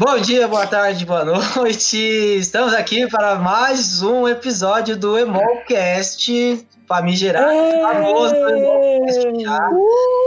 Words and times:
Bom 0.00 0.16
dia, 0.20 0.46
boa 0.46 0.64
tarde, 0.64 1.04
boa 1.04 1.24
noite. 1.56 1.96
Estamos 1.96 2.72
aqui 2.72 3.10
para 3.10 3.34
mais 3.34 4.00
um 4.00 4.28
episódio 4.28 4.96
do 4.96 5.18
Emolcast, 5.18 6.64
famigerado, 6.86 7.50
famoso 7.82 8.32
Emolcast 8.36 9.42
já. 9.42 9.58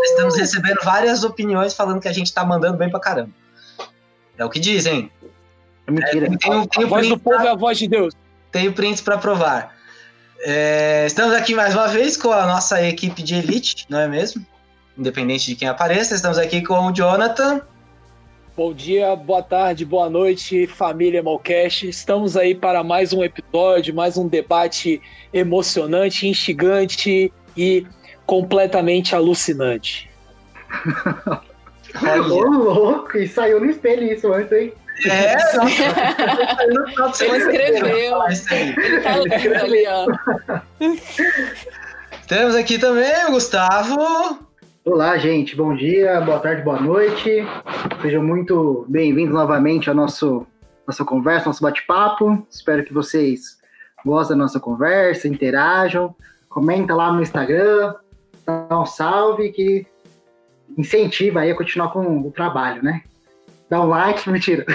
Estamos 0.04 0.36
recebendo 0.36 0.77
várias 0.83 1.23
opiniões 1.23 1.73
falando 1.73 2.01
que 2.01 2.07
a 2.09 2.11
gente 2.11 2.25
está 2.25 2.43
mandando 2.43 2.77
bem 2.77 2.89
pra 2.89 2.99
caramba. 2.99 3.31
É 4.37 4.43
o 4.43 4.49
que 4.49 4.59
dizem. 4.59 5.09
É 5.88 5.91
mentira. 5.91 6.25
É, 6.25 6.29
tem, 6.29 6.67
tem 6.67 6.83
a 6.83 6.88
voz 6.88 7.07
do 7.07 7.17
povo 7.17 7.41
é 7.41 7.49
a 7.49 7.55
voz 7.55 7.77
de 7.77 7.88
Deus. 7.88 8.13
Tenho 8.51 8.73
prints 8.73 8.99
para 8.99 9.17
provar. 9.17 9.73
É, 10.41 11.05
estamos 11.05 11.33
aqui 11.33 11.55
mais 11.55 11.73
uma 11.73 11.88
vez 11.88 12.17
com 12.17 12.33
a 12.33 12.45
nossa 12.45 12.85
equipe 12.85 13.24
de 13.24 13.35
elite, 13.35 13.85
não 13.88 13.99
é 13.99 14.07
mesmo? 14.10 14.46
Independente 14.97 15.46
de 15.46 15.55
quem 15.55 15.69
apareça, 15.69 16.13
estamos 16.13 16.38
aqui 16.38 16.61
com 16.61 16.88
o 16.88 16.91
Jonathan. 16.91 17.61
Bom 18.55 18.73
dia, 18.73 19.15
boa 19.15 19.41
tarde, 19.41 19.86
boa 19.86 20.10
noite, 20.10 20.68
família 20.68 21.23
Malcast. 21.23 21.87
Estamos 21.87 22.36
aí 22.36 22.54
para 22.54 22.83
mais 22.83 23.14
um 23.14 23.24
episódio, 23.24 23.96
mais 23.96 24.18
um 24.18 24.27
debate 24.27 25.01
emocionante, 25.33 26.27
instigante 26.27 27.32
e 27.55 27.87
completamente 28.25 29.15
alucinante. 29.15 30.11
Ô, 31.96 32.41
louco, 32.44 33.17
e 33.17 33.25
saiu 33.25 33.61
no 33.61 33.69
espelho 33.69 34.03
isso 34.11 34.31
antes, 34.33 34.52
hein? 34.52 34.73
É, 35.05 35.36
Ele 37.23 37.38
escreveu. 37.38 38.22
Ele 38.52 39.02
tá 39.02 39.16
lendo 39.16 39.55
ali, 39.55 39.86
ó. 39.88 40.08
Temos 42.27 42.55
aqui 42.55 42.77
também 42.77 43.25
o 43.27 43.31
Gustavo. 43.31 44.50
Olá, 44.83 45.15
gente. 45.15 45.55
Bom 45.55 45.75
dia, 45.75 46.19
boa 46.21 46.39
tarde, 46.39 46.63
boa 46.63 46.81
noite. 46.81 47.45
Sejam 48.01 48.23
muito 48.23 48.83
bem-vindos 48.89 49.31
novamente 49.31 49.88
ao 49.88 49.95
nosso 49.95 50.47
nossa 50.88 51.05
conversa, 51.05 51.45
nosso 51.45 51.61
bate-papo. 51.61 52.43
Espero 52.49 52.83
que 52.83 52.91
vocês 52.91 53.59
gostem 54.03 54.35
da 54.35 54.41
nossa 54.41 54.59
conversa, 54.59 55.27
interajam, 55.27 56.15
comenta 56.49 56.95
lá 56.95 57.13
no 57.13 57.21
Instagram, 57.21 57.93
dá 58.43 58.81
um 58.81 58.85
salve 58.88 59.51
que 59.51 59.85
incentiva 60.75 61.41
aí 61.41 61.51
a 61.51 61.55
continuar 61.55 61.89
com 61.89 62.19
o 62.19 62.31
trabalho, 62.31 62.83
né? 62.83 63.03
Dá 63.69 63.83
um 63.83 63.88
like, 63.88 64.27
mentira. 64.31 64.66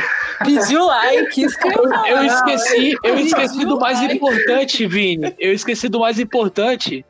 Pediu 0.44 0.86
like, 0.86 1.42
escreveu. 1.42 1.92
Eu 2.06 2.22
esqueci, 2.22 2.96
eu 3.02 3.18
esqueci 3.18 3.64
do 3.64 3.80
mais 3.80 4.00
importante, 4.00 4.86
Vini. 4.86 5.34
Eu 5.36 5.52
esqueci 5.52 5.88
do 5.88 5.98
mais 5.98 6.20
importante. 6.20 7.04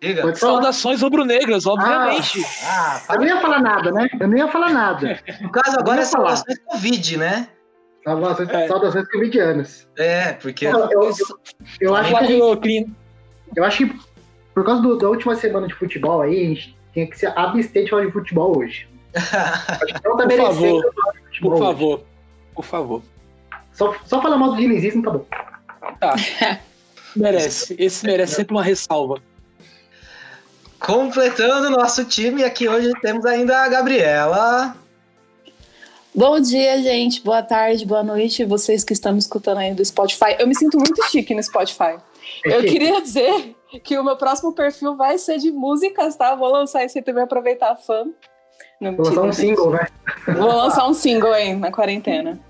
Diga. 0.00 0.34
Saudações 0.34 1.02
rubro-negras, 1.02 1.66
obviamente. 1.66 2.42
Ah, 2.64 3.00
Eu 3.10 3.16
não 3.18 3.26
ia 3.26 3.40
falar 3.40 3.60
nada, 3.60 3.92
né? 3.92 4.08
Eu 4.18 4.28
não 4.28 4.36
ia 4.38 4.48
falar 4.48 4.70
nada. 4.70 5.20
no 5.42 5.50
caso 5.50 5.78
agora 5.78 6.00
é 6.02 6.04
falar. 6.06 6.36
saudações 6.36 6.58
Covid, 6.66 7.16
né? 7.18 7.48
Saudações, 8.02 8.48
É. 8.48 8.66
saudações 8.68 9.08
covidianas. 9.10 9.88
É, 9.98 10.32
porque 10.32 10.66
Eu, 10.66 10.78
eu, 10.78 10.88
eu, 11.02 11.12
eu 11.80 11.94
acho 11.96 12.16
que 12.18 12.26
gente. 12.26 12.90
Eu 13.54 13.64
acho 13.64 13.76
que 13.78 14.00
por 14.54 14.64
causa 14.64 14.80
do- 14.80 14.96
da 14.96 15.08
última 15.08 15.34
semana 15.36 15.68
de 15.68 15.74
futebol 15.74 16.22
aí, 16.22 16.44
a 16.44 16.48
gente 16.48 16.76
tinha 16.94 17.06
que 17.06 17.18
se 17.18 17.26
abster 17.26 17.84
de 17.84 17.90
falar 17.90 18.06
de 18.06 18.12
futebol 18.12 18.56
hoje. 18.58 18.88
Acho 19.14 19.86
que 19.94 20.08
não 20.08 20.16
tá 20.16 20.22
Por 20.22 20.26
merecendo 20.28 20.54
favor, 20.54 20.82
Por 21.40 21.52
hoje. 21.52 21.60
favor, 21.62 22.04
por 22.54 22.64
favor. 22.64 23.02
Só, 23.72 23.94
só 24.04 24.22
falar 24.22 24.36
mal 24.38 24.50
do 24.52 24.56
dinizismo 24.56 25.02
tá 25.02 25.10
bom. 25.10 25.26
Tá. 25.98 26.14
Merece. 27.16 27.74
Esse 27.78 28.06
merece 28.06 28.36
sempre 28.36 28.54
uma 28.54 28.62
ressalva. 28.62 29.20
Completando 30.80 31.68
o 31.68 31.70
nosso 31.70 32.04
time, 32.04 32.42
aqui 32.42 32.68
hoje 32.68 32.90
temos 33.02 33.24
ainda 33.26 33.58
a 33.58 33.68
Gabriela. 33.68 34.74
Bom 36.14 36.40
dia, 36.40 36.82
gente. 36.82 37.22
Boa 37.22 37.42
tarde, 37.42 37.86
boa 37.86 38.02
noite. 38.02 38.44
Vocês 38.44 38.82
que 38.82 38.92
estão 38.92 39.12
me 39.12 39.18
escutando 39.18 39.58
aí 39.58 39.72
do 39.72 39.84
Spotify. 39.84 40.36
Eu 40.38 40.48
me 40.48 40.56
sinto 40.56 40.76
muito 40.76 41.00
chique 41.08 41.34
no 41.34 41.42
Spotify. 41.42 41.98
Eu 42.44 42.62
queria 42.66 43.00
dizer 43.00 43.54
que 43.84 43.96
o 43.96 44.02
meu 44.02 44.16
próximo 44.16 44.52
perfil 44.52 44.96
vai 44.96 45.18
ser 45.18 45.38
de 45.38 45.52
músicas, 45.52 46.16
tá? 46.16 46.34
Vou 46.34 46.50
lançar 46.50 46.82
esse 46.84 47.00
também 47.02 47.22
aproveitar 47.22 47.70
a 47.70 47.76
fã. 47.76 48.06
Não, 48.80 48.96
Vou 48.96 49.06
lançar 49.06 49.22
um 49.22 49.32
single, 49.32 49.70
né? 49.70 49.86
Vou 50.26 50.48
lançar 50.48 50.88
um 50.88 50.94
single 50.94 51.32
aí 51.32 51.54
na 51.54 51.70
quarentena. 51.70 52.40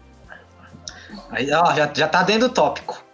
Aí, 1.30 1.52
ó, 1.52 1.74
já, 1.74 1.90
já 1.92 2.08
tá 2.08 2.22
dentro 2.22 2.48
do 2.48 2.54
tópico. 2.54 3.09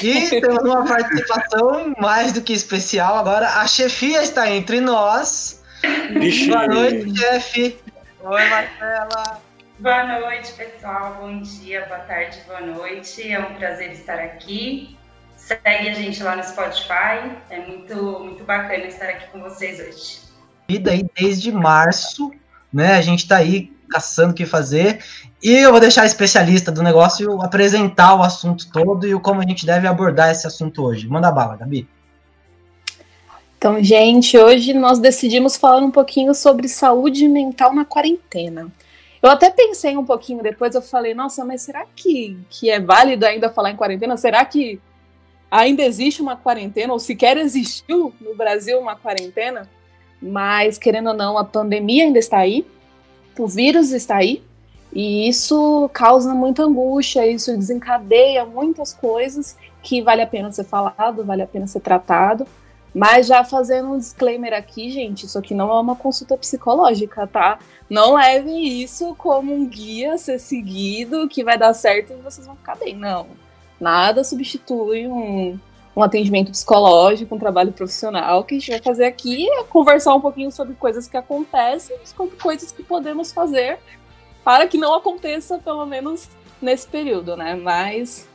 E 0.00 0.40
temos 0.40 0.62
uma 0.64 0.84
participação 0.84 1.94
mais 1.98 2.32
do 2.32 2.40
que 2.40 2.52
especial. 2.52 3.18
Agora 3.18 3.46
a 3.48 3.66
chefia 3.66 4.22
está 4.22 4.50
entre 4.50 4.80
nós. 4.80 5.62
Vixe. 6.18 6.48
Boa 6.48 6.66
noite, 6.66 7.18
chefe. 7.18 7.78
Oi, 8.22 8.48
Marcela. 8.48 9.40
Boa 9.78 10.20
noite, 10.20 10.52
pessoal. 10.52 11.16
Bom 11.20 11.40
dia, 11.40 11.84
boa 11.86 12.00
tarde, 12.00 12.38
boa 12.46 12.60
noite. 12.60 13.30
É 13.30 13.38
um 13.38 13.54
prazer 13.54 13.92
estar 13.92 14.18
aqui. 14.18 14.96
Segue 15.36 15.88
a 15.88 15.92
gente 15.92 16.22
lá 16.22 16.36
no 16.36 16.44
Spotify. 16.44 17.32
É 17.50 17.58
muito, 17.66 18.20
muito 18.20 18.44
bacana 18.44 18.84
estar 18.84 19.08
aqui 19.08 19.26
com 19.32 19.40
vocês 19.40 19.80
hoje. 19.80 20.20
Vida 20.68 20.92
aí 20.92 21.04
desde 21.18 21.50
março, 21.50 22.32
né? 22.72 22.94
A 22.94 23.00
gente 23.02 23.26
tá 23.26 23.38
aí 23.38 23.72
caçando 23.90 24.30
o 24.30 24.34
que 24.34 24.46
fazer. 24.46 25.04
E 25.42 25.50
eu 25.50 25.72
vou 25.72 25.80
deixar 25.80 26.02
a 26.02 26.06
especialista 26.06 26.70
do 26.70 26.84
negócio 26.84 27.42
apresentar 27.42 28.14
o 28.14 28.22
assunto 28.22 28.70
todo 28.70 29.08
e 29.08 29.18
como 29.18 29.40
a 29.40 29.44
gente 29.44 29.66
deve 29.66 29.88
abordar 29.88 30.30
esse 30.30 30.46
assunto 30.46 30.84
hoje. 30.84 31.08
Manda 31.08 31.32
bala, 31.32 31.56
Gabi. 31.56 31.88
Então, 33.58 33.82
gente, 33.82 34.38
hoje 34.38 34.72
nós 34.72 35.00
decidimos 35.00 35.56
falar 35.56 35.78
um 35.78 35.90
pouquinho 35.90 36.32
sobre 36.32 36.68
saúde 36.68 37.26
mental 37.26 37.74
na 37.74 37.84
quarentena. 37.84 38.68
Eu 39.20 39.30
até 39.30 39.50
pensei 39.50 39.96
um 39.96 40.04
pouquinho 40.04 40.42
depois, 40.42 40.74
eu 40.74 40.82
falei, 40.82 41.12
nossa, 41.12 41.44
mas 41.44 41.62
será 41.62 41.86
que, 41.94 42.36
que 42.48 42.70
é 42.70 42.78
válido 42.78 43.26
ainda 43.26 43.50
falar 43.50 43.70
em 43.70 43.76
quarentena? 43.76 44.16
Será 44.16 44.44
que 44.44 44.80
ainda 45.50 45.82
existe 45.82 46.22
uma 46.22 46.36
quarentena, 46.36 46.92
ou 46.92 46.98
sequer 46.98 47.36
existiu 47.36 48.12
no 48.20 48.34
Brasil 48.36 48.78
uma 48.80 48.96
quarentena? 48.96 49.68
Mas, 50.20 50.78
querendo 50.78 51.10
ou 51.10 51.14
não, 51.14 51.36
a 51.36 51.44
pandemia 51.44 52.04
ainda 52.04 52.18
está 52.18 52.38
aí, 52.38 52.66
o 53.38 53.46
vírus 53.46 53.90
está 53.92 54.16
aí, 54.16 54.42
e 54.92 55.28
isso 55.28 55.88
causa 55.92 56.34
muita 56.34 56.64
angústia, 56.64 57.26
isso 57.26 57.56
desencadeia 57.56 58.44
muitas 58.44 58.92
coisas 58.92 59.56
que 59.82 60.02
vale 60.02 60.20
a 60.20 60.26
pena 60.26 60.52
ser 60.52 60.64
falado, 60.64 61.24
vale 61.24 61.42
a 61.42 61.46
pena 61.46 61.66
ser 61.66 61.80
tratado. 61.80 62.46
Mas 62.94 63.26
já 63.26 63.42
fazendo 63.42 63.88
um 63.88 63.98
disclaimer 63.98 64.52
aqui, 64.52 64.90
gente, 64.90 65.24
isso 65.24 65.38
aqui 65.38 65.54
não 65.54 65.70
é 65.70 65.80
uma 65.80 65.96
consulta 65.96 66.36
psicológica, 66.36 67.26
tá? 67.26 67.58
Não 67.88 68.16
levem 68.16 68.82
isso 68.82 69.14
como 69.14 69.54
um 69.54 69.66
guia 69.66 70.12
a 70.12 70.18
ser 70.18 70.38
seguido, 70.38 71.26
que 71.26 71.42
vai 71.42 71.56
dar 71.56 71.72
certo 71.72 72.12
e 72.12 72.16
vocês 72.16 72.46
vão 72.46 72.54
ficar 72.54 72.76
bem. 72.76 72.94
Não. 72.94 73.28
Nada 73.80 74.22
substitui 74.22 75.06
um, 75.06 75.58
um 75.96 76.02
atendimento 76.02 76.50
psicológico, 76.50 77.34
um 77.34 77.38
trabalho 77.38 77.72
profissional. 77.72 78.40
O 78.40 78.44
que 78.44 78.56
a 78.56 78.58
gente 78.58 78.70
vai 78.70 78.82
fazer 78.82 79.06
aqui 79.06 79.50
é 79.50 79.64
conversar 79.64 80.14
um 80.14 80.20
pouquinho 80.20 80.52
sobre 80.52 80.74
coisas 80.74 81.08
que 81.08 81.16
acontecem, 81.16 81.96
sobre 82.04 82.36
coisas 82.36 82.70
que 82.72 82.82
podemos 82.82 83.32
fazer 83.32 83.78
para 84.44 84.66
que 84.66 84.78
não 84.78 84.94
aconteça, 84.94 85.58
pelo 85.58 85.86
menos 85.86 86.28
nesse 86.60 86.86
período, 86.86 87.36
né? 87.36 87.54
Mas, 87.54 88.28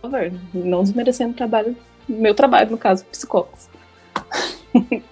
por 0.00 0.10
favor, 0.10 0.32
não 0.52 0.82
desmerecendo 0.82 1.32
o 1.32 1.36
trabalho, 1.36 1.76
meu 2.08 2.34
trabalho, 2.34 2.70
no 2.70 2.78
caso, 2.78 3.04
psicólogos. 3.06 3.68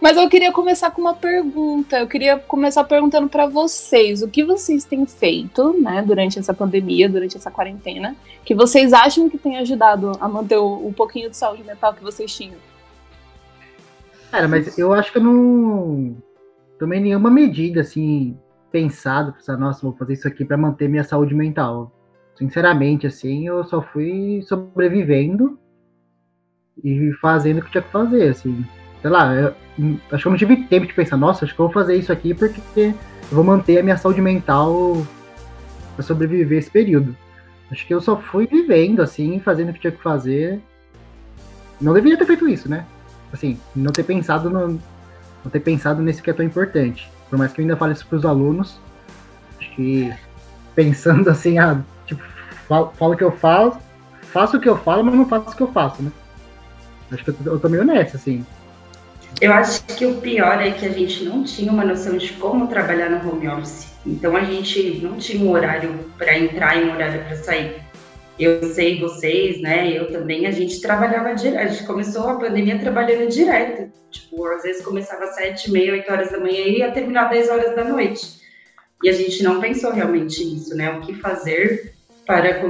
Mas 0.00 0.16
eu 0.16 0.28
queria 0.28 0.52
começar 0.52 0.90
com 0.90 1.00
uma 1.00 1.14
pergunta. 1.14 1.98
Eu 1.98 2.06
queria 2.06 2.38
começar 2.38 2.84
perguntando 2.84 3.28
para 3.28 3.46
vocês 3.46 4.22
o 4.22 4.28
que 4.28 4.44
vocês 4.44 4.84
têm 4.84 5.06
feito, 5.06 5.72
né, 5.80 6.02
durante 6.06 6.38
essa 6.38 6.52
pandemia, 6.52 7.08
durante 7.08 7.36
essa 7.36 7.50
quarentena, 7.50 8.14
que 8.44 8.54
vocês 8.54 8.92
acham 8.92 9.28
que 9.28 9.38
tem 9.38 9.56
ajudado 9.56 10.12
a 10.20 10.28
manter 10.28 10.58
o, 10.58 10.86
um 10.86 10.92
pouquinho 10.92 11.30
de 11.30 11.36
saúde 11.36 11.64
mental 11.64 11.94
que 11.94 12.02
vocês 12.02 12.34
tinham. 12.34 12.56
Cara, 14.30 14.46
mas 14.46 14.76
eu 14.76 14.92
acho 14.92 15.10
que 15.10 15.18
eu 15.18 15.22
não 15.24 16.16
tomei 16.78 17.00
nenhuma 17.00 17.30
medida, 17.30 17.80
assim, 17.80 18.36
pensado, 18.70 19.32
pensar, 19.32 19.56
nossa, 19.56 19.82
vou 19.82 19.96
fazer 19.96 20.14
isso 20.14 20.28
aqui 20.28 20.44
pra 20.44 20.56
manter 20.56 20.88
minha 20.88 21.04
saúde 21.04 21.34
mental. 21.34 21.92
Sinceramente, 22.36 23.06
assim, 23.06 23.46
eu 23.46 23.64
só 23.64 23.80
fui 23.80 24.42
sobrevivendo 24.42 25.58
e 26.84 27.12
fazendo 27.20 27.58
o 27.58 27.62
que 27.62 27.70
tinha 27.70 27.82
que 27.82 27.90
fazer, 27.90 28.28
assim. 28.28 28.64
Sei 29.00 29.10
lá, 29.10 29.34
eu, 29.34 29.54
hum, 29.78 29.98
acho 30.10 30.22
que 30.22 30.28
eu 30.28 30.30
não 30.30 30.38
tive 30.38 30.64
tempo 30.64 30.86
de 30.86 30.94
pensar, 30.94 31.16
nossa, 31.16 31.44
acho 31.44 31.54
que 31.54 31.60
eu 31.60 31.66
vou 31.66 31.72
fazer 31.72 31.96
isso 31.96 32.12
aqui 32.12 32.34
porque 32.34 32.60
eu 32.80 32.94
vou 33.30 33.44
manter 33.44 33.78
a 33.78 33.82
minha 33.82 33.96
saúde 33.96 34.20
mental 34.20 35.06
pra 35.94 36.04
sobreviver 36.04 36.58
esse 36.58 36.70
período. 36.70 37.16
Acho 37.70 37.86
que 37.86 37.94
eu 37.94 38.00
só 38.00 38.16
fui 38.16 38.46
vivendo, 38.46 39.00
assim, 39.00 39.40
fazendo 39.40 39.70
o 39.70 39.72
que 39.72 39.80
tinha 39.80 39.92
que 39.92 40.02
fazer. 40.02 40.60
Não 41.80 41.92
deveria 41.92 42.18
ter 42.18 42.26
feito 42.26 42.48
isso, 42.48 42.68
né? 42.68 42.86
Assim, 43.32 43.58
não 43.74 43.92
ter 43.92 44.04
pensado 44.04 44.48
no, 44.48 44.68
não 45.44 45.50
ter 45.50 45.60
pensado 45.60 46.00
nesse 46.00 46.22
que 46.22 46.30
é 46.30 46.32
tão 46.32 46.44
importante. 46.44 47.10
Por 47.36 47.40
mais 47.40 47.52
que 47.52 47.60
eu 47.60 47.64
ainda 47.64 47.76
fale 47.76 47.92
isso 47.92 48.06
pros 48.06 48.24
alunos, 48.24 48.80
acho 49.60 49.70
que 49.72 50.10
pensando 50.74 51.28
assim, 51.28 51.58
ah, 51.58 51.82
tipo, 52.06 52.22
falo, 52.66 52.90
falo 52.98 53.12
o 53.12 53.16
que 53.16 53.24
eu 53.24 53.30
faço, 53.30 53.78
faço 54.22 54.56
o 54.56 54.60
que 54.60 54.66
eu 54.66 54.78
falo, 54.78 55.04
mas 55.04 55.14
não 55.14 55.28
faço 55.28 55.50
o 55.50 55.54
que 55.54 55.62
eu 55.62 55.70
faço, 55.70 56.02
né? 56.02 56.10
Acho 57.12 57.22
que 57.22 57.28
eu, 57.30 57.34
tô- 57.34 57.50
eu 57.50 57.60
tô 57.60 57.68
meio 57.68 57.84
nessa, 57.84 58.16
assim. 58.16 58.42
Eu 59.38 59.52
acho 59.52 59.84
que 59.84 60.06
o 60.06 60.14
pior 60.14 60.62
é 60.62 60.70
que 60.70 60.86
a 60.86 60.88
gente 60.88 61.24
não 61.24 61.44
tinha 61.44 61.70
uma 61.70 61.84
noção 61.84 62.16
de 62.16 62.32
como 62.32 62.68
trabalhar 62.68 63.10
no 63.10 63.30
home 63.30 63.46
office. 63.48 63.92
Então 64.06 64.34
a 64.34 64.42
gente 64.42 64.98
não 65.02 65.18
tinha 65.18 65.44
um 65.44 65.50
horário 65.50 66.10
para 66.16 66.38
entrar 66.38 66.74
e 66.78 66.84
um 66.88 66.94
horário 66.94 67.22
para 67.22 67.36
sair. 67.36 67.82
Eu 68.38 68.62
sei 68.74 69.00
vocês, 69.00 69.60
né? 69.62 69.96
Eu 69.96 70.10
também, 70.12 70.46
a 70.46 70.50
gente 70.50 70.80
trabalhava 70.80 71.34
direto. 71.34 71.58
A 71.58 71.66
gente 71.66 71.86
começou 71.86 72.28
a 72.28 72.38
pandemia 72.38 72.78
trabalhando 72.78 73.30
direto. 73.30 73.90
Tipo, 74.10 74.44
às 74.46 74.62
vezes 74.62 74.84
começava 74.84 75.24
às 75.24 75.34
sete, 75.34 75.70
meia, 75.70 75.92
oito 75.92 76.10
horas 76.10 76.30
da 76.30 76.38
manhã 76.38 76.60
e 76.60 76.78
ia 76.78 76.92
terminar 76.92 77.30
dez 77.30 77.48
horas 77.48 77.74
da 77.74 77.84
noite. 77.84 78.40
E 79.02 79.08
a 79.08 79.12
gente 79.12 79.42
não 79.42 79.60
pensou 79.60 79.90
realmente 79.92 80.44
nisso, 80.44 80.76
né? 80.76 80.90
O 80.90 81.00
que 81.00 81.14
fazer 81.14 81.94
para, 82.26 82.60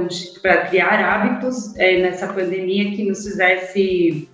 para 0.41 0.67
criar 0.67 0.99
hábitos 0.99 1.75
é, 1.77 2.01
nessa 2.01 2.27
pandemia 2.31 2.95
que 2.95 3.03
nos 3.03 3.23
fizesse 3.23 4.29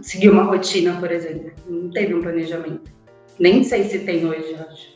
seguir 0.00 0.30
uma 0.30 0.44
rotina, 0.44 0.98
por 0.98 1.10
exemplo. 1.10 1.52
Não 1.66 1.90
teve 1.90 2.14
um 2.14 2.22
planejamento. 2.22 2.90
Nem 3.38 3.62
sei 3.62 3.84
se 3.84 4.00
tem 4.00 4.26
hoje, 4.26 4.54
acho. 4.54 4.95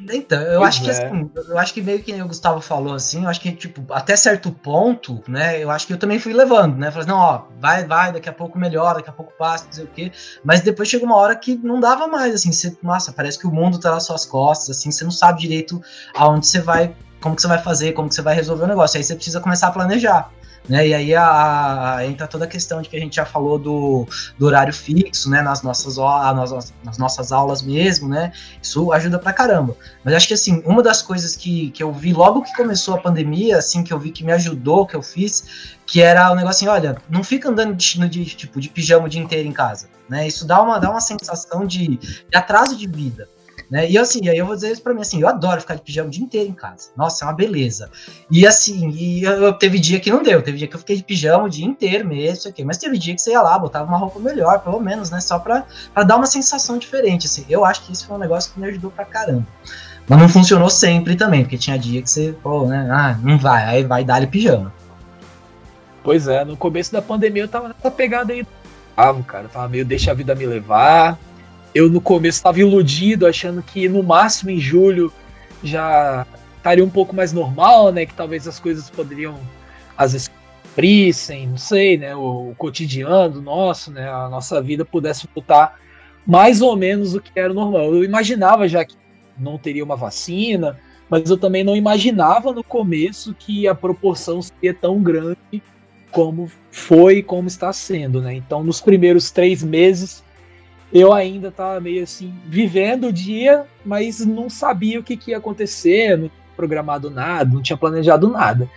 Então, 0.00 0.40
eu 0.40 0.62
acho 0.62 0.82
que 0.82 0.90
é. 0.90 0.92
assim, 0.92 1.30
eu 1.48 1.58
acho 1.58 1.74
que 1.74 1.82
meio 1.82 2.02
que 2.02 2.12
o 2.22 2.28
Gustavo 2.28 2.60
falou 2.60 2.94
assim, 2.94 3.24
eu 3.24 3.28
acho 3.28 3.40
que, 3.40 3.50
tipo, 3.52 3.92
até 3.92 4.14
certo 4.16 4.52
ponto, 4.52 5.22
né, 5.26 5.62
eu 5.62 5.70
acho 5.70 5.86
que 5.86 5.92
eu 5.92 5.98
também 5.98 6.18
fui 6.18 6.32
levando, 6.32 6.76
né, 6.76 6.90
falei, 6.90 7.08
não, 7.08 7.18
ó, 7.18 7.42
vai, 7.60 7.84
vai, 7.84 8.12
daqui 8.12 8.28
a 8.28 8.32
pouco 8.32 8.58
melhora, 8.58 8.96
daqui 8.96 9.10
a 9.10 9.12
pouco 9.12 9.32
passa, 9.36 9.66
não 9.66 9.72
sei 9.72 9.84
o 9.84 9.88
quê, 9.88 10.12
mas 10.44 10.60
depois 10.60 10.88
chega 10.88 11.04
uma 11.04 11.16
hora 11.16 11.34
que 11.34 11.56
não 11.56 11.80
dava 11.80 12.06
mais, 12.06 12.34
assim, 12.34 12.52
você, 12.52 12.76
nossa, 12.82 13.12
parece 13.12 13.38
que 13.38 13.46
o 13.46 13.50
mundo 13.50 13.78
tá 13.78 13.90
nas 13.90 14.04
suas 14.04 14.24
costas, 14.24 14.76
assim, 14.76 14.90
você 14.90 15.04
não 15.04 15.10
sabe 15.10 15.40
direito 15.40 15.82
aonde 16.14 16.46
você 16.46 16.60
vai, 16.60 16.94
como 17.20 17.34
que 17.34 17.42
você 17.42 17.48
vai 17.48 17.62
fazer, 17.62 17.92
como 17.92 18.08
que 18.08 18.14
você 18.14 18.22
vai 18.22 18.34
resolver 18.34 18.64
o 18.64 18.68
negócio, 18.68 18.98
aí 18.98 19.04
você 19.04 19.14
precisa 19.14 19.40
começar 19.40 19.68
a 19.68 19.72
planejar, 19.72 20.30
né? 20.68 20.86
E 20.86 20.94
aí 20.94 21.14
a, 21.14 21.96
a, 21.96 22.06
entra 22.06 22.26
toda 22.26 22.44
a 22.44 22.48
questão 22.48 22.80
de 22.80 22.88
que 22.88 22.96
a 22.96 23.00
gente 23.00 23.16
já 23.16 23.24
falou 23.24 23.58
do, 23.58 24.06
do 24.38 24.46
horário 24.46 24.72
fixo, 24.72 25.28
né? 25.30 25.42
Nas 25.42 25.62
nossas, 25.62 25.96
nas, 25.96 26.72
nas 26.84 26.98
nossas 26.98 27.32
aulas 27.32 27.62
mesmo, 27.62 28.08
né? 28.08 28.32
Isso 28.62 28.92
ajuda 28.92 29.18
pra 29.18 29.32
caramba. 29.32 29.76
Mas 30.04 30.14
acho 30.14 30.28
que 30.28 30.34
assim, 30.34 30.62
uma 30.64 30.82
das 30.82 31.02
coisas 31.02 31.36
que, 31.36 31.70
que 31.70 31.82
eu 31.82 31.92
vi 31.92 32.12
logo 32.12 32.42
que 32.42 32.54
começou 32.54 32.94
a 32.94 32.98
pandemia, 32.98 33.58
assim, 33.58 33.82
que 33.82 33.92
eu 33.92 33.98
vi 33.98 34.10
que 34.10 34.24
me 34.24 34.32
ajudou, 34.32 34.86
que 34.86 34.96
eu 34.96 35.02
fiz, 35.02 35.76
que 35.86 36.02
era 36.02 36.30
o 36.30 36.34
negócio 36.34 36.68
assim, 36.68 36.68
olha, 36.68 36.96
não 37.08 37.24
fica 37.24 37.48
andando 37.48 37.74
de, 37.74 38.08
de, 38.08 38.24
tipo, 38.24 38.60
de 38.60 38.68
pijama 38.68 39.06
o 39.06 39.08
dia 39.08 39.22
inteiro 39.22 39.48
em 39.48 39.52
casa. 39.52 39.88
Né? 40.08 40.26
Isso 40.26 40.46
dá 40.46 40.62
uma, 40.62 40.78
dá 40.78 40.90
uma 40.90 41.00
sensação 41.00 41.66
de, 41.66 41.96
de 41.96 42.36
atraso 42.36 42.76
de 42.76 42.86
vida. 42.86 43.28
Né? 43.70 43.90
E 43.90 43.98
assim, 43.98 44.28
aí 44.28 44.38
eu 44.38 44.46
vou 44.46 44.54
dizer 44.54 44.72
isso 44.72 44.82
pra 44.82 44.94
mim, 44.94 45.02
assim, 45.02 45.20
eu 45.20 45.28
adoro 45.28 45.60
ficar 45.60 45.74
de 45.74 45.82
pijama 45.82 46.08
o 46.08 46.10
dia 46.10 46.24
inteiro 46.24 46.48
em 46.48 46.54
casa. 46.54 46.88
Nossa, 46.96 47.24
é 47.24 47.28
uma 47.28 47.34
beleza. 47.34 47.90
E 48.30 48.46
assim, 48.46 48.90
e 48.90 49.22
eu, 49.22 49.52
teve 49.52 49.78
dia 49.78 50.00
que 50.00 50.10
não 50.10 50.22
deu, 50.22 50.40
teve 50.40 50.56
dia 50.56 50.66
que 50.66 50.74
eu 50.74 50.78
fiquei 50.78 50.96
de 50.96 51.04
pijama 51.04 51.44
o 51.44 51.50
dia 51.50 51.66
inteiro 51.66 52.08
mesmo, 52.08 52.48
aqui, 52.48 52.64
mas 52.64 52.78
teve 52.78 52.98
dia 52.98 53.14
que 53.14 53.20
você 53.20 53.32
ia 53.32 53.42
lá, 53.42 53.58
botava 53.58 53.86
uma 53.86 53.98
roupa 53.98 54.18
melhor, 54.20 54.60
pelo 54.60 54.80
menos, 54.80 55.10
né? 55.10 55.20
Só 55.20 55.38
pra, 55.38 55.66
pra 55.92 56.02
dar 56.02 56.16
uma 56.16 56.26
sensação 56.26 56.78
diferente, 56.78 57.26
assim. 57.26 57.44
Eu 57.48 57.64
acho 57.64 57.82
que 57.84 57.92
isso 57.92 58.06
foi 58.06 58.16
um 58.16 58.20
negócio 58.20 58.52
que 58.52 58.58
me 58.58 58.66
ajudou 58.68 58.90
pra 58.90 59.04
caramba. 59.04 59.46
Mas 60.08 60.18
não 60.18 60.28
funcionou 60.28 60.70
sempre 60.70 61.14
também, 61.14 61.42
porque 61.42 61.58
tinha 61.58 61.78
dia 61.78 62.00
que 62.00 62.10
você, 62.10 62.34
pô, 62.42 62.66
né? 62.66 62.88
Ah, 62.90 63.18
não 63.22 63.38
vai, 63.38 63.64
aí 63.64 63.84
vai 63.84 64.02
dar-lhe 64.02 64.26
pijama. 64.26 64.72
Pois 66.02 66.26
é, 66.26 66.42
no 66.42 66.56
começo 66.56 66.90
da 66.90 67.02
pandemia 67.02 67.42
eu 67.42 67.48
tava 67.48 67.68
nessa 67.68 67.90
pegada 67.90 68.32
aí. 68.32 68.46
Ah, 68.96 69.14
cara, 69.26 69.44
eu 69.44 69.48
tava 69.50 69.68
meio 69.68 69.84
deixa 69.84 70.10
a 70.10 70.14
vida 70.14 70.34
me 70.34 70.46
levar, 70.46 71.18
eu 71.74 71.88
no 71.88 72.00
começo 72.00 72.38
estava 72.38 72.60
iludido, 72.60 73.26
achando 73.26 73.62
que 73.62 73.88
no 73.88 74.02
máximo 74.02 74.50
em 74.50 74.58
julho 74.58 75.12
já 75.62 76.26
estaria 76.56 76.84
um 76.84 76.90
pouco 76.90 77.14
mais 77.14 77.32
normal, 77.32 77.92
né? 77.92 78.06
Que 78.06 78.14
talvez 78.14 78.46
as 78.46 78.58
coisas 78.58 78.90
poderiam 78.90 79.38
às 79.96 80.12
vezes 80.12 80.30
prissem, 80.74 81.48
não 81.48 81.56
sei, 81.56 81.98
né? 81.98 82.14
O, 82.14 82.50
o 82.50 82.54
cotidiano 82.56 83.40
nosso, 83.40 83.90
né? 83.90 84.08
A 84.08 84.28
nossa 84.28 84.60
vida 84.62 84.84
pudesse 84.84 85.28
voltar 85.34 85.78
mais 86.26 86.60
ou 86.60 86.76
menos 86.76 87.14
o 87.14 87.20
que 87.20 87.38
era 87.38 87.52
normal. 87.52 87.94
Eu 87.94 88.04
imaginava 88.04 88.68
já 88.68 88.84
que 88.84 88.94
não 89.38 89.58
teria 89.58 89.84
uma 89.84 89.96
vacina, 89.96 90.78
mas 91.08 91.28
eu 91.30 91.38
também 91.38 91.64
não 91.64 91.76
imaginava 91.76 92.52
no 92.52 92.62
começo 92.62 93.34
que 93.34 93.66
a 93.66 93.74
proporção 93.74 94.42
seria 94.42 94.74
tão 94.74 95.02
grande 95.02 95.62
como 96.10 96.50
foi 96.70 97.18
e 97.18 97.22
como 97.22 97.48
está 97.48 97.72
sendo, 97.72 98.20
né? 98.20 98.34
Então, 98.34 98.62
nos 98.62 98.80
primeiros 98.80 99.30
três 99.30 99.62
meses 99.62 100.22
eu 100.92 101.12
ainda 101.12 101.48
estava 101.48 101.80
meio 101.80 102.02
assim, 102.02 102.32
vivendo 102.46 103.08
o 103.08 103.12
dia, 103.12 103.66
mas 103.84 104.24
não 104.24 104.48
sabia 104.48 104.98
o 104.98 105.02
que, 105.02 105.16
que 105.16 105.32
ia 105.32 105.38
acontecer, 105.38 106.16
não 106.16 106.28
tinha 106.28 106.42
programado 106.56 107.10
nada, 107.10 107.52
não 107.52 107.62
tinha 107.62 107.76
planejado 107.76 108.28
nada. 108.28 108.68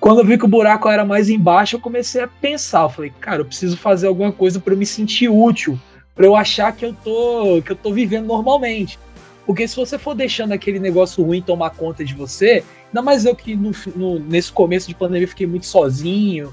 Quando 0.00 0.20
eu 0.20 0.24
vi 0.24 0.38
que 0.38 0.44
o 0.44 0.48
buraco 0.48 0.88
era 0.88 1.04
mais 1.04 1.28
embaixo, 1.28 1.76
eu 1.76 1.80
comecei 1.80 2.22
a 2.22 2.28
pensar, 2.28 2.82
eu 2.82 2.90
falei, 2.90 3.12
cara, 3.20 3.42
eu 3.42 3.44
preciso 3.44 3.76
fazer 3.76 4.06
alguma 4.06 4.32
coisa 4.32 4.58
para 4.58 4.72
eu 4.72 4.78
me 4.78 4.86
sentir 4.86 5.28
útil, 5.28 5.78
para 6.14 6.26
eu 6.26 6.34
achar 6.34 6.72
que 6.72 6.84
eu 6.84 6.92
tô 6.92 7.62
que 7.64 7.72
eu 7.72 7.76
tô 7.76 7.92
vivendo 7.92 8.26
normalmente. 8.26 8.98
Porque 9.46 9.66
se 9.66 9.76
você 9.76 9.98
for 9.98 10.14
deixando 10.14 10.52
aquele 10.52 10.78
negócio 10.78 11.24
ruim 11.24 11.40
tomar 11.40 11.70
conta 11.70 12.04
de 12.04 12.14
você, 12.14 12.62
ainda 12.88 13.02
mais 13.02 13.24
eu 13.24 13.34
que 13.34 13.56
no, 13.56 13.72
no, 13.96 14.18
nesse 14.18 14.52
começo 14.52 14.88
de 14.88 14.94
pandemia 14.94 15.26
fiquei 15.26 15.46
muito 15.46 15.66
sozinho, 15.66 16.52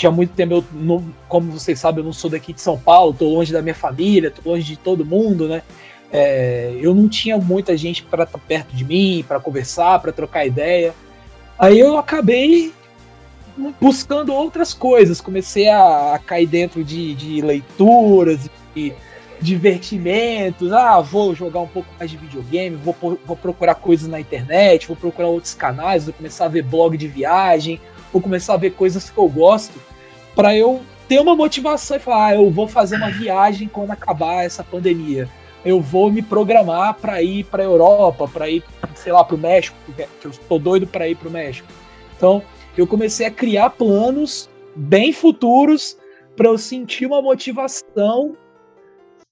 tinha 0.00 0.10
muito 0.10 0.32
tempo, 0.32 0.54
eu 0.54 0.64
não, 0.72 1.04
como 1.28 1.52
vocês 1.52 1.78
sabem, 1.78 2.00
eu 2.00 2.06
não 2.06 2.12
sou 2.12 2.30
daqui 2.30 2.54
de 2.54 2.60
São 2.62 2.78
Paulo, 2.78 3.12
tô 3.12 3.26
longe 3.26 3.52
da 3.52 3.60
minha 3.60 3.74
família, 3.74 4.30
tô 4.30 4.50
longe 4.50 4.64
de 4.64 4.76
todo 4.76 5.04
mundo, 5.04 5.46
né? 5.46 5.62
É, 6.10 6.74
eu 6.80 6.94
não 6.94 7.06
tinha 7.06 7.36
muita 7.36 7.76
gente 7.76 8.02
para 8.02 8.24
estar 8.24 8.38
tá 8.38 8.44
perto 8.48 8.74
de 8.74 8.82
mim, 8.82 9.22
para 9.28 9.38
conversar, 9.38 10.00
para 10.00 10.10
trocar 10.10 10.46
ideia. 10.46 10.94
Aí 11.58 11.78
eu 11.78 11.98
acabei 11.98 12.72
buscando 13.78 14.32
outras 14.32 14.72
coisas, 14.72 15.20
comecei 15.20 15.68
a, 15.68 16.14
a 16.14 16.18
cair 16.18 16.46
dentro 16.46 16.82
de, 16.82 17.14
de 17.14 17.42
leituras, 17.42 18.48
de 18.74 18.94
divertimentos. 19.38 20.72
Ah, 20.72 20.98
vou 21.00 21.34
jogar 21.34 21.60
um 21.60 21.68
pouco 21.68 21.90
mais 21.98 22.10
de 22.10 22.16
videogame, 22.16 22.74
vou, 22.74 22.96
vou 23.26 23.36
procurar 23.36 23.74
coisas 23.74 24.08
na 24.08 24.18
internet, 24.18 24.88
vou 24.88 24.96
procurar 24.96 25.28
outros 25.28 25.52
canais, 25.52 26.06
vou 26.06 26.14
começar 26.14 26.46
a 26.46 26.48
ver 26.48 26.62
blog 26.62 26.96
de 26.96 27.06
viagem, 27.06 27.78
vou 28.10 28.22
começar 28.22 28.54
a 28.54 28.56
ver 28.56 28.70
coisas 28.70 29.10
que 29.10 29.18
eu 29.18 29.28
gosto, 29.28 29.78
para 30.40 30.56
eu 30.56 30.80
ter 31.06 31.20
uma 31.20 31.36
motivação 31.36 31.98
e 31.98 32.00
falar, 32.00 32.28
ah, 32.28 32.34
eu 32.36 32.50
vou 32.50 32.66
fazer 32.66 32.96
uma 32.96 33.10
viagem 33.10 33.68
quando 33.68 33.90
acabar 33.90 34.42
essa 34.42 34.64
pandemia. 34.64 35.28
Eu 35.62 35.82
vou 35.82 36.10
me 36.10 36.22
programar 36.22 36.94
para 36.94 37.22
ir 37.22 37.44
para 37.44 37.62
Europa, 37.62 38.26
para 38.26 38.48
ir, 38.48 38.64
sei 38.94 39.12
lá, 39.12 39.22
para 39.22 39.36
o 39.36 39.38
México, 39.38 39.76
que 39.94 40.26
eu 40.26 40.30
estou 40.30 40.58
doido 40.58 40.86
para 40.86 41.06
ir 41.06 41.14
para 41.14 41.28
o 41.28 41.30
México. 41.30 41.68
Então, 42.16 42.42
eu 42.74 42.86
comecei 42.86 43.26
a 43.26 43.30
criar 43.30 43.68
planos 43.68 44.48
bem 44.74 45.12
futuros 45.12 45.98
para 46.34 46.48
eu 46.48 46.56
sentir 46.56 47.04
uma 47.04 47.20
motivação 47.20 48.34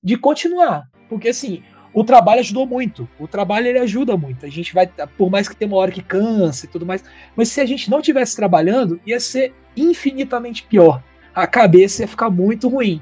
de 0.04 0.14
continuar. 0.18 0.90
Porque 1.08 1.30
assim, 1.30 1.62
o 1.94 2.04
trabalho 2.04 2.40
ajudou 2.40 2.66
muito. 2.66 3.08
O 3.18 3.26
trabalho 3.26 3.66
ele 3.66 3.78
ajuda 3.78 4.14
muito. 4.14 4.44
A 4.44 4.50
gente 4.50 4.74
vai, 4.74 4.86
por 5.16 5.30
mais 5.30 5.48
que 5.48 5.56
tenha 5.56 5.70
uma 5.70 5.78
hora 5.78 5.90
que 5.90 6.02
cansa 6.02 6.66
e 6.66 6.68
tudo 6.68 6.84
mais, 6.84 7.02
mas 7.34 7.48
se 7.48 7.62
a 7.62 7.64
gente 7.64 7.90
não 7.90 8.02
tivesse 8.02 8.36
trabalhando, 8.36 9.00
ia 9.06 9.18
ser 9.18 9.54
infinitamente 9.80 10.62
pior. 10.64 11.02
A 11.34 11.46
cabeça 11.46 12.02
ia 12.02 12.08
ficar 12.08 12.30
muito 12.30 12.68
ruim. 12.68 13.00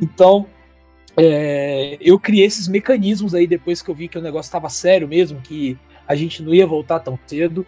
Então, 0.00 0.46
é, 1.16 1.98
eu 2.00 2.18
criei 2.18 2.46
esses 2.46 2.68
mecanismos 2.68 3.34
aí 3.34 3.46
depois 3.46 3.82
que 3.82 3.90
eu 3.90 3.94
vi 3.94 4.08
que 4.08 4.18
o 4.18 4.22
negócio 4.22 4.48
estava 4.48 4.68
sério 4.68 5.06
mesmo, 5.06 5.40
que 5.40 5.78
a 6.06 6.14
gente 6.14 6.42
não 6.42 6.52
ia 6.52 6.66
voltar 6.66 7.00
tão 7.00 7.18
cedo, 7.26 7.66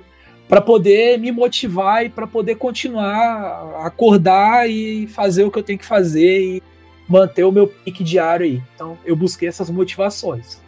para 0.48 0.60
poder 0.60 1.18
me 1.18 1.32
motivar 1.32 2.04
e 2.04 2.08
para 2.08 2.26
poder 2.26 2.56
continuar 2.56 3.84
acordar 3.84 4.68
e 4.68 5.06
fazer 5.06 5.44
o 5.44 5.50
que 5.50 5.58
eu 5.58 5.62
tenho 5.62 5.78
que 5.78 5.84
fazer 5.84 6.40
e 6.40 6.62
manter 7.08 7.44
o 7.44 7.52
meu 7.52 7.66
pique 7.66 8.04
diário 8.04 8.44
aí. 8.44 8.62
Então, 8.74 8.98
eu 9.04 9.16
busquei 9.16 9.48
essas 9.48 9.70
motivações. 9.70 10.62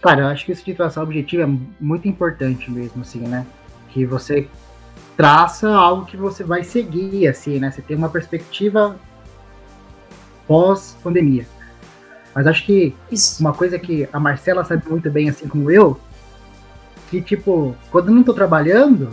Cara, 0.00 0.22
eu 0.22 0.26
acho 0.26 0.44
que 0.44 0.52
isso 0.52 0.64
de 0.64 0.74
traçar 0.74 1.02
objetivo 1.02 1.42
é 1.42 1.58
muito 1.80 2.06
importante 2.06 2.70
mesmo, 2.70 3.02
assim, 3.02 3.20
né? 3.20 3.46
Que 3.90 4.04
você 4.04 4.48
traça 5.16 5.70
algo 5.70 6.04
que 6.04 6.16
você 6.16 6.44
vai 6.44 6.62
seguir, 6.62 7.26
assim, 7.26 7.58
né? 7.58 7.70
Você 7.70 7.80
tem 7.80 7.96
uma 7.96 8.08
perspectiva 8.08 8.96
pós-pandemia. 10.46 11.46
Mas 12.34 12.46
acho 12.46 12.66
que 12.66 12.94
isso. 13.10 13.40
uma 13.40 13.54
coisa 13.54 13.78
que 13.78 14.08
a 14.12 14.20
Marcela 14.20 14.64
sabe 14.64 14.88
muito 14.88 15.10
bem, 15.10 15.28
assim 15.28 15.48
como 15.48 15.70
eu, 15.70 15.98
que, 17.10 17.22
tipo, 17.22 17.74
quando 17.90 18.08
eu 18.08 18.14
não 18.14 18.22
tô 18.22 18.34
trabalhando 18.34 19.10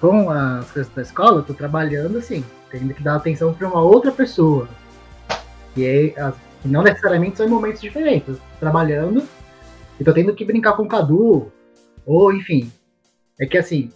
com 0.00 0.30
as 0.30 0.70
coisas 0.70 0.92
da 0.92 1.02
escola, 1.02 1.38
eu 1.38 1.44
tô 1.44 1.54
trabalhando, 1.54 2.18
assim, 2.18 2.44
tendo 2.70 2.92
que 2.92 3.02
dar 3.02 3.16
atenção 3.16 3.54
para 3.54 3.68
uma 3.68 3.80
outra 3.80 4.10
pessoa. 4.10 4.68
E 5.76 5.86
aí, 5.86 6.14
não 6.64 6.82
necessariamente 6.82 7.36
são 7.36 7.46
em 7.46 7.50
momentos 7.50 7.80
diferentes. 7.80 8.36
Trabalhando 8.58 9.22
e 10.00 10.04
tô 10.04 10.12
tendo 10.12 10.34
que 10.34 10.44
brincar 10.44 10.72
com 10.72 10.82
o 10.82 10.88
Cadu, 10.88 11.52
ou 12.04 12.32
enfim. 12.32 12.72
É 13.40 13.46
que 13.46 13.56
assim, 13.56 13.92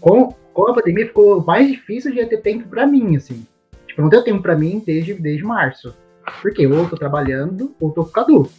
com, 0.00 0.34
com 0.52 0.70
a 0.70 0.74
pandemia 0.74 1.06
ficou 1.06 1.42
mais 1.44 1.68
difícil 1.68 2.12
de 2.12 2.24
ter 2.26 2.38
tempo 2.38 2.68
para 2.68 2.86
mim, 2.86 3.16
assim. 3.16 3.46
Tipo, 3.86 4.02
não 4.02 4.08
deu 4.08 4.22
tempo 4.22 4.42
para 4.42 4.56
mim 4.56 4.82
desde, 4.84 5.14
desde 5.14 5.44
março. 5.44 5.94
Porque 6.40 6.66
ou 6.66 6.74
eu 6.74 6.88
tô 6.88 6.96
trabalhando, 6.96 7.74
ou 7.80 7.90
tô 7.90 8.04
com 8.04 8.10
o 8.10 8.12
Cadu. 8.12 8.50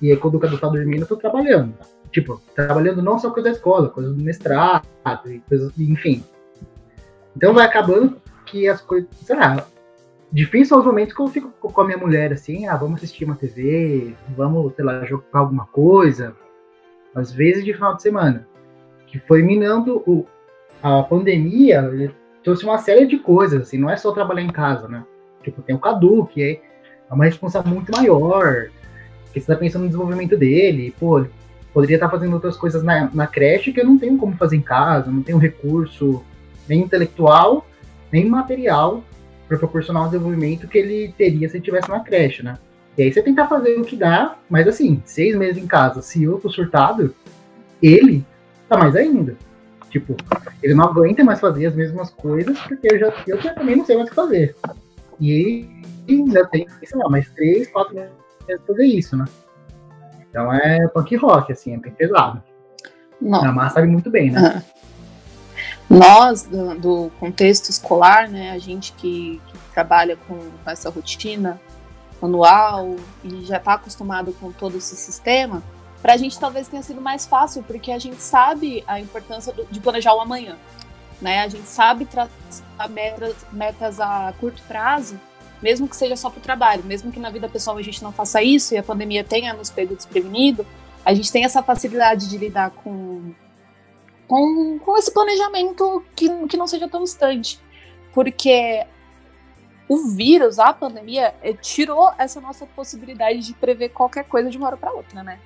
E 0.00 0.10
aí 0.10 0.16
quando 0.16 0.36
o 0.36 0.40
Cadu 0.40 0.58
tá 0.58 0.68
dormindo, 0.68 1.02
eu 1.02 1.06
tô 1.06 1.16
trabalhando. 1.16 1.74
Tipo, 2.10 2.40
trabalhando 2.54 3.02
não 3.02 3.18
só 3.18 3.30
coisa 3.30 3.50
da 3.50 3.56
escola, 3.56 3.88
coisas 3.88 4.14
do 4.14 4.22
mestrado, 4.22 4.86
enfim. 5.78 6.24
Então 7.36 7.52
vai 7.52 7.66
acabando 7.66 8.20
que 8.46 8.68
as 8.68 8.80
coisas, 8.80 9.08
sei 9.22 9.36
lá, 9.36 9.66
difícil 10.30 10.66
são 10.66 10.78
os 10.78 10.84
momentos 10.84 11.14
que 11.14 11.20
eu 11.20 11.28
fico 11.28 11.50
com 11.50 11.80
a 11.80 11.84
minha 11.84 11.98
mulher 11.98 12.32
assim, 12.32 12.66
ah, 12.68 12.76
vamos 12.76 12.96
assistir 12.96 13.24
uma 13.24 13.34
TV, 13.34 14.14
vamos, 14.36 14.74
sei 14.74 14.84
lá, 14.84 15.04
jogar 15.04 15.40
alguma 15.40 15.66
coisa. 15.66 16.36
Às 17.14 17.32
vezes 17.32 17.64
de 17.64 17.72
final 17.72 17.96
de 17.96 18.02
semana. 18.02 18.46
Que 19.06 19.18
foi 19.20 19.42
minando 19.42 20.02
o, 20.06 20.26
a 20.84 21.02
pandemia, 21.02 22.12
trouxe 22.42 22.62
uma 22.62 22.76
série 22.76 23.06
de 23.06 23.18
coisas, 23.18 23.62
assim, 23.62 23.78
não 23.78 23.88
é 23.88 23.96
só 23.96 24.12
trabalhar 24.12 24.42
em 24.42 24.52
casa, 24.52 24.86
né? 24.86 25.02
Tipo, 25.42 25.62
tem 25.62 25.74
o 25.74 25.78
Cadu, 25.78 26.26
que 26.26 26.42
é 26.42 26.60
uma 27.10 27.24
responsabilidade 27.24 27.74
muito 27.74 27.96
maior, 27.96 28.68
que 29.32 29.40
você 29.40 29.46
tá 29.46 29.58
pensando 29.58 29.82
no 29.82 29.88
desenvolvimento 29.88 30.36
dele, 30.36 30.94
pô, 31.00 31.24
poderia 31.72 31.96
estar 31.96 32.08
tá 32.08 32.12
fazendo 32.12 32.34
outras 32.34 32.58
coisas 32.58 32.82
na, 32.82 33.10
na 33.14 33.26
creche 33.26 33.72
que 33.72 33.80
eu 33.80 33.86
não 33.86 33.98
tenho 33.98 34.18
como 34.18 34.36
fazer 34.36 34.56
em 34.56 34.60
casa, 34.60 35.10
não 35.10 35.22
tenho 35.22 35.38
recurso 35.38 36.22
nem 36.68 36.82
intelectual, 36.82 37.66
nem 38.12 38.28
material 38.28 39.02
para 39.48 39.56
proporcionar 39.56 40.02
o 40.02 40.10
desenvolvimento 40.10 40.68
que 40.68 40.76
ele 40.76 41.14
teria 41.16 41.48
se 41.48 41.56
ele 41.56 41.62
estivesse 41.62 41.88
na 41.88 42.00
creche, 42.00 42.42
né? 42.42 42.58
E 42.98 43.02
aí 43.04 43.10
você 43.10 43.22
tentar 43.22 43.48
fazer 43.48 43.80
o 43.80 43.84
que 43.84 43.96
dá, 43.96 44.36
mas 44.50 44.68
assim, 44.68 45.02
seis 45.06 45.34
meses 45.34 45.62
em 45.62 45.66
casa, 45.66 46.02
se 46.02 46.22
eu 46.22 46.38
tô 46.38 46.50
surtado, 46.50 47.14
ele 47.82 48.22
tá 48.68 48.76
mais 48.76 48.94
ainda. 48.94 49.34
Tipo, 49.94 50.16
ele 50.60 50.74
não 50.74 50.86
aguenta 50.86 51.22
mais 51.22 51.38
fazer 51.38 51.66
as 51.66 51.74
mesmas 51.76 52.10
coisas, 52.10 52.58
porque 52.62 52.88
eu 52.92 52.98
já 52.98 53.14
eu 53.28 53.40
também 53.54 53.76
não 53.76 53.86
sei 53.86 53.94
mais 53.94 54.08
o 54.08 54.10
que 54.10 54.16
fazer. 54.16 54.56
E 55.20 55.68
ainda 56.08 56.44
tem, 56.48 56.66
sei 56.82 56.98
lá, 56.98 57.08
mais 57.08 57.30
três, 57.30 57.70
quatro 57.70 57.94
meses 57.94 58.10
pra 58.44 58.58
fazer 58.66 58.86
isso, 58.86 59.16
né? 59.16 59.24
Então 60.28 60.52
é 60.52 60.88
punk 60.88 61.14
rock, 61.14 61.52
assim, 61.52 61.74
é 61.74 61.76
bem 61.76 61.92
pesado. 61.92 62.42
Não. 63.20 63.44
A 63.44 63.52
Mar 63.52 63.70
sabe 63.70 63.86
muito 63.86 64.10
bem, 64.10 64.32
né? 64.32 64.40
Uhum 64.40 64.74
nós, 65.88 66.42
do, 66.42 66.74
do, 66.74 67.10
contexto 67.20 67.68
escolar, 67.68 68.28
né, 68.28 68.50
a 68.50 68.58
gente 68.58 68.92
que, 68.94 69.40
que 69.46 69.58
trabalha 69.72 70.16
com, 70.26 70.38
com, 70.38 70.70
essa 70.70 70.88
rotina 70.90 71.60
anual 72.22 72.96
e 73.22 73.44
já 73.44 73.58
está 73.58 73.74
acostumado 73.74 74.32
com 74.40 74.50
todo 74.50 74.76
esse 74.76 74.96
sistema, 74.96 75.62
para 76.04 76.12
a 76.12 76.16
gente 76.18 76.38
talvez 76.38 76.68
tenha 76.68 76.82
sido 76.82 77.00
mais 77.00 77.24
fácil, 77.24 77.62
porque 77.62 77.90
a 77.90 77.98
gente 77.98 78.20
sabe 78.20 78.84
a 78.86 79.00
importância 79.00 79.54
do, 79.54 79.64
de 79.64 79.80
planejar 79.80 80.14
o 80.14 80.20
amanhã. 80.20 80.58
Né? 81.18 81.40
A 81.40 81.48
gente 81.48 81.66
sabe 81.66 82.04
traçar 82.04 82.90
metas, 82.90 83.34
metas 83.50 83.98
a 83.98 84.34
curto 84.38 84.62
prazo, 84.68 85.18
mesmo 85.62 85.88
que 85.88 85.96
seja 85.96 86.14
só 86.14 86.28
para 86.28 86.40
o 86.40 86.42
trabalho, 86.42 86.84
mesmo 86.84 87.10
que 87.10 87.18
na 87.18 87.30
vida 87.30 87.48
pessoal 87.48 87.78
a 87.78 87.82
gente 87.82 88.02
não 88.02 88.12
faça 88.12 88.42
isso 88.42 88.74
e 88.74 88.76
a 88.76 88.82
pandemia 88.82 89.24
tenha 89.24 89.54
nos 89.54 89.70
pego 89.70 89.96
desprevenido, 89.96 90.66
a 91.02 91.14
gente 91.14 91.32
tem 91.32 91.42
essa 91.42 91.62
facilidade 91.62 92.28
de 92.28 92.36
lidar 92.36 92.70
com 92.70 93.32
com, 94.28 94.78
com 94.80 94.98
esse 94.98 95.10
planejamento 95.10 96.04
que, 96.14 96.28
que 96.48 96.56
não 96.58 96.66
seja 96.66 96.86
tão 96.86 97.02
distante. 97.02 97.58
Porque 98.12 98.86
o 99.88 100.08
vírus, 100.08 100.58
a 100.58 100.70
pandemia, 100.70 101.34
eh, 101.42 101.54
tirou 101.54 102.12
essa 102.18 102.42
nossa 102.42 102.66
possibilidade 102.66 103.38
de 103.38 103.54
prever 103.54 103.88
qualquer 103.88 104.24
coisa 104.24 104.50
de 104.50 104.58
uma 104.58 104.66
hora 104.66 104.76
para 104.76 104.92
outra, 104.92 105.22
né? 105.22 105.38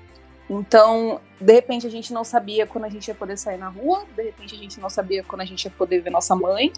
Então, 0.48 1.20
de 1.40 1.52
repente 1.52 1.86
a 1.86 1.90
gente 1.90 2.12
não 2.12 2.24
sabia 2.24 2.66
quando 2.66 2.84
a 2.84 2.88
gente 2.88 3.08
ia 3.08 3.14
poder 3.14 3.36
sair 3.36 3.58
na 3.58 3.68
rua, 3.68 4.04
de 4.16 4.22
repente 4.22 4.54
a 4.54 4.58
gente 4.58 4.80
não 4.80 4.88
sabia 4.88 5.22
quando 5.22 5.42
a 5.42 5.44
gente 5.44 5.64
ia 5.64 5.70
poder 5.70 6.00
ver 6.00 6.10
nossa 6.10 6.34
mãe, 6.34 6.72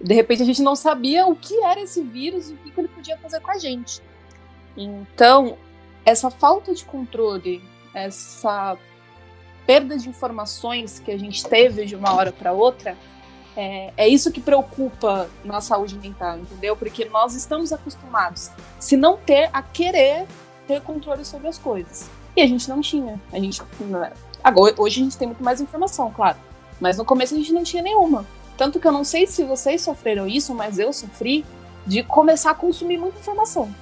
de 0.00 0.14
repente 0.14 0.42
a 0.42 0.46
gente 0.46 0.62
não 0.62 0.76
sabia 0.76 1.26
o 1.26 1.34
que 1.34 1.58
era 1.64 1.80
esse 1.80 2.02
vírus 2.02 2.50
e 2.50 2.52
o 2.52 2.56
que 2.56 2.72
ele 2.78 2.88
podia 2.88 3.18
fazer 3.18 3.40
com 3.40 3.50
a 3.50 3.58
gente. 3.58 4.00
Então, 4.76 5.56
essa 6.04 6.30
falta 6.30 6.72
de 6.74 6.84
controle, 6.84 7.62
essa 7.92 8.76
perda 9.66 9.98
de 9.98 10.08
informações 10.08 11.00
que 11.00 11.10
a 11.10 11.18
gente 11.18 11.44
teve 11.44 11.84
de 11.86 11.96
uma 11.96 12.14
hora 12.14 12.30
para 12.30 12.52
outra, 12.52 12.96
é, 13.56 13.92
é, 13.96 14.06
isso 14.06 14.30
que 14.30 14.40
preocupa 14.40 15.28
na 15.42 15.60
saúde 15.60 15.98
mental, 15.98 16.38
entendeu? 16.38 16.76
Porque 16.76 17.06
nós 17.06 17.34
estamos 17.34 17.72
acostumados, 17.72 18.50
se 18.78 18.96
não 18.96 19.16
ter, 19.16 19.48
a 19.52 19.62
querer 19.62 20.26
ter 20.68 20.80
controle 20.82 21.24
sobre 21.24 21.48
as 21.48 21.56
coisas. 21.56 22.08
E 22.36 22.42
a 22.42 22.46
gente 22.46 22.68
não 22.68 22.80
tinha. 22.80 23.20
A 23.32 23.38
gente, 23.38 23.62
agora, 24.44 24.74
hoje 24.76 25.00
a 25.00 25.04
gente 25.04 25.16
tem 25.16 25.26
muito 25.26 25.42
mais 25.42 25.60
informação, 25.60 26.12
claro. 26.12 26.36
Mas 26.78 26.98
no 26.98 27.04
começo 27.04 27.34
a 27.34 27.38
gente 27.38 27.52
não 27.52 27.62
tinha 27.62 27.82
nenhuma. 27.82 28.26
Tanto 28.56 28.78
que 28.78 28.86
eu 28.86 28.92
não 28.92 29.04
sei 29.04 29.26
se 29.26 29.42
vocês 29.44 29.80
sofreram 29.80 30.26
isso, 30.26 30.54
mas 30.54 30.78
eu 30.78 30.92
sofri 30.92 31.44
de 31.86 32.02
começar 32.02 32.50
a 32.50 32.54
consumir 32.54 32.98
muita 32.98 33.18
informação. 33.18 33.74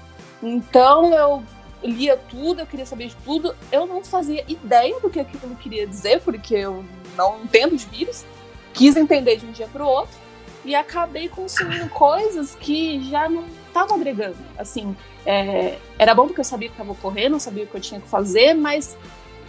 Então 0.42 1.12
eu 1.12 1.42
lia 1.82 2.16
tudo, 2.16 2.60
eu 2.60 2.66
queria 2.66 2.86
saber 2.86 3.08
de 3.08 3.16
tudo. 3.16 3.54
Eu 3.72 3.86
não 3.86 4.04
fazia 4.04 4.44
ideia 4.48 4.98
do 5.00 5.10
que 5.10 5.18
aquilo 5.18 5.56
queria 5.56 5.86
dizer, 5.86 6.20
porque 6.22 6.54
eu 6.54 6.84
não 7.16 7.42
entendo 7.42 7.76
de 7.76 7.86
vírus. 7.86 8.24
Quis 8.72 8.96
entender 8.96 9.36
de 9.36 9.46
um 9.46 9.52
dia 9.52 9.68
para 9.68 9.84
o 9.84 9.88
outro 9.88 10.16
e 10.64 10.74
acabei 10.74 11.28
consumindo 11.28 11.88
coisas 11.90 12.54
que 12.54 13.02
já 13.08 13.28
não 13.28 13.44
estavam 13.74 13.96
agregando. 13.96 14.36
Assim, 14.56 14.96
é, 15.26 15.78
era 15.98 16.14
bom 16.14 16.26
porque 16.26 16.40
eu 16.40 16.44
sabia 16.44 16.68
o 16.68 16.70
que 16.70 16.76
estava 16.76 16.92
ocorrendo, 16.92 17.40
sabia 17.40 17.64
o 17.64 17.66
que 17.66 17.74
eu 17.74 17.80
tinha 17.80 18.00
que 18.00 18.08
fazer, 18.08 18.54
mas 18.54 18.96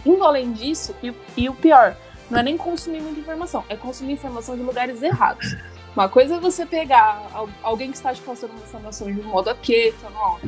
indo 0.04 0.22
além 0.24 0.52
disso, 0.52 0.94
e, 1.02 1.14
e, 1.36 1.48
o 1.48 1.54
pior, 1.54 1.96
não 2.30 2.40
é 2.40 2.42
nem 2.42 2.56
consumir 2.56 3.00
muita 3.00 3.20
informação, 3.20 3.64
é 3.68 3.76
consumir 3.76 4.12
informação 4.12 4.56
de 4.56 4.62
lugares 4.62 5.02
errados. 5.02 5.56
Uma 5.94 6.08
coisa 6.08 6.36
é 6.36 6.40
você 6.40 6.66
pegar 6.66 7.26
alguém 7.62 7.90
que 7.90 7.96
está 7.96 8.12
te 8.12 8.20
passando 8.20 8.50
uma 8.50 8.62
informação 8.62 9.12
de 9.12 9.18
um 9.20 9.24
modo 9.24 9.48
aqui, 9.48 9.92
falando, 9.92 10.18
ó, 10.18 10.38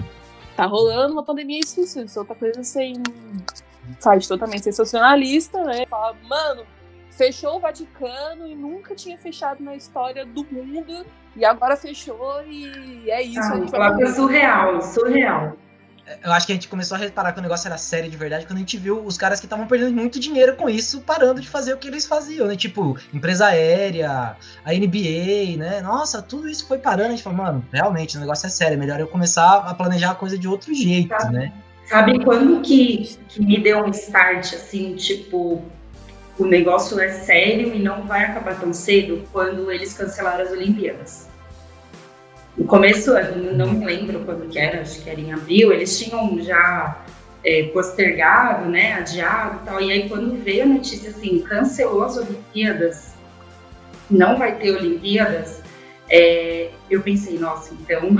tá 0.55 0.67
rolando 0.67 1.15
uma 1.15 1.23
pandemia 1.23 1.61
isso, 1.61 1.81
isso, 1.81 2.01
isso. 2.01 2.19
Outra 2.19 2.35
coisa 2.35 2.63
sem 2.63 3.03
site 3.99 4.29
totalmente 4.29 4.65
sensacionalista, 4.65 5.65
né? 5.65 5.87
Fala, 5.87 6.15
mano, 6.29 6.67
fechou 7.19 7.57
o 7.57 7.61
Vaticano 7.61 8.47
e 8.47 8.55
nunca 8.55 8.95
tinha 8.95 9.19
fechado 9.19 9.63
na 9.63 9.77
história 9.77 10.25
do 10.25 10.45
mundo 10.45 11.05
e 11.37 11.45
agora 11.45 11.77
fechou 11.77 12.43
e 12.47 13.11
é 13.11 13.21
isso. 13.23 13.41
Ah, 13.41 13.53
a 13.53 13.57
gente 13.57 13.71
vai 13.71 14.07
surreal, 14.07 14.81
surreal 14.81 15.57
eu 16.25 16.33
acho 16.33 16.47
que 16.47 16.53
a 16.53 16.55
gente 16.55 16.69
começou 16.69 16.97
a 16.97 16.99
reparar 16.99 17.33
que 17.33 17.39
o 17.39 17.43
negócio 17.43 17.69
era 17.69 17.77
sério 17.77 18.11
de 18.11 18.17
verdade 18.17 18.47
quando 18.47 18.57
a 18.57 18.61
gente 18.61 18.77
viu 18.77 19.05
os 19.05 19.19
caras 19.19 19.41
que 19.41 19.47
estavam 19.47 19.67
perdendo 19.67 19.95
muito 19.95 20.19
dinheiro 20.19 20.57
com 20.57 20.69
isso, 20.69 21.01
parando 21.03 21.41
de 21.41 21.49
fazer 21.49 21.75
o 21.75 21.77
que 21.77 21.89
eles 21.89 22.07
faziam, 22.07 22.47
né? 22.47 22.57
Tipo, 22.57 22.97
empresa 23.13 23.47
aérea, 23.47 24.37
a 24.65 24.73
NBA, 24.73 25.59
né? 25.59 25.81
Nossa, 25.83 26.23
tudo 26.23 26.49
isso 26.49 26.67
foi 26.67 26.79
parando. 26.79 27.09
A 27.09 27.11
gente 27.11 27.23
falou, 27.23 27.39
mano, 27.39 27.65
realmente, 27.73 28.17
o 28.17 28.21
negócio 28.21 28.47
é 28.47 28.51
sério, 28.51 28.75
é 28.75 28.77
melhor 28.79 29.01
eu 29.01 29.07
começar 29.07 29.59
a 29.59 29.75
planejar 29.75 30.13
a 30.13 30.15
coisa 30.15 30.39
de 30.39 30.49
outro 30.49 30.73
jeito, 30.75 31.09
sabe, 31.09 31.35
né? 31.35 31.53
Sabe 31.85 32.25
quando 32.25 32.61
que, 32.61 33.19
que 33.29 33.45
me 33.45 33.63
deu 33.63 33.85
um 33.85 33.91
start, 33.91 34.55
assim, 34.55 34.95
tipo, 34.95 35.63
o 36.39 36.47
negócio 36.47 37.01
é 37.01 37.09
sério 37.09 37.75
e 37.75 37.83
não 37.83 38.03
vai 38.03 38.25
acabar 38.25 38.59
tão 38.59 38.73
cedo? 38.73 39.25
Quando 39.33 39.71
eles 39.71 39.93
cancelaram 39.93 40.45
as 40.45 40.51
Olimpíadas 40.53 41.29
no 42.59 42.65
começo, 42.65 43.13
não 43.55 43.73
me 43.73 43.85
lembro 43.85 44.21
quando 44.25 44.49
que 44.49 44.59
era, 44.59 44.81
acho 44.81 45.03
que 45.03 45.09
era 45.09 45.21
em 45.21 45.33
abril, 45.33 45.73
eles 45.73 45.97
tinham 45.97 46.41
já 46.43 47.05
é, 47.45 47.65
postergado, 47.73 48.69
né, 48.69 48.95
adiado 48.95 49.61
e 49.63 49.67
tal. 49.67 49.81
E 49.81 49.93
aí 49.93 50.09
quando 50.09 50.43
veio 50.43 50.65
a 50.65 50.67
notícia 50.67 51.11
assim, 51.11 51.41
cancelou 51.41 52.03
as 52.03 52.17
Olimpíadas, 52.17 53.15
não 54.11 54.37
vai 54.37 54.57
ter 54.57 54.73
Olimpíadas, 54.77 55.63
é, 56.11 56.71
eu 56.91 57.01
pensei, 57.03 57.39
nossa, 57.39 57.75
então 57.75 58.11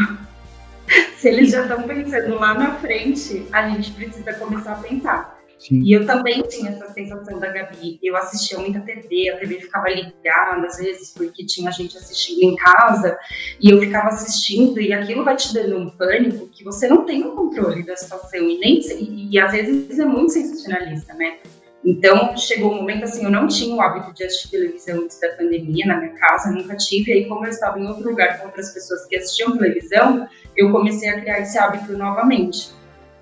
se 1.17 1.29
eles 1.29 1.51
já 1.51 1.63
estão 1.63 1.83
pensando 1.83 2.37
lá 2.37 2.55
na 2.55 2.75
frente, 2.77 3.47
a 3.53 3.69
gente 3.69 3.91
precisa 3.93 4.35
começar 4.35 4.73
a 4.73 4.77
pensar. 4.77 5.38
Sim. 5.59 5.83
E 5.83 5.93
eu 5.93 6.07
também 6.07 6.41
tinha 6.43 6.71
essa 6.71 6.89
sensação 6.93 7.39
da 7.41 7.49
Gabi. 7.49 7.99
Eu 8.03 8.17
assistia 8.17 8.59
muita 8.59 8.81
TV, 8.81 9.31
a 9.31 9.39
TV 9.39 9.61
ficava 9.61 9.89
ligada 9.89 10.67
às 10.67 10.77
vezes, 10.77 11.13
porque 11.13 11.45
tinha 11.45 11.71
gente 11.73 11.97
assistindo 11.97 12.43
em 12.43 12.57
casa, 12.57 13.19
e 13.61 13.71
eu 13.71 13.81
ficava 13.81 14.09
assistindo, 14.09 14.81
e 14.81 14.93
aquilo 14.93 15.25
vai 15.25 15.37
te 15.37 15.53
dando 15.53 15.77
um 15.77 15.91
pânico 15.91 16.49
que 16.49 16.65
você 16.65 16.87
não 16.87 17.05
tem 17.05 17.25
o 17.25 17.33
controle 17.33 17.83
da 17.83 17.97
situação, 17.97 18.49
e, 18.49 18.59
nem, 18.59 18.79
e, 18.81 19.31
e 19.33 19.39
às 19.39 19.51
vezes 19.51 19.99
é 19.99 20.05
muito 20.05 20.33
sensacionalista, 20.33 21.13
né? 21.15 21.39
Então, 21.85 22.37
chegou 22.37 22.73
um 22.73 22.77
momento 22.77 23.05
assim, 23.05 23.25
eu 23.25 23.31
não 23.31 23.47
tinha 23.47 23.75
o 23.75 23.81
hábito 23.81 24.13
de 24.13 24.25
assistir 24.25 24.51
televisão 24.51 25.03
antes 25.03 25.19
da 25.21 25.29
pandemia 25.31 25.87
na 25.87 25.97
minha 25.99 26.13
casa, 26.15 26.51
nunca 26.51 26.77
tive. 26.77 27.13
Aí, 27.13 27.27
como 27.27 27.45
eu 27.45 27.51
estava 27.51 27.79
em 27.79 27.87
outro 27.87 28.09
lugar 28.09 28.39
com 28.39 28.47
outras 28.47 28.75
pessoas 28.75 29.07
que 29.07 29.17
assistiam 29.17 29.57
televisão, 29.57 30.29
eu 30.57 30.73
comecei 30.73 31.09
a 31.09 31.21
criar 31.21 31.41
esse 31.41 31.57
hábito 31.57 31.97
novamente. 31.97 32.71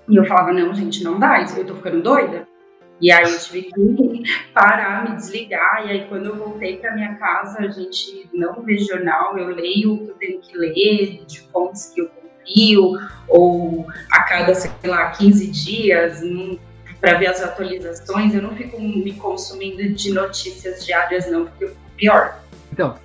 E 0.09 0.15
eu 0.15 0.25
falava, 0.25 0.53
não, 0.53 0.73
gente, 0.73 1.03
não 1.03 1.19
dá, 1.19 1.45
eu 1.55 1.65
tô 1.65 1.75
ficando 1.75 2.01
doida. 2.01 2.47
E 2.99 3.11
aí 3.11 3.31
eu 3.31 3.39
tive 3.39 3.63
que 3.63 4.23
parar, 4.53 5.09
me 5.09 5.15
desligar. 5.15 5.85
E 5.85 5.91
aí 5.91 6.05
quando 6.07 6.27
eu 6.27 6.35
voltei 6.35 6.77
para 6.77 6.95
minha 6.95 7.15
casa, 7.15 7.59
a 7.59 7.67
gente 7.67 8.27
não 8.33 8.63
vê 8.63 8.77
jornal, 8.77 9.37
eu 9.37 9.47
leio 9.47 9.93
o 9.93 10.05
que 10.05 10.09
eu 10.11 10.15
tenho 10.15 10.41
que 10.41 10.57
ler, 10.57 11.25
de 11.25 11.41
fontes 11.51 11.91
que 11.93 12.01
eu 12.01 12.09
confio, 12.09 12.97
ou 13.27 13.85
a 14.11 14.23
cada, 14.23 14.55
sei 14.55 14.71
lá, 14.85 15.11
15 15.11 15.47
dias, 15.51 16.21
para 16.99 17.17
ver 17.17 17.27
as 17.27 17.41
atualizações. 17.41 18.33
Eu 18.33 18.41
não 18.41 18.55
fico 18.55 18.79
me 18.81 19.13
consumindo 19.13 19.87
de 19.93 20.13
notícias 20.13 20.85
diárias, 20.85 21.29
não, 21.29 21.45
porque 21.45 21.65
eu 21.65 21.69
fico 21.69 21.81
pior. 21.97 22.39
Então, 22.71 22.97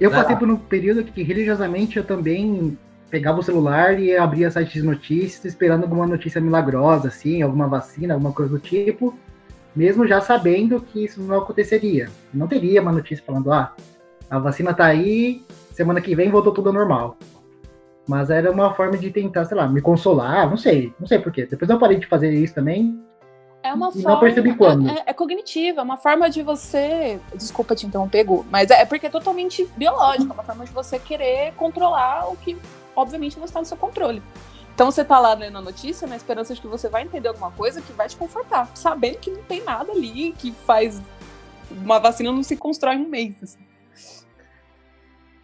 eu 0.00 0.10
passei 0.10 0.36
por 0.36 0.48
um 0.48 0.56
período 0.56 1.04
que 1.04 1.22
religiosamente 1.22 1.98
eu 1.98 2.04
também 2.04 2.78
pegava 3.10 3.40
o 3.40 3.42
celular 3.42 3.98
e 3.98 4.16
abria 4.16 4.50
site 4.50 4.74
de 4.74 4.82
notícias 4.82 5.44
esperando 5.44 5.82
alguma 5.82 6.06
notícia 6.06 6.40
milagrosa, 6.40 7.08
assim, 7.08 7.42
alguma 7.42 7.66
vacina, 7.66 8.14
alguma 8.14 8.32
coisa 8.32 8.52
do 8.52 8.58
tipo, 8.60 9.18
mesmo 9.74 10.06
já 10.06 10.20
sabendo 10.20 10.80
que 10.80 11.04
isso 11.04 11.20
não 11.20 11.38
aconteceria. 11.38 12.08
Não 12.32 12.46
teria 12.46 12.80
uma 12.80 12.92
notícia 12.92 13.24
falando, 13.24 13.52
ah, 13.52 13.74
a 14.30 14.38
vacina 14.38 14.72
tá 14.72 14.86
aí, 14.86 15.44
semana 15.72 16.00
que 16.00 16.14
vem 16.14 16.30
voltou 16.30 16.52
tudo 16.52 16.68
ao 16.68 16.74
normal. 16.74 17.16
Mas 18.08 18.30
era 18.30 18.50
uma 18.50 18.72
forma 18.74 18.96
de 18.96 19.10
tentar, 19.10 19.44
sei 19.44 19.56
lá, 19.56 19.68
me 19.68 19.80
consolar, 19.80 20.48
não 20.48 20.56
sei, 20.56 20.92
não 20.98 21.06
sei 21.06 21.18
porquê. 21.18 21.46
Depois 21.46 21.68
eu 21.68 21.78
parei 21.78 21.98
de 21.98 22.06
fazer 22.06 22.32
isso 22.32 22.54
também. 22.54 23.00
É 23.62 23.74
uma 23.74 23.92
forma. 23.92 24.08
não 24.08 24.20
percebi 24.20 24.54
quando. 24.54 24.88
É, 24.88 25.04
é 25.06 25.12
cognitiva, 25.12 25.80
é 25.80 25.84
uma 25.84 25.96
forma 25.96 26.30
de 26.30 26.42
você. 26.42 27.20
Desculpa 27.34 27.74
te 27.74 27.86
interromper, 27.86 28.24
Gu, 28.24 28.46
mas 28.50 28.70
é 28.70 28.84
porque 28.86 29.06
é 29.06 29.10
totalmente 29.10 29.68
biológico, 29.76 30.30
é 30.30 30.34
uma 30.34 30.42
forma 30.42 30.64
de 30.64 30.72
você 30.72 30.98
querer 30.98 31.52
controlar 31.54 32.30
o 32.30 32.36
que, 32.36 32.56
obviamente, 32.94 33.38
não 33.38 33.44
está 33.44 33.60
no 33.60 33.66
seu 33.66 33.76
controle. 33.76 34.22
Então 34.74 34.90
você 34.90 35.04
tá 35.04 35.18
lá 35.18 35.34
lendo 35.34 35.58
a 35.58 35.60
notícia 35.60 36.06
na 36.06 36.16
esperança 36.16 36.54
de 36.54 36.60
que 36.60 36.66
você 36.66 36.88
vai 36.88 37.02
entender 37.02 37.28
alguma 37.28 37.50
coisa 37.50 37.82
que 37.82 37.92
vai 37.92 38.08
te 38.08 38.16
confortar, 38.16 38.70
sabendo 38.74 39.18
que 39.18 39.30
não 39.30 39.42
tem 39.42 39.62
nada 39.62 39.92
ali 39.92 40.32
que 40.32 40.52
faz. 40.52 41.00
Uma 41.70 41.98
vacina 41.98 42.32
não 42.32 42.42
se 42.42 42.56
constrói 42.56 42.94
em 42.94 43.04
um 43.04 43.08
mês. 43.08 43.34
assim. 43.42 43.58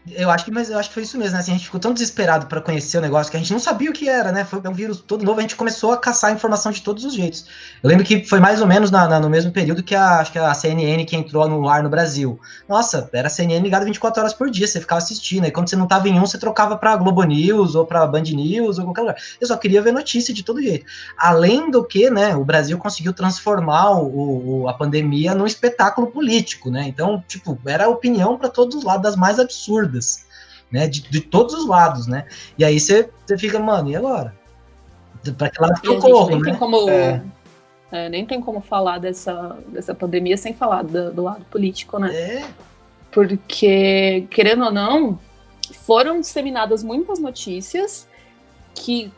Eu 0.08 0.30
acho 0.30 0.44
que, 0.44 0.52
mas 0.52 0.70
eu 0.70 0.78
acho 0.78 0.88
que 0.88 0.94
foi 0.94 1.02
isso 1.02 1.18
mesmo, 1.18 1.32
né? 1.32 1.40
Assim, 1.40 1.50
a 1.50 1.54
gente 1.54 1.64
ficou 1.64 1.80
tão 1.80 1.92
desesperado 1.92 2.46
para 2.46 2.60
conhecer 2.60 2.96
o 2.96 3.00
negócio 3.00 3.28
que 3.28 3.36
a 3.36 3.40
gente 3.40 3.52
não 3.52 3.58
sabia 3.58 3.90
o 3.90 3.92
que 3.92 4.08
era, 4.08 4.30
né? 4.30 4.44
Foi 4.44 4.60
um 4.64 4.72
vírus 4.72 5.00
todo 5.00 5.24
novo, 5.24 5.40
a 5.40 5.42
gente 5.42 5.56
começou 5.56 5.90
a 5.90 5.96
caçar 5.96 6.32
informação 6.32 6.70
de 6.70 6.80
todos 6.80 7.04
os 7.04 7.12
jeitos. 7.12 7.44
Eu 7.82 7.88
lembro 7.90 8.04
que 8.04 8.24
foi 8.24 8.38
mais 8.38 8.60
ou 8.60 8.68
menos 8.68 8.88
na- 8.88 9.08
na- 9.08 9.18
no 9.18 9.28
mesmo 9.28 9.50
período 9.50 9.82
que 9.82 9.96
a, 9.96 10.20
acho 10.20 10.30
que 10.30 10.38
a 10.38 10.54
CNN 10.54 11.04
que 11.04 11.16
entrou 11.16 11.48
no 11.48 11.68
ar 11.68 11.82
no 11.82 11.88
Brasil. 11.88 12.38
Nossa, 12.68 13.10
era 13.12 13.26
a 13.26 13.30
CNN 13.30 13.64
ligada 13.64 13.84
24 13.84 14.20
horas 14.20 14.32
por 14.32 14.48
dia, 14.48 14.68
você 14.68 14.78
ficava 14.80 14.98
assistindo. 15.00 15.44
E 15.44 15.50
quando 15.50 15.68
você 15.68 15.74
não 15.74 15.88
tava 15.88 16.08
em 16.08 16.16
um, 16.20 16.24
você 16.24 16.38
trocava 16.38 16.76
pra 16.76 16.94
Globo 16.94 17.24
News 17.24 17.74
ou 17.74 17.84
pra 17.84 18.06
Band 18.06 18.22
News 18.22 18.78
ou 18.78 18.84
qualquer 18.84 19.00
lugar. 19.00 19.16
Eu 19.40 19.46
só 19.48 19.56
queria 19.56 19.82
ver 19.82 19.92
notícia 19.92 20.32
de 20.32 20.44
todo 20.44 20.62
jeito. 20.62 20.86
Além 21.16 21.68
do 21.68 21.82
que, 21.84 22.10
né, 22.10 22.36
o 22.36 22.44
Brasil 22.44 22.78
conseguiu 22.78 23.12
transformar 23.12 23.90
o, 24.00 24.62
o- 24.62 24.68
a 24.68 24.74
pandemia 24.74 25.34
num 25.34 25.46
espetáculo 25.46 26.06
político, 26.08 26.70
né? 26.70 26.84
Então, 26.86 27.22
tipo, 27.26 27.58
era 27.66 27.88
opinião 27.88 28.38
para 28.38 28.48
todos 28.48 28.76
os 28.76 28.84
lados, 28.84 29.02
das 29.02 29.16
mais 29.16 29.38
absurdas, 29.40 29.95
né? 30.70 30.86
De, 30.86 31.02
de 31.02 31.20
todos 31.20 31.54
os 31.54 31.66
lados, 31.66 32.06
né? 32.06 32.26
E 32.58 32.64
aí 32.64 32.78
você 32.78 33.10
você 33.26 33.38
fica, 33.38 33.58
mano, 33.58 33.90
e 33.90 33.96
agora? 33.96 34.34
Pra 35.36 35.50
que 35.50 35.60
lado 35.60 35.80
que 35.80 35.88
eu 35.88 35.98
corro, 35.98 36.30
nem 36.30 36.42
tem 36.42 36.52
né? 36.52 36.58
como. 36.58 36.88
É. 36.88 37.22
é, 37.90 38.08
nem 38.08 38.24
tem 38.24 38.40
como 38.40 38.60
falar 38.60 38.98
dessa, 38.98 39.58
dessa 39.68 39.94
pandemia 39.94 40.36
sem 40.36 40.54
falar 40.54 40.82
do, 40.82 41.12
do 41.12 41.22
lado 41.22 41.44
político, 41.46 41.98
né? 41.98 42.14
É, 42.14 42.48
Porque, 43.10 44.26
querendo 44.30 44.64
ou 44.64 44.72
não, 44.72 45.18
foram 45.72 46.20
disseminadas 46.20 46.84
muitas 46.84 47.18
notícias 47.18 48.06
que 48.74 49.12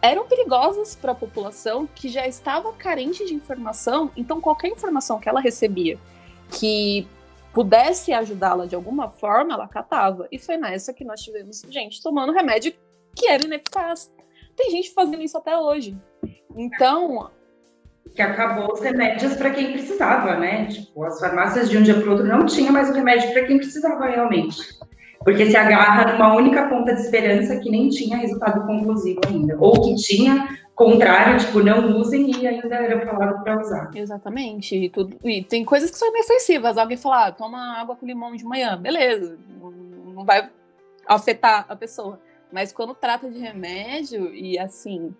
eram 0.00 0.26
perigosas 0.26 0.94
para 0.94 1.12
a 1.12 1.14
população 1.14 1.88
que 1.94 2.08
já 2.08 2.26
estava 2.26 2.72
carente 2.72 3.24
de 3.24 3.34
informação, 3.34 4.10
então 4.16 4.40
qualquer 4.40 4.68
informação 4.68 5.18
que 5.18 5.28
ela 5.28 5.40
recebia 5.40 5.98
que 6.50 7.06
pudesse 7.54 8.12
ajudá-la 8.12 8.66
de 8.66 8.74
alguma 8.74 9.08
forma, 9.08 9.54
ela 9.54 9.68
catava. 9.68 10.26
E 10.30 10.38
foi 10.38 10.56
nessa 10.56 10.92
que 10.92 11.04
nós 11.04 11.20
tivemos 11.20 11.62
gente 11.70 12.02
tomando 12.02 12.32
remédio 12.32 12.74
que 13.14 13.28
era 13.28 13.44
ineficaz. 13.44 14.12
Tem 14.56 14.70
gente 14.70 14.92
fazendo 14.92 15.22
isso 15.22 15.38
até 15.38 15.56
hoje. 15.56 15.96
Então, 16.56 17.30
que 18.14 18.20
acabou 18.20 18.72
os 18.72 18.80
remédios 18.80 19.34
para 19.34 19.50
quem 19.50 19.72
precisava, 19.72 20.36
né? 20.36 20.66
Tipo, 20.66 21.04
as 21.04 21.18
farmácias 21.20 21.70
de 21.70 21.78
um 21.78 21.82
dia 21.82 21.94
para 21.94 22.08
o 22.08 22.10
outro 22.10 22.26
não 22.26 22.44
tinha 22.44 22.70
mais 22.72 22.90
o 22.90 22.92
remédio 22.92 23.32
para 23.32 23.44
quem 23.44 23.56
precisava 23.56 24.06
realmente. 24.06 24.56
Porque 25.24 25.50
se 25.50 25.56
agarra 25.56 26.12
numa 26.12 26.34
única 26.34 26.68
ponta 26.68 26.94
de 26.94 27.00
esperança 27.00 27.58
que 27.58 27.70
nem 27.70 27.88
tinha 27.88 28.18
resultado 28.18 28.66
conclusivo 28.66 29.20
ainda. 29.26 29.56
Ou 29.58 29.72
que 29.80 29.94
tinha, 29.96 30.58
contrário, 30.74 31.38
tipo, 31.38 31.62
não 31.62 31.98
usem 31.98 32.30
e 32.30 32.46
ainda 32.46 32.74
era 32.74 33.06
falado 33.06 33.42
para 33.42 33.60
usar. 33.60 33.90
Exatamente. 33.94 34.76
E, 34.76 34.90
tudo, 34.90 35.16
e 35.24 35.42
tem 35.42 35.64
coisas 35.64 35.90
que 35.90 35.96
são 35.96 36.08
inofensivas. 36.08 36.76
Alguém 36.76 36.98
falar, 36.98 37.28
ah, 37.28 37.32
toma 37.32 37.80
água 37.80 37.96
com 37.96 38.06
limão 38.06 38.36
de 38.36 38.44
manhã. 38.44 38.76
Beleza. 38.76 39.38
Não 40.14 40.24
vai 40.24 40.50
afetar 41.06 41.64
a 41.68 41.74
pessoa. 41.74 42.20
Mas 42.52 42.72
quando 42.72 42.94
trata 42.94 43.30
de 43.30 43.38
remédio, 43.38 44.32
e 44.32 44.58
assim, 44.58 45.14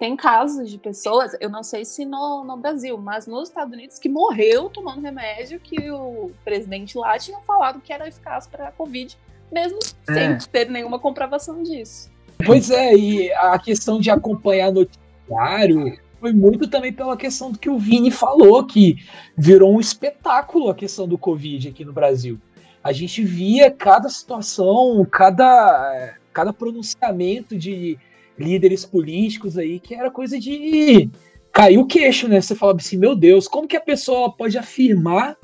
tem 0.00 0.16
casos 0.16 0.70
de 0.70 0.78
pessoas, 0.78 1.36
eu 1.38 1.50
não 1.50 1.62
sei 1.62 1.84
se 1.84 2.06
no, 2.06 2.42
no 2.42 2.56
Brasil, 2.56 2.96
mas 2.96 3.26
nos 3.26 3.50
Estados 3.50 3.74
Unidos, 3.74 3.98
que 3.98 4.08
morreu 4.08 4.70
tomando 4.70 5.02
remédio 5.02 5.60
que 5.60 5.90
o 5.90 6.30
presidente 6.42 6.96
lá 6.96 7.18
tinha 7.18 7.38
falado 7.40 7.82
que 7.82 7.92
era 7.92 8.08
eficaz 8.08 8.46
para 8.46 8.68
a 8.68 8.72
Covid, 8.72 9.16
mesmo 9.52 9.78
É. 10.08 10.38
sem 10.38 10.48
ter 10.50 10.70
nenhuma 10.70 10.98
comprovação 10.98 11.62
disso. 11.62 12.10
Pois 12.44 12.70
é, 12.70 12.94
e 12.94 13.32
a 13.32 13.58
questão 13.58 14.00
de 14.00 14.10
acompanhar 14.10 14.72
noticiário 14.72 15.98
foi 16.18 16.32
muito 16.32 16.68
também 16.68 16.92
pela 16.92 17.16
questão 17.16 17.50
do 17.50 17.58
que 17.58 17.68
o 17.70 17.78
Vini 17.78 18.10
falou, 18.10 18.64
que 18.66 18.96
virou 19.36 19.74
um 19.74 19.80
espetáculo 19.80 20.68
a 20.68 20.74
questão 20.74 21.08
do 21.08 21.18
Covid 21.18 21.68
aqui 21.68 21.84
no 21.84 21.92
Brasil. 21.92 22.38
A 22.82 22.92
gente 22.92 23.22
via 23.22 23.70
cada 23.70 24.08
situação, 24.08 25.06
cada, 25.10 26.14
cada 26.32 26.52
pronunciamento 26.52 27.56
de 27.56 27.98
líderes 28.38 28.86
políticos 28.86 29.58
aí, 29.58 29.78
que 29.78 29.94
era 29.94 30.10
coisa 30.10 30.38
de 30.38 31.10
cair 31.52 31.78
o 31.78 31.86
queixo, 31.86 32.26
né? 32.26 32.40
Você 32.40 32.54
falava 32.54 32.78
assim, 32.78 32.96
meu 32.96 33.14
Deus, 33.14 33.46
como 33.46 33.68
que 33.68 33.76
a 33.76 33.80
pessoa 33.80 34.32
pode 34.32 34.56
afirmar 34.56 35.36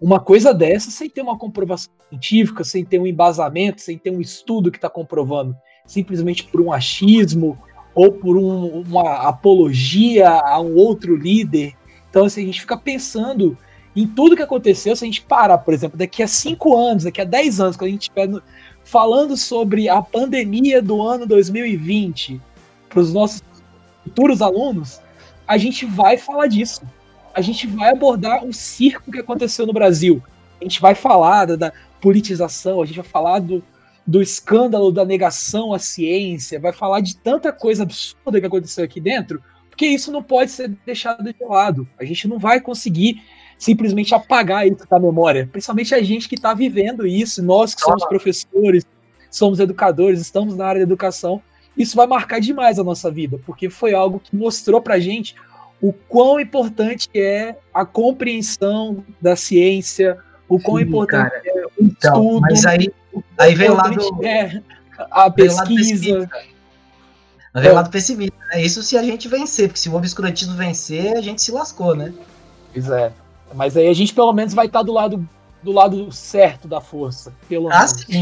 uma 0.00 0.18
coisa 0.18 0.54
dessa 0.54 0.90
sem 0.90 1.10
ter 1.10 1.20
uma 1.20 1.36
comprovação 1.36 1.92
científica, 2.08 2.64
sem 2.64 2.84
ter 2.84 2.98
um 2.98 3.06
embasamento, 3.06 3.80
sem 3.80 3.98
ter 3.98 4.10
um 4.10 4.20
estudo 4.20 4.70
que 4.70 4.78
está 4.78 4.88
comprovando? 4.88 5.54
simplesmente 5.90 6.44
por 6.44 6.60
um 6.60 6.72
achismo 6.72 7.58
ou 7.94 8.12
por 8.12 8.36
um- 8.36 8.82
uma 8.82 9.28
apologia 9.28 10.30
a 10.30 10.60
um 10.60 10.76
outro 10.76 11.16
líder. 11.16 11.74
Então, 12.08 12.24
assim, 12.24 12.42
a 12.42 12.46
gente 12.46 12.60
fica 12.60 12.76
pensando 12.76 13.58
em 13.94 14.06
tudo 14.06 14.36
que 14.36 14.42
aconteceu. 14.42 14.94
Se 14.94 15.04
a 15.04 15.06
gente 15.06 15.22
parar, 15.22 15.58
por 15.58 15.74
exemplo, 15.74 15.98
daqui 15.98 16.22
a 16.22 16.28
cinco 16.28 16.76
anos, 16.76 17.04
daqui 17.04 17.20
a 17.20 17.24
10 17.24 17.60
anos, 17.60 17.76
quando 17.76 17.88
a 17.88 17.92
gente 17.92 18.02
estiver 18.02 18.28
falando 18.84 19.36
sobre 19.36 19.88
a 19.88 20.00
pandemia 20.00 20.80
do 20.80 21.02
ano 21.02 21.26
2020 21.26 22.40
para 22.88 23.00
os 23.00 23.12
nossos 23.12 23.42
futuros 24.04 24.40
alunos, 24.40 25.00
a 25.46 25.58
gente 25.58 25.84
vai 25.84 26.16
falar 26.16 26.46
disso. 26.46 26.82
A 27.34 27.40
gente 27.40 27.66
vai 27.66 27.90
abordar 27.90 28.44
o 28.44 28.52
circo 28.52 29.12
que 29.12 29.20
aconteceu 29.20 29.66
no 29.66 29.72
Brasil. 29.72 30.22
A 30.60 30.64
gente 30.64 30.80
vai 30.80 30.94
falar 30.94 31.46
da, 31.46 31.56
da 31.56 31.72
politização, 32.00 32.82
a 32.82 32.86
gente 32.86 32.96
vai 32.96 33.04
falar 33.04 33.38
do, 33.38 33.62
do 34.06 34.20
escândalo 34.20 34.90
da 34.90 35.04
negação 35.04 35.72
à 35.72 35.78
ciência, 35.78 36.58
vai 36.60 36.72
falar 36.72 37.00
de 37.00 37.16
tanta 37.16 37.52
coisa 37.52 37.84
absurda 37.84 38.40
que 38.40 38.46
aconteceu 38.46 38.84
aqui 38.84 39.00
dentro, 39.00 39.42
porque 39.68 39.86
isso 39.86 40.10
não 40.10 40.22
pode 40.22 40.50
ser 40.50 40.68
deixado 40.84 41.22
de 41.22 41.34
lado. 41.44 41.88
A 41.98 42.04
gente 42.04 42.26
não 42.26 42.38
vai 42.38 42.60
conseguir 42.60 43.22
simplesmente 43.56 44.14
apagar 44.14 44.66
isso 44.66 44.86
da 44.88 44.98
memória, 44.98 45.48
principalmente 45.50 45.94
a 45.94 46.02
gente 46.02 46.28
que 46.28 46.34
está 46.34 46.54
vivendo 46.54 47.06
isso, 47.06 47.42
nós 47.42 47.74
que 47.74 47.82
somos 47.82 48.04
professores, 48.06 48.84
somos 49.30 49.60
educadores, 49.60 50.20
estamos 50.20 50.56
na 50.56 50.66
área 50.66 50.80
da 50.80 50.84
educação, 50.84 51.42
isso 51.76 51.94
vai 51.94 52.06
marcar 52.06 52.40
demais 52.40 52.78
a 52.78 52.84
nossa 52.84 53.10
vida, 53.10 53.38
porque 53.44 53.70
foi 53.70 53.94
algo 53.94 54.18
que 54.18 54.34
mostrou 54.34 54.80
pra 54.80 54.98
gente 54.98 55.34
o 55.82 55.92
quão 55.92 56.38
importante 56.40 57.08
é 57.14 57.56
a 57.72 57.84
compreensão 57.84 59.04
da 59.20 59.34
ciência, 59.36 60.18
o 60.48 60.58
quão 60.60 60.76
Sim, 60.78 60.84
importante 60.84 61.30
cara. 61.30 61.42
é 61.44 61.64
o 61.66 61.70
então, 61.80 62.22
estudo, 62.22 62.40
mas 62.40 62.66
aí, 62.66 62.92
aí 63.38 63.54
vem 63.54 63.70
o 63.70 63.74
lado, 63.74 64.24
é 64.24 64.60
a 65.10 65.30
pesquisa. 65.30 66.28
Mas 67.52 67.62
vem 67.64 67.72
o 67.72 67.74
lado 67.74 67.90
pessimista, 67.90 68.36
né? 68.52 68.62
Isso 68.62 68.82
se 68.82 68.96
a 68.96 69.02
gente 69.02 69.26
vencer, 69.26 69.68
porque 69.68 69.80
se 69.80 69.88
o 69.88 69.94
obscurantismo 69.94 70.54
vencer, 70.54 71.16
a 71.16 71.20
gente 71.20 71.42
se 71.42 71.50
lascou, 71.50 71.96
né? 71.96 72.12
Pois 72.72 72.88
é. 72.88 73.12
Mas 73.54 73.76
aí 73.76 73.88
a 73.88 73.92
gente 73.94 74.14
pelo 74.14 74.32
menos 74.32 74.54
vai 74.54 74.66
estar 74.66 74.82
do 74.82 74.92
lado 74.92 75.28
do 75.62 75.72
lado 75.72 76.10
certo 76.10 76.66
da 76.66 76.80
força, 76.80 77.34
pelo 77.48 77.68
Ah, 77.70 77.78
menos. 77.80 77.90
sim. 77.90 78.20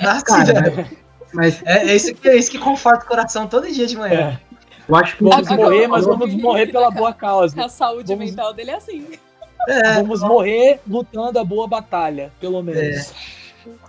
Ah, 0.00 0.18
sim, 0.20 0.24
Cara. 0.24 0.88
Mas 1.34 1.60
É, 1.64 1.90
é 1.90 1.96
isso 1.96 2.14
que, 2.14 2.28
é 2.28 2.36
isso 2.36 2.50
que 2.50 2.58
conforta 2.58 3.04
o 3.04 3.08
coração 3.08 3.46
todo 3.46 3.70
dia 3.70 3.86
de 3.86 3.96
manhã. 3.96 4.38
É. 4.40 4.47
eu 4.88 4.96
acho 4.96 5.16
que 5.16 5.22
Vamos 5.24 5.48
Agora- 5.50 5.70
morrer, 5.70 5.86
mas 5.88 6.04
vamos 6.06 6.34
morrer 6.34 6.66
pela 6.66 6.90
boa 6.90 7.12
causa. 7.12 7.64
A 7.64 7.68
saúde 7.68 8.08
Vamos- 8.14 8.30
mental 8.30 8.52
dele 8.54 8.70
é 8.70 8.74
assim. 8.76 9.06
É, 9.68 9.94
Vamos 9.94 10.20
morrer 10.22 10.80
lutando 10.88 11.38
a 11.38 11.44
boa 11.44 11.66
batalha, 11.68 12.32
pelo 12.40 12.62
menos. 12.62 13.12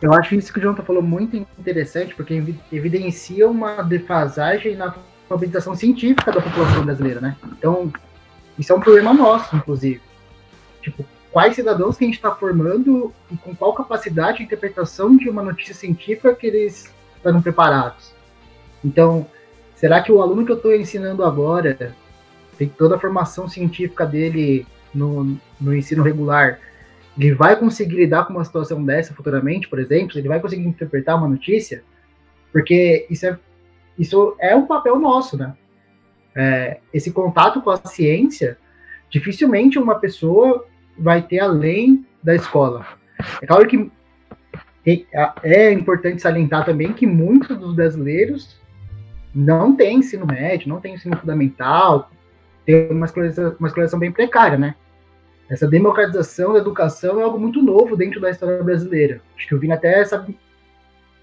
Eu 0.02 0.14
acho 0.14 0.36
isso 0.36 0.52
que 0.52 0.60
o 0.60 0.62
Jonathan 0.62 0.84
falou 0.84 1.02
muito 1.02 1.38
interessante, 1.58 2.14
porque 2.14 2.34
evi- 2.34 2.60
evidencia 2.72 3.48
uma 3.48 3.82
defasagem 3.82 4.76
na 4.76 4.94
alfabetização 5.30 5.76
científica 5.76 6.32
da 6.32 6.42
população 6.42 6.84
brasileira, 6.84 7.22
né? 7.22 7.38
Então, 7.58 7.92
isso 8.58 8.74
é 8.74 8.76
um 8.76 8.80
problema 8.80 9.14
nosso, 9.14 9.56
inclusive. 9.56 10.02
Tipo, 10.82 11.06
quais 11.32 11.56
cidadãos 11.56 11.98
que 11.98 12.04
a 12.04 12.08
gente 12.08 12.16
está 12.18 12.32
formando 12.36 13.14
e 13.32 13.38
com 13.38 13.56
qual 13.56 13.74
capacidade 13.74 14.40
de 14.40 14.44
interpretação 14.44 15.16
de 15.16 15.30
uma 15.30 15.44
notícia 15.44 15.74
científica 15.76 16.34
que 16.36 16.48
eles 16.48 16.92
estão 17.16 17.42
preparados. 17.42 18.12
Então, 18.84 19.26
será 19.80 20.02
que 20.02 20.12
o 20.12 20.22
aluno 20.22 20.46
que 20.46 20.52
eu 20.52 20.58
estou 20.58 20.76
ensinando 20.76 21.24
agora 21.24 21.96
tem 22.58 22.68
toda 22.68 22.96
a 22.96 23.00
formação 23.00 23.48
científica 23.48 24.06
dele 24.06 24.68
no, 24.94 25.38
no 25.60 25.74
ensino 25.74 26.04
regular? 26.04 26.60
Ele 27.18 27.34
vai 27.34 27.56
conseguir 27.58 27.96
lidar 27.96 28.26
com 28.26 28.34
uma 28.34 28.44
situação 28.44 28.84
dessa 28.84 29.14
futuramente, 29.14 29.70
por 29.70 29.80
exemplo? 29.80 30.18
Ele 30.18 30.28
vai 30.28 30.42
conseguir 30.42 30.68
interpretar 30.68 31.18
uma 31.18 31.30
notícia? 31.30 31.82
Porque 32.52 33.08
isso 33.10 33.26
é, 33.26 33.40
isso 33.98 34.36
é 34.38 34.54
um 34.54 34.68
papel 34.68 35.00
nosso, 35.00 35.38
né? 35.38 35.54
É, 36.36 36.80
esse 36.94 37.12
contato 37.12 37.62
com 37.62 37.70
a 37.70 37.78
ciência, 37.78 38.58
dificilmente 39.10 39.80
uma 39.80 39.96
pessoa 39.96 40.66
vai 40.98 41.22
ter 41.22 41.40
além 41.40 42.06
da 42.22 42.36
escola. 42.36 42.86
É 43.42 43.46
claro 43.46 43.66
que 43.66 43.90
tem, 44.84 45.08
é 45.42 45.72
importante 45.72 46.22
salientar 46.22 46.66
também 46.66 46.92
que 46.92 47.08
muitos 47.08 47.58
dos 47.58 47.74
brasileiros 47.74 48.59
não 49.34 49.76
têm 49.76 49.98
ensino 49.98 50.26
médio, 50.26 50.70
não 50.70 50.80
têm 50.80 50.96
ensino 50.96 51.18
fundamental, 51.18 52.10
tem 52.66 52.90
uma 52.92 53.06
escolaridade, 53.06 53.56
uma 53.60 53.68
escolaridade 53.68 54.00
bem 54.00 54.12
precária, 54.12 54.58
né? 54.58 54.76
Essa 55.50 55.68
democratização 55.68 56.54
da 56.54 56.60
educação 56.60 57.20
é 57.20 57.24
algo 57.24 57.40
muito 57.40 57.62
novo 57.62 57.98
dentro 57.98 58.22
da 58.22 58.30
história 58.30 58.64
brasileira. 58.64 59.22
Acho 59.36 59.48
que 59.48 59.56
o 59.56 59.60
Vini 59.60 59.74
até 59.74 60.06
sabe, 60.06 60.38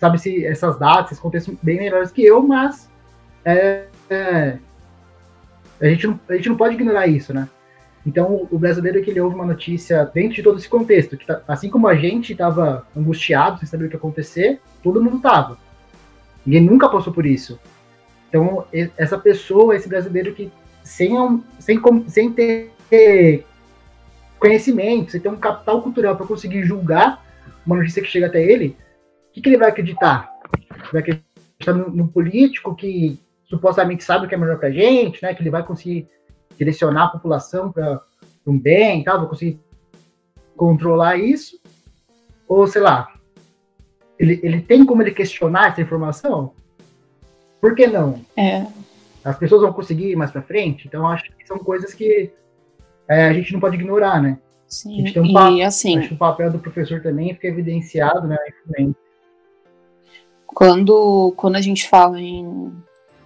sabe 0.00 0.18
se 0.18 0.44
essas 0.44 0.78
datas, 0.78 1.12
esses 1.12 1.20
contextos 1.20 1.54
bem 1.62 1.78
melhores 1.78 2.10
que 2.10 2.24
eu, 2.24 2.42
mas 2.42 2.90
é, 3.44 3.86
é, 4.10 4.58
a, 5.80 5.86
gente 5.86 6.08
não, 6.08 6.20
a 6.28 6.34
gente 6.34 6.48
não 6.48 6.56
pode 6.56 6.74
ignorar 6.74 7.06
isso, 7.06 7.32
né? 7.32 7.48
Então, 8.04 8.46
o 8.50 8.58
brasileiro 8.58 9.02
que 9.02 9.10
ele 9.10 9.20
ouve 9.20 9.34
uma 9.34 9.44
notícia 9.44 10.04
dentro 10.04 10.34
de 10.34 10.42
todo 10.42 10.58
esse 10.58 10.68
contexto, 10.68 11.16
que 11.16 11.26
tá, 11.26 11.42
assim 11.46 11.68
como 11.68 11.88
a 11.88 11.94
gente 11.94 12.32
estava 12.32 12.86
angustiado, 12.96 13.58
sem 13.58 13.68
saber 13.68 13.86
o 13.86 13.88
que 13.88 13.94
ia 13.94 13.98
acontecer, 13.98 14.60
todo 14.82 15.02
mundo 15.02 15.16
estava. 15.16 15.58
Ninguém 16.44 16.62
nunca 16.62 16.88
passou 16.88 17.12
por 17.12 17.26
isso. 17.26 17.58
Então, 18.28 18.66
essa 18.96 19.18
pessoa, 19.18 19.76
esse 19.76 19.88
brasileiro 19.88 20.34
que 20.34 20.50
sem, 20.82 21.14
sem, 21.58 21.80
sem 22.06 22.32
ter 22.32 23.44
conhecimento, 24.38 25.12
sem 25.12 25.20
ter 25.20 25.28
um 25.28 25.36
capital 25.36 25.82
cultural 25.82 26.16
para 26.16 26.26
conseguir 26.26 26.62
julgar 26.64 27.24
uma 27.64 27.76
notícia 27.76 28.02
que 28.02 28.08
chega 28.08 28.26
até 28.26 28.42
ele, 28.42 28.76
o 29.30 29.32
que, 29.32 29.40
que 29.40 29.48
ele 29.48 29.58
vai 29.58 29.68
acreditar? 29.68 30.30
Vai 30.92 31.02
acreditar 31.02 31.72
no, 31.72 32.08
político 32.08 32.74
que 32.74 33.18
supostamente 33.44 34.04
sabe 34.04 34.26
o 34.26 34.28
que 34.28 34.34
é 34.34 34.38
melhor 34.38 34.58
para 34.58 34.68
a 34.68 34.72
gente, 34.72 35.22
né? 35.22 35.34
Que 35.34 35.42
ele 35.42 35.50
vai 35.50 35.64
conseguir 35.64 36.08
direcionar 36.56 37.04
a 37.04 37.08
população 37.08 37.72
para 37.72 38.00
um 38.46 38.58
bem, 38.58 39.02
tal, 39.02 39.20
vai 39.20 39.28
conseguir 39.28 39.60
controlar 40.56 41.16
isso? 41.16 41.60
Ou 42.48 42.66
sei 42.66 42.80
lá, 42.80 43.12
ele, 44.18 44.40
ele 44.42 44.60
tem 44.60 44.84
como 44.84 45.02
ele 45.02 45.10
questionar 45.10 45.68
essa 45.68 45.80
informação? 45.80 46.54
Por 47.66 47.74
que 47.74 47.88
não? 47.88 48.20
É. 48.36 48.64
As 49.24 49.36
pessoas 49.36 49.62
vão 49.62 49.72
conseguir 49.72 50.12
ir 50.12 50.14
mais 50.14 50.30
para 50.30 50.40
frente? 50.40 50.86
Então 50.86 51.04
acho 51.04 51.24
que 51.24 51.44
são 51.44 51.58
coisas 51.58 51.92
que 51.92 52.30
é, 53.08 53.26
a 53.26 53.32
gente 53.32 53.52
não 53.52 53.58
pode 53.58 53.74
ignorar, 53.74 54.22
né? 54.22 54.38
Sim, 54.68 55.04
um 55.18 55.32
papel, 55.32 55.56
e 55.56 55.62
assim... 55.64 55.98
Acho 55.98 56.08
que 56.10 56.14
o 56.14 56.16
papel 56.16 56.52
do 56.52 56.60
professor 56.60 57.02
também 57.02 57.34
fica 57.34 57.48
evidenciado, 57.48 58.28
né? 58.28 58.36
Quando, 60.46 61.34
quando 61.36 61.56
a 61.56 61.60
gente 61.60 61.88
fala 61.88 62.20
em, 62.20 62.72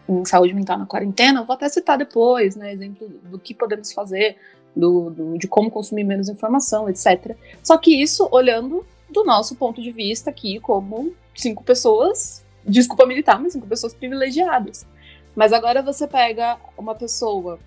em 0.09 0.25
saúde 0.25 0.55
mental 0.55 0.79
na 0.79 0.87
quarentena, 0.87 1.45
vou 1.45 1.53
até 1.53 1.69
citar 1.69 1.99
depois, 1.99 2.57
né? 2.57 2.73
Exemplo 2.73 3.11
do 3.25 3.39
que 3.39 3.53
podemos 3.53 3.93
fazer, 3.93 4.39
do, 4.75 5.11
do, 5.11 5.37
de 5.37 5.47
como 5.47 5.71
consumir 5.71 6.05
menos 6.05 6.31
informação, 6.31 6.89
etc. 6.89 7.37
Só 7.63 7.77
que 7.77 8.01
isso 8.03 8.27
olhando 8.33 8.87
do 9.11 9.23
nosso 9.23 9.55
ponto 9.55 9.83
de 9.83 9.93
vista 9.93 10.31
aqui, 10.31 10.59
como 10.61 11.13
cinco 11.35 11.63
pessoas, 11.63 12.43
desculpa 12.65 13.07
militar, 13.07 13.41
mas 13.41 13.53
cinco 13.53 13.67
pessoas 13.67 13.95
privilegiadas. 13.95 14.87
Mas 15.35 15.53
agora 15.53 15.83
você 15.83 16.07
pega 16.07 16.59
uma 16.77 16.95
pessoa 16.95 17.59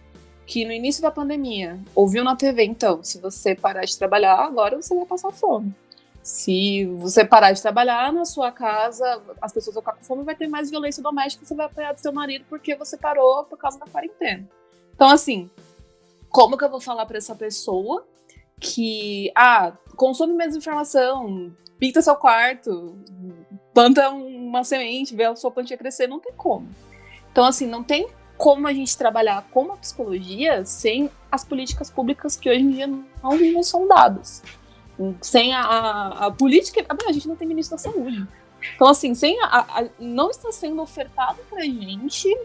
que 0.46 0.66
no 0.66 0.72
início 0.72 1.02
da 1.02 1.10
pandemia 1.10 1.80
ouviu 1.96 2.24
na 2.24 2.36
TV, 2.36 2.66
então, 2.66 3.04
se 3.04 3.20
você 3.20 3.56
parar 3.56 3.86
de 3.86 3.98
trabalhar, 3.98 4.36
agora 4.36 4.76
você 4.82 4.94
vai 4.94 5.06
passar 5.06 5.32
fome. 5.32 5.74
Se 6.22 6.86
você 6.98 7.26
parar 7.26 7.52
de 7.52 7.62
trabalhar 7.62 8.12
na 8.14 8.24
sua 8.26 8.52
casa, 8.52 9.22
as 9.42 9.52
pessoas 9.52 9.74
vão 9.74 9.84
ficar 9.84 9.94
com 9.94 10.04
fome, 10.04 10.24
vai 10.24 10.36
ter 10.36 10.48
mais 10.48 10.70
violência 10.70 11.04
doméstica, 11.04 11.46
você 11.46 11.54
vai 11.54 11.66
apanhar 11.66 11.94
do 11.94 12.00
seu 12.00 12.14
marido 12.14 12.46
porque 12.50 12.76
você 12.76 12.98
parou 12.98 13.44
por 13.44 13.58
causa 13.58 13.78
da 13.78 13.86
quarentena. 13.86 14.48
Então, 14.96 15.10
assim, 15.10 15.50
como 16.30 16.58
que 16.58 16.64
eu 16.64 16.70
vou 16.70 16.80
falar 16.80 17.06
para 17.06 17.18
essa 17.18 17.36
pessoa 17.36 18.06
que, 18.60 19.32
ah, 19.36 19.74
consome 19.98 20.34
menos 20.34 20.56
informação, 20.56 21.54
pinta 21.78 22.02
seu 22.02 22.16
quarto, 22.16 22.98
planta 23.74 24.10
uma 24.58 24.64
semente, 24.64 25.16
vê 25.16 25.26
a 25.26 25.36
sua 25.36 25.52
plantinha 25.52 25.78
crescer, 25.78 26.08
não 26.08 26.20
tem 26.20 26.34
como. 26.34 26.68
Então, 27.32 27.46
assim, 27.46 27.66
não 27.66 27.84
tem 27.84 28.08
como 28.38 28.68
a 28.68 28.74
gente 28.74 28.98
trabalhar 28.98 29.44
com 29.52 29.72
a 29.72 29.78
psicologia 29.78 30.66
sem 30.66 31.10
as 31.32 31.44
políticas 31.44 31.90
públicas 31.90 32.36
que 32.36 32.50
hoje 32.50 32.62
em 32.62 32.72
dia 32.72 32.88
não, 32.88 33.64
são 33.64 33.88
dadas. 33.88 34.44
Sem 35.22 35.54
a, 35.54 35.62
a, 35.62 36.26
a 36.28 36.32
política. 36.32 36.86
A 37.08 37.12
gente 37.12 37.28
não 37.28 37.36
tem 37.36 37.48
ministro 37.48 37.76
da 37.76 37.82
saúde. 37.82 38.28
Então, 38.76 38.88
assim, 38.88 39.16
sem 39.16 39.40
a, 39.42 39.46
a, 39.46 39.86
não 40.00 40.30
está 40.30 40.52
sendo 40.52 40.82
ofertado 40.82 41.40
pra 41.50 41.62
gente. 41.62 42.36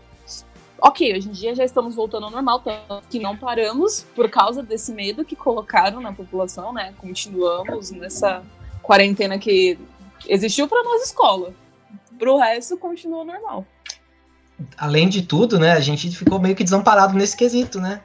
Ok, 0.80 1.16
hoje 1.16 1.28
em 1.28 1.32
dia 1.32 1.54
já 1.54 1.64
estamos 1.64 1.94
voltando 1.96 2.26
ao 2.26 2.30
normal, 2.30 2.60
tanto 2.60 3.02
que 3.10 3.18
não 3.18 3.36
paramos 3.36 4.06
por 4.14 4.30
causa 4.30 4.62
desse 4.62 4.92
medo 4.92 5.24
que 5.24 5.34
colocaram 5.34 6.00
na 6.00 6.12
população, 6.12 6.72
né? 6.72 6.94
Continuamos 6.98 7.90
nessa 7.90 8.44
quarentena 8.82 9.38
que 9.38 9.76
existiu 10.28 10.68
para 10.68 10.82
nós 10.84 11.02
escola. 11.02 11.52
Pro 12.18 12.36
resto, 12.36 12.76
continua 12.76 13.24
normal 13.24 13.64
além 14.76 15.08
de 15.08 15.22
tudo, 15.22 15.58
né, 15.58 15.72
a 15.72 15.80
gente 15.80 16.10
ficou 16.10 16.40
meio 16.40 16.56
que 16.56 16.64
desamparado 16.64 17.14
nesse 17.14 17.36
quesito, 17.36 17.80
né? 17.80 18.00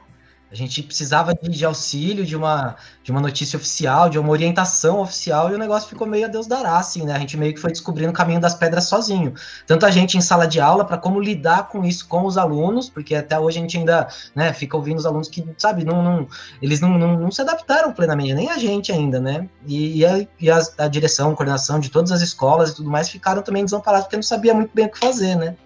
A 0.54 0.56
gente 0.56 0.84
precisava 0.84 1.34
de, 1.34 1.48
de, 1.48 1.64
auxílio, 1.64 2.24
de 2.24 2.36
uma, 2.36 2.76
de 3.02 3.10
uma 3.10 3.20
notícia 3.20 3.56
oficial, 3.56 4.08
de 4.08 4.20
uma 4.20 4.30
orientação 4.30 5.00
oficial, 5.00 5.50
e 5.50 5.54
o 5.54 5.58
negócio 5.58 5.88
ficou 5.88 6.06
meio 6.06 6.26
a 6.26 6.28
Deus 6.28 6.46
dará, 6.46 6.78
assim, 6.78 7.04
né? 7.04 7.12
A 7.12 7.18
gente 7.18 7.36
meio 7.36 7.52
que 7.52 7.60
foi 7.60 7.72
descobrindo 7.72 8.10
o 8.10 8.12
caminho 8.12 8.38
das 8.38 8.54
pedras 8.54 8.84
sozinho. 8.84 9.34
Tanto 9.66 9.84
a 9.84 9.90
gente 9.90 10.16
em 10.16 10.20
sala 10.20 10.46
de 10.46 10.60
aula, 10.60 10.84
para 10.84 10.96
como 10.96 11.18
lidar 11.18 11.66
com 11.66 11.84
isso 11.84 12.06
com 12.06 12.24
os 12.24 12.38
alunos, 12.38 12.88
porque 12.88 13.16
até 13.16 13.36
hoje 13.36 13.58
a 13.58 13.62
gente 13.62 13.76
ainda 13.78 14.06
né, 14.32 14.52
fica 14.52 14.76
ouvindo 14.76 14.98
os 14.98 15.06
alunos 15.06 15.28
que, 15.28 15.44
sabe, 15.58 15.84
não, 15.84 16.00
não, 16.00 16.28
eles 16.62 16.80
não, 16.80 16.96
não, 16.96 17.18
não 17.18 17.32
se 17.32 17.42
adaptaram 17.42 17.92
plenamente, 17.92 18.34
nem 18.34 18.48
a 18.48 18.56
gente 18.56 18.92
ainda, 18.92 19.18
né? 19.18 19.48
E, 19.66 19.98
e, 19.98 20.06
a, 20.06 20.24
e 20.40 20.50
a, 20.52 20.60
a 20.78 20.86
direção, 20.86 21.32
a 21.32 21.34
coordenação 21.34 21.80
de 21.80 21.90
todas 21.90 22.12
as 22.12 22.20
escolas 22.20 22.70
e 22.70 22.76
tudo 22.76 22.88
mais 22.88 23.08
ficaram 23.08 23.42
também 23.42 23.64
desamparados, 23.64 24.04
porque 24.04 24.16
não 24.16 24.22
sabia 24.22 24.54
muito 24.54 24.70
bem 24.72 24.86
o 24.86 24.88
que 24.88 25.00
fazer, 25.00 25.34
né? 25.34 25.56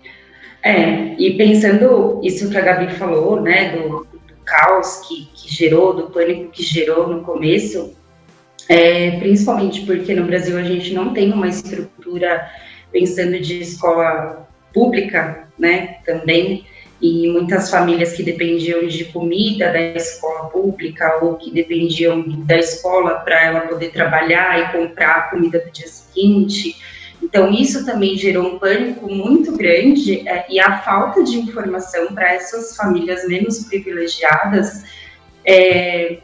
É, 0.62 1.14
e 1.18 1.36
pensando 1.36 2.20
isso 2.22 2.50
que 2.50 2.56
a 2.56 2.60
Gabi 2.60 2.92
falou, 2.94 3.40
né, 3.40 3.76
do, 3.76 4.07
caos 4.48 5.06
que, 5.06 5.26
que, 5.34 5.52
gerou, 5.52 5.94
do 5.94 6.10
pânico 6.10 6.50
que 6.50 6.62
gerou 6.62 7.08
no 7.08 7.22
começo, 7.22 7.96
é, 8.68 9.12
principalmente 9.18 9.84
porque 9.86 10.14
no 10.14 10.24
Brasil 10.24 10.58
a 10.58 10.62
gente 10.62 10.92
não 10.92 11.12
tem 11.12 11.32
uma 11.32 11.48
estrutura 11.48 12.50
pensando 12.92 13.38
de 13.38 13.60
escola 13.60 14.48
pública, 14.72 15.48
né, 15.58 15.98
também, 16.04 16.66
e 17.00 17.30
muitas 17.30 17.70
famílias 17.70 18.12
que 18.12 18.22
dependiam 18.22 18.86
de 18.86 19.04
comida 19.06 19.70
da 19.72 19.80
escola 19.80 20.48
pública 20.50 21.18
ou 21.22 21.36
que 21.36 21.50
dependiam 21.50 22.24
da 22.44 22.58
escola 22.58 23.20
para 23.20 23.44
ela 23.44 23.60
poder 23.60 23.92
trabalhar 23.92 24.58
e 24.58 24.72
comprar 24.72 25.16
a 25.16 25.22
comida 25.30 25.60
do 25.60 25.70
dia 25.70 25.86
seguinte, 25.86 26.76
então, 27.28 27.52
isso 27.52 27.84
também 27.84 28.16
gerou 28.16 28.54
um 28.54 28.58
pânico 28.58 29.06
muito 29.06 29.54
grande 29.54 30.26
é, 30.26 30.46
e 30.48 30.58
a 30.58 30.78
falta 30.78 31.22
de 31.22 31.38
informação 31.38 32.14
para 32.14 32.32
essas 32.32 32.74
famílias 32.74 33.28
menos 33.28 33.64
privilegiadas, 33.64 34.82
é, 35.44 36.20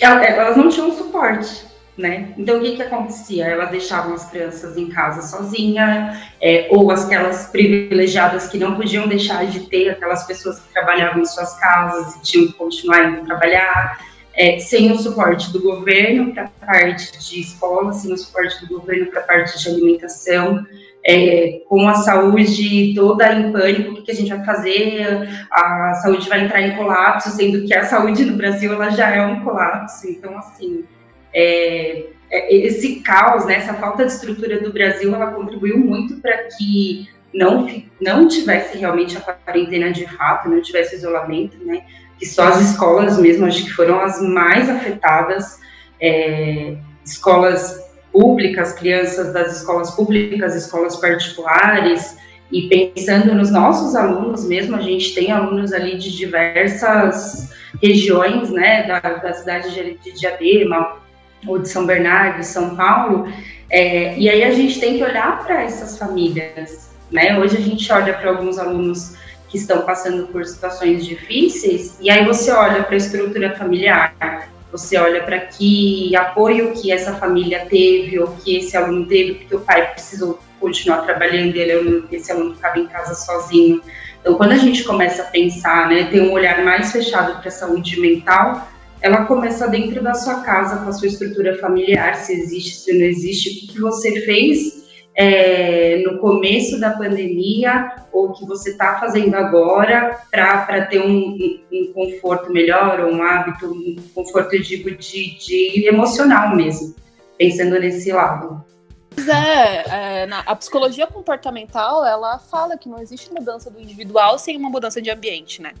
elas 0.00 0.56
não 0.56 0.68
tinham 0.68 0.96
suporte, 0.96 1.64
né? 1.98 2.32
Então, 2.38 2.58
o 2.58 2.60
que, 2.60 2.76
que 2.76 2.82
acontecia? 2.82 3.44
Elas 3.46 3.70
deixavam 3.70 4.14
as 4.14 4.30
crianças 4.30 4.76
em 4.76 4.88
casa 4.88 5.20
sozinha, 5.20 6.16
é, 6.40 6.68
ou 6.70 6.92
aquelas 6.92 7.48
privilegiadas 7.48 8.46
que 8.46 8.56
não 8.56 8.76
podiam 8.76 9.08
deixar 9.08 9.44
de 9.46 9.68
ter 9.68 9.90
aquelas 9.90 10.24
pessoas 10.28 10.60
que 10.60 10.72
trabalhavam 10.72 11.22
em 11.22 11.26
suas 11.26 11.58
casas 11.58 12.14
e 12.14 12.22
tinham 12.22 12.46
que 12.46 12.52
continuar 12.52 13.08
indo 13.08 13.26
trabalhar 13.26 13.98
é, 14.36 14.58
sem 14.58 14.90
o 14.90 14.98
suporte 14.98 15.52
do 15.52 15.60
governo 15.60 16.32
para 16.32 16.44
a 16.44 16.66
parte 16.66 17.18
de 17.18 17.40
escola, 17.40 17.92
sem 17.92 18.12
o 18.12 18.18
suporte 18.18 18.66
do 18.66 18.78
governo 18.78 19.06
para 19.06 19.20
a 19.20 19.24
parte 19.24 19.58
de 19.58 19.68
alimentação, 19.68 20.64
é, 21.06 21.60
com 21.68 21.86
a 21.86 21.94
saúde 21.94 22.94
toda 22.94 23.32
em 23.32 23.52
pânico, 23.52 23.92
o 23.92 24.02
que, 24.02 24.10
a 24.10 24.14
gente 24.14 24.30
vai 24.30 24.44
fazer? 24.44 25.28
A 25.50 25.94
saúde 26.02 26.28
vai 26.28 26.44
entrar 26.44 26.62
em 26.62 26.76
colapso, 26.76 27.30
sendo 27.30 27.66
que 27.66 27.74
a 27.74 27.84
saúde 27.84 28.24
no 28.24 28.36
Brasil 28.36 28.72
ela 28.72 28.90
já 28.90 29.10
é 29.10 29.24
um 29.24 29.44
colapso. 29.44 30.08
Então, 30.08 30.36
assim, 30.38 30.84
é, 31.32 32.06
é 32.30 32.56
esse 32.56 33.00
caos, 33.00 33.44
né, 33.44 33.56
essa 33.56 33.74
falta 33.74 34.06
de 34.06 34.12
estrutura 34.12 34.60
do 34.60 34.72
Brasil, 34.72 35.14
ela 35.14 35.26
contribuiu 35.32 35.78
muito 35.78 36.16
para 36.16 36.44
que 36.56 37.08
não, 37.34 37.68
não 38.00 38.26
tivesse 38.26 38.78
realmente 38.78 39.16
a 39.18 39.20
quarentena 39.20 39.92
de 39.92 40.06
fato, 40.16 40.48
não 40.48 40.62
tivesse 40.62 40.96
isolamento, 40.96 41.56
né? 41.64 41.84
Que 42.18 42.26
só 42.26 42.48
as 42.48 42.60
escolas 42.60 43.18
mesmo, 43.18 43.46
acho 43.46 43.64
que 43.64 43.72
foram 43.72 44.00
as 44.00 44.20
mais 44.20 44.68
afetadas, 44.68 45.58
é, 46.00 46.76
escolas 47.04 47.82
públicas, 48.12 48.72
crianças 48.72 49.32
das 49.32 49.58
escolas 49.58 49.90
públicas, 49.90 50.54
escolas 50.54 50.96
particulares, 50.96 52.16
e 52.52 52.68
pensando 52.68 53.34
nos 53.34 53.50
nossos 53.50 53.96
alunos 53.96 54.46
mesmo, 54.46 54.76
a 54.76 54.80
gente 54.80 55.14
tem 55.14 55.32
alunos 55.32 55.72
ali 55.72 55.98
de 55.98 56.16
diversas 56.16 57.50
regiões, 57.82 58.50
né, 58.50 58.84
da, 58.86 59.00
da 59.00 59.32
cidade 59.32 59.74
de 59.74 60.12
Diadema, 60.12 60.98
ou 61.46 61.58
de 61.58 61.68
São 61.68 61.84
Bernardo, 61.84 62.42
São 62.44 62.76
Paulo, 62.76 63.26
é, 63.68 64.16
e 64.16 64.28
aí 64.28 64.44
a 64.44 64.52
gente 64.52 64.78
tem 64.78 64.96
que 64.96 65.02
olhar 65.02 65.44
para 65.44 65.64
essas 65.64 65.98
famílias, 65.98 66.90
né, 67.10 67.38
hoje 67.38 67.56
a 67.56 67.60
gente 67.60 67.90
olha 67.92 68.14
para 68.14 68.30
alguns 68.30 68.58
alunos 68.58 69.16
que 69.54 69.58
estão 69.58 69.82
passando 69.82 70.26
por 70.26 70.44
situações 70.44 71.06
difíceis, 71.06 71.96
e 72.00 72.10
aí 72.10 72.24
você 72.24 72.50
olha 72.50 72.82
para 72.82 72.94
a 72.94 72.96
estrutura 72.96 73.54
familiar, 73.56 74.50
você 74.72 74.98
olha 74.98 75.22
para 75.22 75.38
que 75.38 76.14
apoio 76.16 76.72
que 76.72 76.90
essa 76.90 77.14
família 77.14 77.64
teve 77.70 78.18
ou 78.18 78.26
que 78.26 78.56
esse 78.56 78.76
aluno 78.76 79.06
teve, 79.06 79.34
porque 79.34 79.54
o 79.54 79.60
pai 79.60 79.92
precisou 79.92 80.40
continuar 80.58 81.02
trabalhando, 81.02 81.54
ele, 81.54 82.04
esse 82.10 82.32
aluno 82.32 82.56
ficava 82.56 82.80
em 82.80 82.88
casa 82.88 83.14
sozinho. 83.14 83.80
Então, 84.20 84.34
quando 84.34 84.50
a 84.50 84.56
gente 84.56 84.82
começa 84.82 85.22
a 85.22 85.26
pensar, 85.26 85.88
né, 85.88 86.08
ter 86.10 86.20
um 86.22 86.32
olhar 86.32 86.64
mais 86.64 86.90
fechado 86.90 87.38
para 87.38 87.46
a 87.46 87.52
saúde 87.52 88.00
mental, 88.00 88.68
ela 89.00 89.24
começa 89.26 89.68
dentro 89.68 90.02
da 90.02 90.14
sua 90.14 90.40
casa, 90.40 90.78
com 90.82 90.88
a 90.88 90.92
sua 90.92 91.06
estrutura 91.06 91.56
familiar, 91.58 92.16
se 92.16 92.32
existe, 92.32 92.74
se 92.74 92.92
não 92.92 93.06
existe, 93.06 93.50
o 93.50 93.72
que 93.72 93.80
você 93.80 94.20
fez 94.22 94.83
é, 95.16 96.02
no 96.04 96.18
começo 96.18 96.80
da 96.80 96.90
pandemia 96.90 97.94
ou 98.12 98.32
que 98.32 98.44
você 98.44 98.70
está 98.70 98.98
fazendo 98.98 99.34
agora 99.34 100.20
para 100.30 100.86
ter 100.86 101.00
um, 101.00 101.36
um, 101.72 101.92
conforto 101.92 102.52
melhor, 102.52 103.00
ou 103.00 103.12
um 103.12 103.22
hábito, 103.22 103.70
um 103.70 103.96
conforto, 104.14 104.60
digo, 104.60 104.90
de, 104.90 105.38
de 105.38 105.86
emocional 105.86 106.54
mesmo, 106.56 106.94
pensando 107.38 107.78
nesse 107.78 108.12
lado. 108.12 108.64
Pois 109.10 109.28
é, 109.28 109.84
é 110.22 110.26
na, 110.26 110.40
a 110.40 110.56
psicologia 110.56 111.06
comportamental, 111.06 112.04
ela 112.04 112.38
fala 112.38 112.76
que 112.76 112.88
não 112.88 113.00
existe 113.00 113.32
mudança 113.32 113.70
do 113.70 113.80
individual 113.80 114.38
sem 114.38 114.56
uma 114.56 114.68
mudança 114.68 115.00
de 115.00 115.10
ambiente, 115.10 115.62
né? 115.62 115.72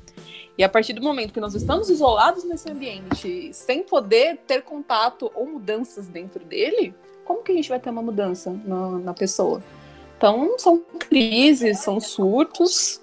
E 0.56 0.62
a 0.62 0.68
partir 0.68 0.92
do 0.92 1.02
momento 1.02 1.32
que 1.32 1.40
nós 1.40 1.52
estamos 1.54 1.90
isolados 1.90 2.44
nesse 2.44 2.70
ambiente, 2.70 3.50
sem 3.52 3.82
poder 3.82 4.38
ter 4.46 4.62
contato 4.62 5.30
ou 5.34 5.46
mudanças 5.46 6.06
dentro 6.06 6.44
dele, 6.44 6.94
como 7.24 7.42
que 7.42 7.52
a 7.52 7.54
gente 7.54 7.68
vai 7.68 7.80
ter 7.80 7.90
uma 7.90 8.02
mudança 8.02 8.54
na, 8.64 8.90
na 8.98 9.14
pessoa? 9.14 9.62
Então, 10.16 10.58
são 10.58 10.82
crises, 10.98 11.80
são 11.80 12.00
surtos 12.00 13.00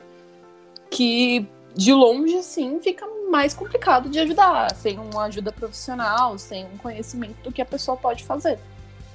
que 0.89 1.47
de 1.75 1.93
longe, 1.93 2.35
assim, 2.37 2.79
fica 2.79 3.05
mais 3.29 3.53
complicado 3.53 4.09
de 4.09 4.19
ajudar, 4.19 4.75
sem 4.75 4.99
uma 4.99 5.23
ajuda 5.23 5.51
profissional, 5.51 6.37
sem 6.37 6.65
um 6.65 6.77
conhecimento 6.77 7.41
do 7.43 7.51
que 7.51 7.61
a 7.61 7.65
pessoa 7.65 7.95
pode 7.95 8.23
fazer. 8.23 8.59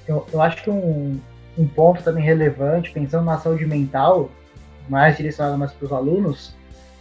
Eu, 0.08 0.26
eu 0.32 0.40
acho 0.40 0.62
que 0.62 0.70
um, 0.70 1.20
um 1.58 1.66
ponto 1.66 2.02
também 2.02 2.24
relevante, 2.24 2.90
pensando 2.92 3.24
na 3.24 3.38
saúde 3.38 3.66
mental, 3.66 4.30
mais 4.88 5.16
direcionado 5.16 5.58
mais 5.58 5.72
para 5.72 5.86
os 5.86 5.92
alunos, 5.92 6.54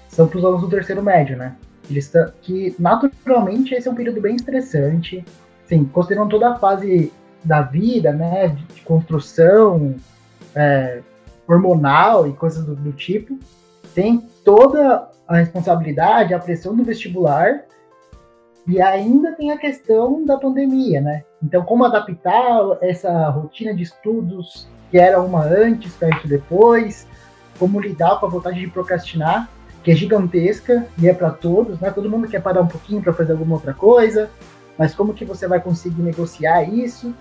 são 0.09 0.27
para 0.27 0.37
os 0.39 0.43
alunos 0.43 0.61
do 0.61 0.69
terceiro 0.69 1.01
médio, 1.01 1.37
né? 1.37 1.55
Eles 1.89 2.11
que 2.41 2.75
naturalmente 2.79 3.75
esse 3.75 3.87
é 3.87 3.91
um 3.91 3.95
período 3.95 4.19
bem 4.19 4.35
estressante, 4.35 5.23
sim, 5.67 5.85
considerando 5.85 6.29
toda 6.29 6.49
a 6.49 6.55
fase 6.55 7.13
da 7.45 7.61
vida, 7.61 8.11
né, 8.11 8.47
de, 8.47 8.63
de 8.65 8.81
construção 8.81 9.95
é, 10.55 11.01
hormonal 11.47 12.27
e 12.27 12.33
coisas 12.33 12.65
do, 12.65 12.75
do, 12.75 12.91
tipo, 12.91 13.37
tem 13.93 14.27
toda 14.43 15.07
a 15.27 15.37
responsabilidade, 15.37 16.33
a 16.33 16.39
pressão 16.39 16.75
do 16.75 16.83
vestibular 16.83 17.61
e 18.67 18.81
ainda 18.81 19.31
tem 19.33 19.51
a 19.51 19.57
questão 19.57 20.25
da 20.25 20.37
pandemia, 20.37 20.99
né? 20.99 21.23
Então, 21.41 21.63
como 21.63 21.85
adaptar 21.85 22.77
essa 22.81 23.29
rotina 23.29 23.75
de 23.75 23.83
estudos 23.83 24.67
que 24.89 24.97
era 24.97 25.21
uma 25.21 25.43
antes, 25.43 25.93
perto 25.93 26.27
depois, 26.27 27.07
como 27.59 27.79
lidar 27.79 28.19
com 28.19 28.25
a 28.25 28.29
vontade 28.29 28.59
de 28.59 28.67
procrastinar, 28.67 29.49
que 29.83 29.91
é 29.91 29.95
gigantesca 29.95 30.87
e 30.97 31.07
é 31.07 31.13
para 31.13 31.29
todos, 31.29 31.79
né? 31.79 31.91
Todo 31.91 32.09
mundo 32.09 32.27
quer 32.27 32.41
parar 32.41 32.61
um 32.61 32.67
pouquinho 32.67 33.03
para 33.03 33.13
fazer 33.13 33.33
alguma 33.33 33.55
outra 33.55 33.73
coisa, 33.73 34.31
mas 34.77 34.95
como 34.95 35.13
que 35.13 35.23
você 35.23 35.47
vai 35.47 35.59
conseguir 35.59 36.01
negociar 36.01 36.63
isso? 36.63 37.13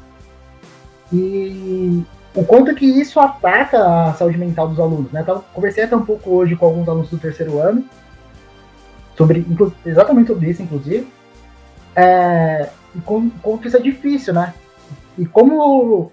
E 1.14 2.04
o 2.34 2.44
quanto 2.44 2.74
que 2.74 2.84
isso 2.84 3.20
ataca 3.20 4.08
a 4.08 4.14
saúde 4.14 4.36
mental 4.36 4.66
dos 4.66 4.80
alunos, 4.80 5.12
né? 5.12 5.24
Eu 5.26 5.44
conversei 5.54 5.84
até 5.84 5.94
um 5.94 6.04
pouco 6.04 6.30
hoje 6.30 6.56
com 6.56 6.66
alguns 6.66 6.88
alunos 6.88 7.08
do 7.08 7.18
terceiro 7.18 7.60
ano, 7.60 7.84
sobre 9.16 9.46
exatamente 9.86 10.26
sobre 10.26 10.50
isso, 10.50 10.60
inclusive, 10.60 11.06
é, 11.94 12.68
e 12.96 13.00
como, 13.02 13.30
como 13.40 13.64
isso 13.64 13.76
é 13.76 13.80
difícil, 13.80 14.34
né? 14.34 14.52
E 15.16 15.24
como 15.24 16.10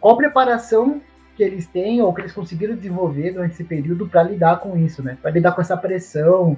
qual 0.00 0.14
a 0.14 0.16
preparação 0.16 1.00
que 1.36 1.42
eles 1.42 1.66
têm 1.66 2.00
ou 2.00 2.14
que 2.14 2.20
eles 2.20 2.32
conseguiram 2.32 2.76
desenvolver 2.76 3.32
durante 3.32 3.54
esse 3.54 3.64
período 3.64 4.06
para 4.06 4.22
lidar 4.22 4.60
com 4.60 4.78
isso, 4.78 5.02
né? 5.02 5.18
Para 5.20 5.32
lidar 5.32 5.52
com 5.52 5.60
essa 5.60 5.76
pressão 5.76 6.56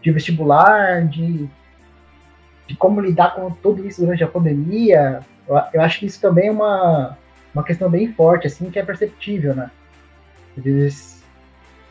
de 0.00 0.10
vestibular, 0.10 1.06
de, 1.06 1.46
de 2.66 2.76
como 2.76 3.02
lidar 3.02 3.34
com 3.34 3.50
tudo 3.50 3.86
isso 3.86 4.00
durante 4.00 4.24
a 4.24 4.28
pandemia. 4.28 5.20
Eu, 5.46 5.60
eu 5.74 5.82
acho 5.82 5.98
que 5.98 6.06
isso 6.06 6.18
também 6.18 6.48
é 6.48 6.50
uma, 6.50 7.18
uma 7.54 7.62
questão 7.62 7.88
bem 7.88 8.12
forte, 8.12 8.46
assim, 8.46 8.70
que 8.70 8.78
é 8.78 8.84
perceptível, 8.84 9.54
né? 9.54 9.70
Eles, 10.56 11.22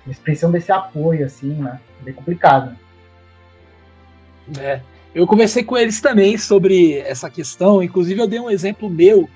eles 0.06 0.20
precisam 0.20 0.52
desse 0.52 0.72
apoio, 0.72 1.26
assim, 1.26 1.54
né? 1.54 1.80
É 2.02 2.04
bem 2.04 2.14
complicado. 2.14 2.76
É. 4.60 4.82
Eu 5.16 5.28
conversei 5.28 5.64
com 5.64 5.78
eles 5.78 6.02
também 6.02 6.38
sobre 6.38 6.98
essa 7.00 7.30
questão, 7.30 7.82
inclusive 7.82 8.20
eu 8.20 8.28
dei 8.28 8.40
um 8.40 8.50
exemplo 8.50 8.90
meu. 8.90 9.30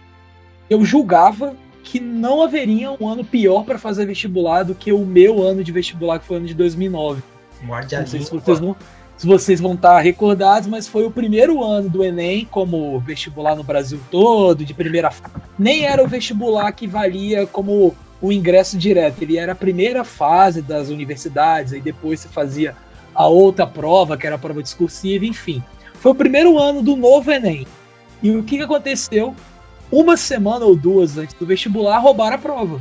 Eu 0.70 0.84
julgava 0.84 1.56
que 1.84 2.00
não 2.00 2.42
haveria 2.42 2.92
um 2.92 3.08
ano 3.08 3.24
pior 3.24 3.63
para 3.63 3.78
fazer 3.78 4.06
vestibular 4.06 4.63
do 4.63 4.76
que 4.76 4.92
o 4.92 5.06
meu 5.06 5.42
ano 5.42 5.63
de 5.63 5.72
vestibular, 5.72 6.20
que 6.20 6.26
foi 6.26 6.38
o 6.38 6.40
ano 6.40 6.48
de 6.48 6.54
2009. 6.54 7.22
Morde 7.62 7.96
a 7.96 8.02
não 8.02 8.08
sei 8.08 8.22
se 8.22 8.32
vocês, 8.32 8.60
não, 8.60 8.76
se 9.18 9.26
vocês 9.26 9.60
vão 9.60 9.74
estar 9.74 10.00
recordados, 10.00 10.68
mas 10.70 10.88
foi 10.88 11.04
o 11.04 11.12
primeiro 11.12 11.64
ano 11.64 11.90
do 11.90 12.04
Enem 12.04 12.48
como 12.50 13.00
vestibular 13.00 13.56
no 13.56 13.64
Brasil 13.64 14.00
todo, 14.12 14.64
de 14.64 14.74
primeira 14.76 15.12
Nem 15.58 15.86
era 15.86 16.04
o 16.04 16.08
vestibular 16.08 16.72
que 16.72 16.86
valia 16.86 17.48
como 17.48 17.96
o 18.22 18.32
ingresso 18.32 18.78
direto, 18.78 19.22
ele 19.22 19.38
era 19.38 19.52
a 19.52 19.56
primeira 19.56 20.04
fase 20.04 20.62
das 20.62 20.90
universidades, 20.90 21.74
aí 21.74 21.82
depois 21.82 22.20
se 22.20 22.28
fazia 22.28 22.76
a 23.14 23.28
outra 23.28 23.66
prova, 23.66 24.16
que 24.16 24.28
era 24.28 24.36
a 24.36 24.40
prova 24.40 24.62
discursiva, 24.62 25.26
enfim. 25.26 25.64
Foi 25.96 26.12
o 26.12 26.16
primeiro 26.16 26.60
ano 26.60 26.84
do 26.84 26.96
novo 26.96 27.32
Enem. 27.32 27.66
E 28.22 28.32
o 28.32 28.44
que 28.44 28.62
aconteceu? 28.62 29.36
Uma 29.92 30.16
semana 30.16 30.66
ou 30.66 30.76
duas 30.76 31.18
antes 31.18 31.34
do 31.34 31.46
vestibular, 31.46 31.98
roubaram 31.98 32.36
a 32.36 32.40
prova. 32.40 32.80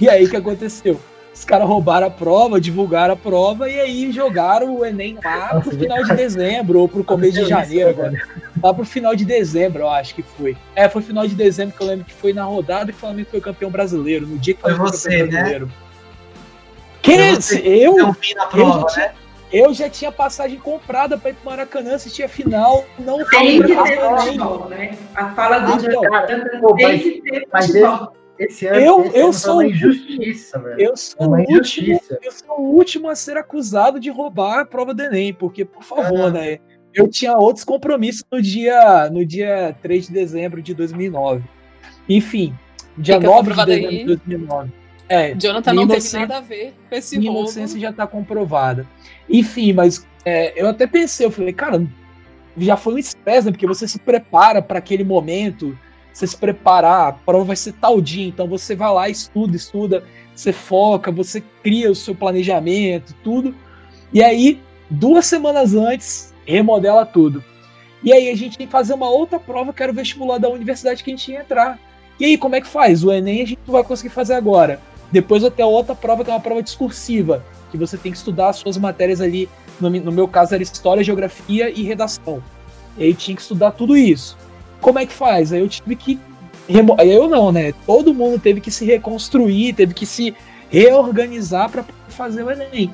E 0.00 0.08
aí 0.08 0.24
o 0.24 0.30
que 0.30 0.36
aconteceu? 0.36 1.00
Os 1.38 1.44
caras 1.44 1.68
roubaram 1.68 2.08
a 2.08 2.10
prova, 2.10 2.60
divulgaram 2.60 3.14
a 3.14 3.16
prova 3.16 3.70
e 3.70 3.78
aí 3.78 4.10
jogaram 4.10 4.76
o 4.76 4.84
Enem 4.84 5.16
lá 5.24 5.54
Nossa, 5.54 5.70
pro 5.70 5.78
final 5.78 6.02
de 6.02 6.16
dezembro 6.16 6.80
ou 6.80 6.88
pro 6.88 7.04
começo 7.04 7.38
de 7.40 7.48
janeiro 7.48 7.90
agora. 7.90 8.12
Lá 8.60 8.74
pro 8.74 8.84
final 8.84 9.14
de 9.14 9.24
dezembro, 9.24 9.82
eu 9.82 9.88
acho 9.88 10.16
que 10.16 10.22
foi. 10.22 10.56
É, 10.74 10.88
foi 10.88 11.00
final 11.00 11.28
de 11.28 11.36
dezembro 11.36 11.76
que 11.76 11.80
eu 11.80 11.86
lembro 11.86 12.04
que 12.04 12.12
foi 12.12 12.32
na 12.32 12.42
rodada 12.42 12.90
que 12.90 12.98
o 12.98 13.00
Flamengo 13.00 13.28
foi 13.30 13.40
campeão 13.40 13.70
brasileiro, 13.70 14.26
no 14.26 14.36
dia 14.36 14.54
que 14.54 14.60
foi 14.60 14.74
você, 14.74 15.10
campeão 15.10 15.26
né? 15.26 15.30
brasileiro. 15.30 15.72
Que 17.02 17.12
eu, 17.12 17.96
eu, 17.96 18.16
prova, 18.50 18.80
eu, 18.80 18.88
já 18.88 19.02
né? 19.02 19.12
eu 19.52 19.74
já 19.74 19.88
tinha 19.88 20.10
passagem 20.10 20.58
comprada 20.58 21.16
para 21.16 21.30
ir 21.30 21.34
pro 21.34 21.48
Maracanã 21.48 21.94
assistir 21.94 22.24
a 22.24 22.28
final, 22.28 22.84
não 22.98 23.24
tem 23.24 23.62
que 23.62 23.68
ter 23.68 24.00
futebol, 24.00 24.68
né? 24.68 24.98
A 25.14 25.30
fala 25.30 25.60
do 25.60 25.72
ah, 25.72 25.78
então, 25.80 26.02
tem 26.26 26.40
que 26.40 27.20
ter 27.22 27.46
futebol. 27.46 28.10
Esse 28.10 28.18
ano, 28.66 28.80
eu, 28.80 29.04
esse 29.04 29.18
eu 29.18 29.24
ano 29.24 29.32
sou 29.32 29.54
uma 29.54 29.66
injustiça, 29.66 30.58
velho. 30.58 30.80
Eu 30.80 30.96
sou, 30.96 31.26
uma 31.26 31.38
o 31.38 31.52
último, 31.52 32.00
eu 32.22 32.32
sou 32.32 32.60
o 32.60 32.74
último 32.74 33.08
a 33.08 33.14
ser 33.14 33.36
acusado 33.36 33.98
de 33.98 34.10
roubar 34.10 34.60
a 34.60 34.64
prova 34.64 34.94
do 34.94 35.02
Enem, 35.02 35.34
porque, 35.34 35.64
por 35.64 35.82
favor, 35.82 36.32
né? 36.32 36.58
Eu 36.94 37.08
tinha 37.08 37.36
outros 37.36 37.64
compromissos 37.64 38.24
no 38.30 38.40
dia, 38.40 39.10
no 39.10 39.24
dia 39.24 39.76
3 39.82 40.06
de 40.06 40.12
dezembro 40.12 40.62
de 40.62 40.74
2009. 40.74 41.44
Enfim, 42.08 42.54
dia 42.96 43.16
Fica 43.16 43.26
9 43.28 43.50
de 43.50 43.64
dezembro 43.66 43.90
aí. 43.90 43.98
de 43.98 44.04
2009. 44.04 44.72
É, 45.08 45.34
Jonathan 45.34 45.72
não 45.72 45.88
teve 45.88 46.12
nada 46.12 46.36
a 46.36 46.40
ver 46.40 46.74
com 46.88 46.94
esse 46.94 47.18
minha 47.18 47.30
roubo. 47.30 47.46
inocência 47.46 47.80
já 47.80 47.92
tá 47.92 48.06
comprovada. 48.06 48.86
Enfim, 49.28 49.72
mas 49.72 50.06
é, 50.24 50.60
eu 50.60 50.68
até 50.68 50.86
pensei, 50.86 51.26
eu 51.26 51.30
falei, 51.30 51.52
cara, 51.52 51.86
já 52.56 52.76
foi 52.76 52.94
um 52.94 52.98
estresse, 52.98 53.46
né? 53.46 53.52
Porque 53.52 53.66
você 53.66 53.88
se 53.88 53.98
prepara 53.98 54.60
para 54.60 54.78
aquele 54.78 55.04
momento, 55.04 55.78
você 56.18 56.26
se 56.26 56.36
preparar, 56.36 57.08
a 57.08 57.12
prova 57.12 57.44
vai 57.44 57.56
ser 57.56 57.72
tal 57.74 58.00
dia, 58.00 58.26
então 58.26 58.48
você 58.48 58.74
vai 58.74 58.92
lá, 58.92 59.08
estuda, 59.08 59.56
estuda, 59.56 60.02
você 60.34 60.52
foca, 60.52 61.12
você 61.12 61.40
cria 61.62 61.90
o 61.90 61.94
seu 61.94 62.12
planejamento, 62.12 63.14
tudo. 63.22 63.54
E 64.12 64.20
aí, 64.20 64.60
duas 64.90 65.26
semanas 65.26 65.74
antes, 65.74 66.34
remodela 66.44 67.06
tudo. 67.06 67.44
E 68.02 68.12
aí 68.12 68.30
a 68.30 68.36
gente 68.36 68.58
tem 68.58 68.66
que 68.66 68.72
fazer 68.72 68.94
uma 68.94 69.08
outra 69.08 69.38
prova, 69.38 69.72
que 69.72 69.80
era 69.80 69.92
o 69.92 69.94
vestibular 69.94 70.38
da 70.38 70.48
universidade 70.48 71.04
que 71.04 71.10
a 71.10 71.16
gente 71.16 71.30
ia 71.30 71.40
entrar. 71.40 71.78
E 72.18 72.24
aí, 72.24 72.36
como 72.36 72.56
é 72.56 72.60
que 72.60 72.66
faz? 72.66 73.04
O 73.04 73.12
Enem 73.12 73.42
a 73.42 73.46
gente 73.46 73.60
não 73.64 73.74
vai 73.74 73.84
conseguir 73.84 74.10
fazer 74.10 74.34
agora. 74.34 74.80
Depois 75.12 75.42
ter 75.50 75.62
outra 75.62 75.94
prova, 75.94 76.24
que 76.24 76.30
é 76.30 76.34
uma 76.34 76.40
prova 76.40 76.62
discursiva, 76.62 77.44
que 77.70 77.78
você 77.78 77.96
tem 77.96 78.10
que 78.10 78.18
estudar 78.18 78.48
as 78.48 78.56
suas 78.56 78.76
matérias 78.76 79.20
ali. 79.20 79.48
No, 79.80 79.88
no 79.88 80.10
meu 80.10 80.26
caso 80.26 80.52
era 80.52 80.62
História, 80.64 81.04
Geografia 81.04 81.70
e 81.70 81.84
Redação. 81.84 82.42
E 82.96 83.04
aí 83.04 83.14
tinha 83.14 83.36
que 83.36 83.42
estudar 83.42 83.70
tudo 83.70 83.96
isso. 83.96 84.36
Como 84.80 84.98
é 84.98 85.06
que 85.06 85.12
faz? 85.12 85.52
Aí 85.52 85.60
eu 85.60 85.68
tive 85.68 85.96
que. 85.96 86.18
Eu 86.68 87.28
não, 87.28 87.50
né? 87.50 87.72
Todo 87.86 88.12
mundo 88.12 88.38
teve 88.38 88.60
que 88.60 88.70
se 88.70 88.84
reconstruir, 88.84 89.72
teve 89.72 89.94
que 89.94 90.04
se 90.04 90.34
reorganizar 90.68 91.70
para 91.70 91.84
fazer 92.08 92.42
o 92.42 92.50
Enem. 92.50 92.92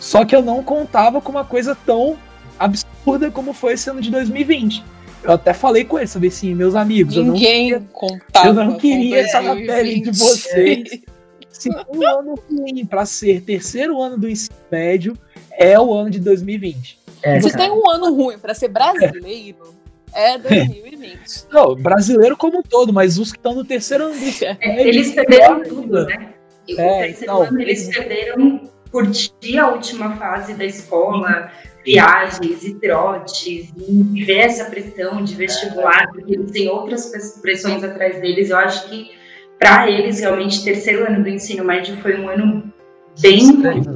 Só 0.00 0.24
que 0.24 0.34
eu 0.34 0.42
não 0.42 0.62
contava 0.62 1.20
com 1.20 1.30
uma 1.30 1.44
coisa 1.44 1.76
tão 1.86 2.18
absurda 2.58 3.30
como 3.30 3.52
foi 3.52 3.74
esse 3.74 3.88
ano 3.88 4.00
de 4.00 4.10
2020. 4.10 4.84
Eu 5.22 5.32
até 5.32 5.54
falei 5.54 5.84
com 5.84 5.98
eles, 5.98 6.12
falei 6.12 6.28
assim, 6.28 6.52
meus 6.52 6.74
amigos, 6.74 7.16
Ninguém 7.16 7.70
eu 7.70 7.80
não 7.80 7.86
queria, 7.86 8.18
contava 8.18 8.48
eu 8.48 8.54
não 8.54 8.76
queria 8.76 9.20
estar 9.20 9.40
na 9.40 9.54
pele 9.54 10.00
de 10.00 10.10
vocês. 10.10 11.00
Se 11.48 11.70
um 11.94 12.04
ano 12.04 12.34
ruim 12.50 12.84
para 12.84 13.06
ser 13.06 13.42
terceiro 13.42 14.02
ano 14.02 14.18
do 14.18 14.28
ensino 14.28 14.56
médio, 14.70 15.16
é 15.52 15.78
o 15.78 15.94
ano 15.94 16.10
de 16.10 16.18
2020. 16.18 16.98
É, 17.22 17.40
Se 17.40 17.56
tem 17.56 17.70
um 17.70 17.88
ano 17.88 18.12
ruim 18.12 18.36
para 18.36 18.52
ser 18.52 18.66
brasileiro, 18.66 19.72
É 20.14 20.38
2020. 20.38 21.46
Não, 21.50 21.74
brasileiro 21.74 22.36
como 22.36 22.58
um 22.58 22.62
todo, 22.62 22.92
mas 22.92 23.18
os 23.18 23.32
que 23.32 23.38
estão 23.38 23.54
no 23.54 23.64
terceiro 23.64 24.04
ano 24.04 24.14
do 24.14 24.44
é, 24.44 24.88
Eles 24.88 25.12
perderam 25.12 25.62
tudo, 25.62 26.06
né? 26.06 26.34
É, 26.78 27.10
então, 27.10 27.42
ano, 27.42 27.60
eles 27.60 27.88
perderam 27.88 28.70
curtir 28.90 29.58
a 29.58 29.70
última 29.70 30.16
fase 30.16 30.54
da 30.54 30.64
escola, 30.64 31.50
viagens 31.84 32.62
e 32.62 32.74
trotes, 32.74 33.72
e 33.76 34.02
viver 34.02 34.40
essa 34.40 34.66
pressão 34.66 35.24
de 35.24 35.34
vestibular, 35.34 36.10
porque 36.12 36.34
eles 36.34 36.50
têm 36.52 36.68
outras 36.68 37.10
pressões 37.40 37.82
atrás 37.82 38.20
deles. 38.20 38.50
Eu 38.50 38.58
acho 38.58 38.88
que 38.88 39.10
para 39.58 39.90
eles, 39.90 40.20
realmente, 40.20 40.62
terceiro 40.62 41.06
ano 41.06 41.22
do 41.22 41.28
ensino 41.28 41.64
médio 41.64 41.96
foi 41.98 42.20
um 42.20 42.28
ano 42.28 42.72
bem, 43.20 43.40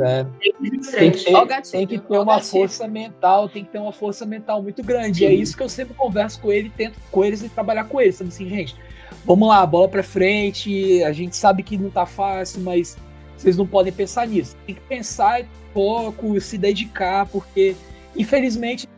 é. 0.03 0.25
bem 0.61 0.81
Tem 0.81 1.11
que 1.11 1.25
ter, 1.25 1.63
tem 1.71 1.87
que 1.87 1.99
ter 1.99 2.19
uma 2.19 2.41
força 2.41 2.87
mental, 2.87 3.49
tem 3.49 3.65
que 3.65 3.71
ter 3.71 3.79
uma 3.79 3.93
força 3.93 4.27
mental 4.27 4.63
muito 4.63 4.83
grande. 4.83 5.19
Sim. 5.19 5.25
E 5.25 5.27
é 5.27 5.33
isso 5.33 5.57
que 5.57 5.63
eu 5.63 5.69
sempre 5.69 5.95
converso 5.95 6.41
com 6.41 6.53
ele, 6.53 6.71
tento 6.71 6.99
com 7.11 7.25
eles 7.25 7.43
e 7.43 7.49
trabalhar 7.49 7.85
com 7.85 8.01
eles. 8.01 8.17
Então, 8.17 8.29
assim, 8.29 8.49
gente, 8.49 8.77
vamos 9.25 9.49
lá, 9.49 9.65
bola 9.65 9.89
para 9.89 10.03
frente. 10.03 11.03
A 11.03 11.13
gente 11.13 11.37
sabe 11.37 11.63
que 11.63 11.79
não 11.79 11.91
tá 11.91 12.05
fácil, 12.05 12.61
mas 12.63 12.97
vocês 13.37 13.57
não 13.57 13.67
podem 13.67 13.93
pensar 13.93 14.27
nisso. 14.27 14.57
Tem 14.67 14.75
que 14.75 14.81
pensar 14.83 15.45
pouco, 15.73 16.41
se 16.41 16.57
dedicar, 16.57 17.27
porque 17.27 17.77
infelizmente 18.17 18.89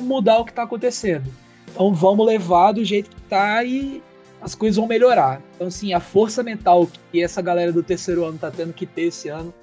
mudar 0.00 0.38
o 0.38 0.44
que 0.44 0.50
está 0.50 0.62
acontecendo. 0.62 1.30
Então 1.70 1.94
vamos 1.94 2.26
levar 2.26 2.72
do 2.72 2.84
jeito 2.84 3.10
que 3.10 3.20
tá 3.22 3.62
e 3.64 4.02
as 4.40 4.54
coisas 4.54 4.76
vão 4.76 4.86
melhorar. 4.86 5.40
Então, 5.54 5.68
assim, 5.68 5.92
a 5.92 6.00
força 6.00 6.42
mental 6.42 6.88
que 7.10 7.22
essa 7.22 7.40
galera 7.40 7.72
do 7.72 7.82
terceiro 7.82 8.24
ano 8.24 8.38
tá 8.38 8.50
tendo 8.50 8.72
que 8.72 8.84
ter 8.84 9.02
esse 9.02 9.28
ano 9.28 9.54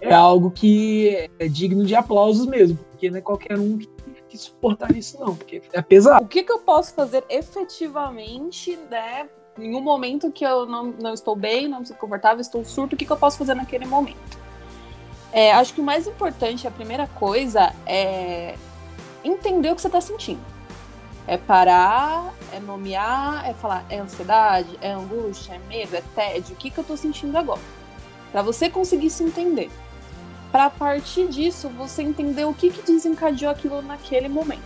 é 0.00 0.14
algo 0.14 0.50
que 0.50 1.30
é 1.38 1.48
digno 1.48 1.84
de 1.84 1.94
aplausos 1.94 2.46
mesmo, 2.46 2.78
porque 2.90 3.10
não 3.10 3.18
é 3.18 3.20
qualquer 3.20 3.58
um 3.58 3.78
que, 3.78 3.88
que 4.28 4.38
suportar 4.38 4.94
isso, 4.96 5.18
não, 5.20 5.34
porque 5.36 5.62
é 5.72 5.82
pesado. 5.82 6.24
O 6.24 6.28
que, 6.28 6.42
que 6.42 6.52
eu 6.52 6.60
posso 6.60 6.94
fazer 6.94 7.24
efetivamente, 7.28 8.78
né? 8.90 9.28
Em 9.58 9.74
um 9.74 9.80
momento 9.80 10.30
que 10.30 10.44
eu 10.44 10.64
não, 10.64 10.86
não 10.86 11.12
estou 11.12 11.36
bem, 11.36 11.68
não 11.68 11.82
estou 11.82 11.96
confortável, 11.96 12.40
estou 12.40 12.64
surto, 12.64 12.94
o 12.94 12.98
que, 12.98 13.04
que 13.04 13.12
eu 13.12 13.16
posso 13.16 13.36
fazer 13.36 13.54
naquele 13.54 13.84
momento? 13.84 14.38
É, 15.32 15.52
acho 15.52 15.74
que 15.74 15.80
o 15.80 15.84
mais 15.84 16.06
importante, 16.06 16.66
a 16.66 16.70
primeira 16.70 17.06
coisa, 17.06 17.72
é 17.86 18.54
entender 19.22 19.70
o 19.70 19.76
que 19.76 19.82
você 19.82 19.88
está 19.88 20.00
sentindo. 20.00 20.40
É 21.26 21.36
parar, 21.36 22.32
é 22.52 22.58
nomear, 22.58 23.48
é 23.48 23.54
falar, 23.54 23.84
é 23.88 23.98
ansiedade, 23.98 24.78
é 24.80 24.90
angústia, 24.90 25.54
é 25.54 25.58
medo, 25.68 25.94
é 25.94 26.02
tédio, 26.14 26.54
o 26.54 26.56
que, 26.56 26.70
que 26.70 26.78
eu 26.78 26.84
tô 26.84 26.96
sentindo 26.96 27.36
agora? 27.36 27.60
Para 28.32 28.42
você 28.42 28.70
conseguir 28.70 29.10
se 29.10 29.22
entender. 29.22 29.70
Para 30.50 30.68
partir 30.68 31.28
disso, 31.28 31.68
você 31.68 32.02
entender 32.02 32.44
o 32.44 32.52
que, 32.52 32.70
que 32.70 32.82
desencadeou 32.82 33.50
aquilo 33.50 33.80
naquele 33.82 34.28
momento. 34.28 34.62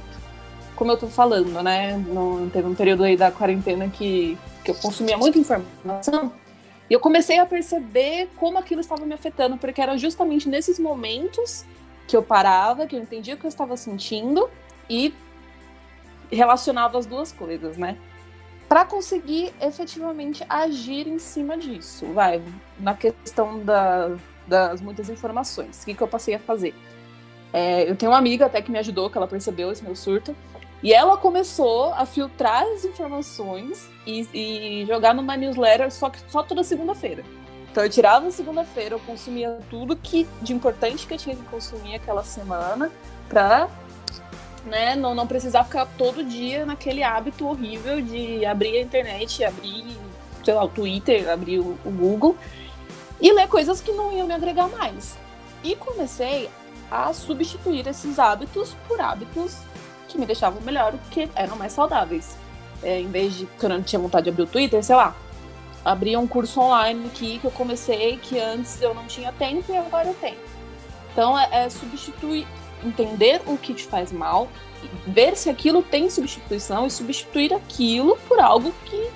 Como 0.75 0.91
eu 0.91 0.97
tô 0.97 1.07
falando, 1.09 1.63
né? 1.63 1.97
No, 1.97 2.49
teve 2.51 2.67
um 2.67 2.75
período 2.75 3.05
aí 3.05 3.17
da 3.17 3.31
quarentena 3.31 3.89
que, 3.89 4.39
que 4.65 4.71
eu 4.71 4.75
consumia 4.75 5.17
muita 5.17 5.39
informação. 5.39 6.33
E 6.89 6.93
eu 6.93 7.01
comecei 7.01 7.39
a 7.39 7.47
perceber 7.47 8.29
como 8.37 8.59
aquilo 8.59 8.81
estava 8.81 9.05
me 9.05 9.15
afetando, 9.15 9.57
porque 9.57 9.81
era 9.81 9.97
justamente 9.97 10.49
nesses 10.49 10.79
momentos 10.79 11.65
que 12.07 12.17
eu 12.17 12.23
parava, 12.23 12.87
que 12.87 12.97
eu 12.97 13.01
entendia 13.01 13.35
o 13.35 13.39
que 13.39 13.47
eu 13.47 13.49
estava 13.49 13.77
sentindo 13.77 14.49
e 14.89 15.15
relacionava 16.31 16.99
as 16.99 17.07
duas 17.07 17.33
coisas, 17.33 17.77
né? 17.77 17.97
Para 18.69 18.85
conseguir 18.85 19.53
efetivamente 19.61 20.45
agir 20.49 21.07
em 21.07 21.19
cima 21.19 21.57
disso, 21.57 22.07
vai, 22.13 22.43
na 22.79 22.95
questão 22.95 23.63
da, 23.63 24.17
das 24.47 24.81
muitas 24.81 25.09
informações, 25.09 25.83
o 25.83 25.87
que, 25.87 25.95
que 25.95 26.03
eu 26.03 26.09
passei 26.09 26.35
a 26.35 26.39
fazer? 26.39 26.75
É, 27.53 27.89
eu 27.89 27.95
tenho 27.95 28.11
uma 28.11 28.19
amiga 28.19 28.47
até 28.47 28.61
que 28.61 28.71
me 28.71 28.79
ajudou, 28.79 29.09
que 29.09 29.17
ela 29.17 29.29
percebeu 29.29 29.71
esse 29.71 29.85
meu 29.85 29.95
surto, 29.95 30.35
e 30.83 30.93
ela 30.93 31.17
começou 31.17 31.95
a 31.95 32.05
filtrar 32.05 32.65
as 32.75 32.85
informações 32.85 33.89
e, 34.07 34.29
e 34.35 34.87
jogar 34.87 35.15
numa 35.15 35.37
newsletter 35.37 35.91
só, 35.91 36.11
que, 36.11 36.19
só 36.29 36.43
toda 36.43 36.63
segunda-feira. 36.63 37.25
Então 37.71 37.83
eu 37.83 37.91
tirava 37.91 38.31
segunda-feira, 38.31 38.95
eu 38.95 39.01
consumia 39.01 39.59
tudo 39.71 39.97
que 39.97 40.29
de 40.43 40.53
importante 40.53 41.07
que 41.07 41.15
eu 41.15 41.19
tinha 41.19 41.35
que 41.35 41.43
consumir 41.45 41.95
aquela 41.95 42.23
semana 42.23 42.91
para 43.29 43.69
né? 44.65 44.97
Não, 44.97 45.15
não 45.15 45.27
precisar 45.27 45.65
ficar 45.65 45.87
todo 45.99 46.25
dia 46.25 46.65
naquele 46.65 47.03
hábito 47.03 47.47
horrível 47.47 48.01
de 48.01 48.45
abrir 48.45 48.79
a 48.79 48.81
internet, 48.81 49.45
abrir, 49.45 49.85
sei 50.43 50.55
lá, 50.55 50.65
o 50.65 50.69
Twitter, 50.69 51.29
abrir 51.29 51.59
o, 51.59 51.79
o 51.85 51.91
Google 51.91 52.37
e 53.25 53.33
ler 53.33 53.49
coisas 53.49 53.81
que 53.81 53.91
não 53.91 54.13
iam 54.13 54.27
me 54.27 54.35
agregar 54.35 54.69
mais. 54.69 55.17
E 55.63 55.75
comecei 55.75 56.51
a 56.91 57.11
substituir 57.15 57.87
esses 57.87 58.19
hábitos 58.19 58.77
por 58.87 59.01
hábitos 59.01 59.57
que 60.07 60.19
me 60.19 60.27
deixavam 60.27 60.61
melhor, 60.61 60.93
que 61.11 61.27
eram 61.35 61.57
mais 61.57 61.73
saudáveis. 61.73 62.37
É, 62.83 63.01
em 63.01 63.09
vez 63.09 63.33
de, 63.33 63.47
quando 63.59 63.73
eu 63.73 63.79
não 63.79 63.83
tinha 63.83 63.99
vontade 63.99 64.25
de 64.25 64.31
abrir 64.31 64.43
o 64.43 64.47
Twitter, 64.47 64.85
sei 64.85 64.95
lá, 64.95 65.17
abri 65.83 66.15
um 66.19 66.27
curso 66.27 66.61
online 66.61 67.07
aqui 67.07 67.39
que 67.39 67.47
eu 67.47 67.51
comecei, 67.51 68.19
que 68.19 68.39
antes 68.39 68.83
eu 68.83 68.93
não 68.93 69.07
tinha 69.07 69.33
tempo 69.33 69.73
e 69.73 69.77
agora 69.79 70.09
eu 70.09 70.15
tenho. 70.21 70.39
Então, 71.11 71.39
é, 71.39 71.65
é 71.65 71.71
substituir 71.71 72.47
entender 72.85 73.41
o 73.47 73.57
que 73.57 73.73
te 73.73 73.85
faz 73.85 74.13
mal, 74.13 74.51
ver 75.07 75.35
se 75.35 75.49
aquilo 75.49 75.83
tem 75.83 76.11
substituição 76.11 76.87
e 76.87 76.91
substituir 76.91 77.55
aquilo 77.55 78.19
por 78.29 78.39
algo 78.39 78.75
que 78.85 79.11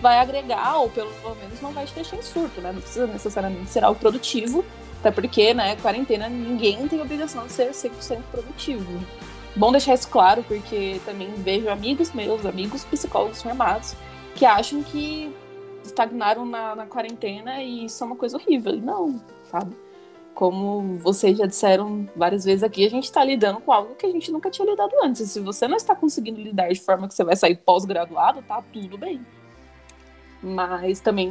vai 0.00 0.18
agregar 0.18 0.78
ou 0.78 0.90
pelo 0.90 1.10
menos 1.40 1.60
não 1.60 1.72
vai 1.72 1.86
te 1.86 1.94
deixar 1.94 2.16
em 2.16 2.22
surto, 2.22 2.60
né? 2.60 2.72
Não 2.72 2.80
precisa 2.80 3.06
necessariamente 3.06 3.70
ser 3.70 3.84
algo 3.84 3.98
produtivo, 3.98 4.64
até 5.00 5.10
porque, 5.10 5.54
né, 5.54 5.76
quarentena, 5.76 6.28
ninguém 6.28 6.86
tem 6.88 7.00
obrigação 7.00 7.46
de 7.46 7.52
ser 7.52 7.70
100% 7.70 8.20
produtivo. 8.30 9.00
Bom 9.54 9.72
deixar 9.72 9.94
isso 9.94 10.08
claro, 10.08 10.42
porque 10.42 11.00
também 11.04 11.32
vejo 11.36 11.68
amigos 11.70 12.12
meus, 12.12 12.44
amigos 12.44 12.84
psicólogos 12.84 13.42
formados, 13.42 13.94
que 14.34 14.44
acham 14.44 14.82
que 14.82 15.34
estagnaram 15.82 16.44
na, 16.44 16.74
na 16.74 16.86
quarentena 16.86 17.62
e 17.62 17.86
isso 17.86 18.02
é 18.02 18.06
uma 18.06 18.16
coisa 18.16 18.36
horrível. 18.36 18.74
E 18.74 18.80
não, 18.80 19.20
sabe? 19.50 19.74
como 20.36 20.98
vocês 20.98 21.38
já 21.38 21.46
disseram 21.46 22.06
várias 22.14 22.44
vezes 22.44 22.62
aqui, 22.62 22.84
a 22.84 22.90
gente 22.90 23.04
está 23.04 23.24
lidando 23.24 23.58
com 23.58 23.72
algo 23.72 23.94
que 23.94 24.04
a 24.04 24.10
gente 24.10 24.30
nunca 24.30 24.50
tinha 24.50 24.68
lidado 24.68 24.92
antes. 25.02 25.30
Se 25.30 25.40
você 25.40 25.66
não 25.66 25.78
está 25.78 25.96
conseguindo 25.96 26.38
lidar 26.38 26.68
de 26.68 26.78
forma 26.78 27.08
que 27.08 27.14
você 27.14 27.24
vai 27.24 27.34
sair 27.34 27.56
pós-graduado, 27.56 28.42
tá 28.42 28.62
tudo 28.70 28.98
bem. 28.98 29.24
Mas 30.42 31.00
também 31.00 31.30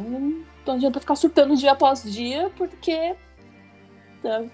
não 0.65 0.74
adianta 0.74 1.00
ficar 1.00 1.15
surtando 1.15 1.56
dia 1.56 1.72
após 1.72 2.04
dia, 2.04 2.52
porque 2.58 3.15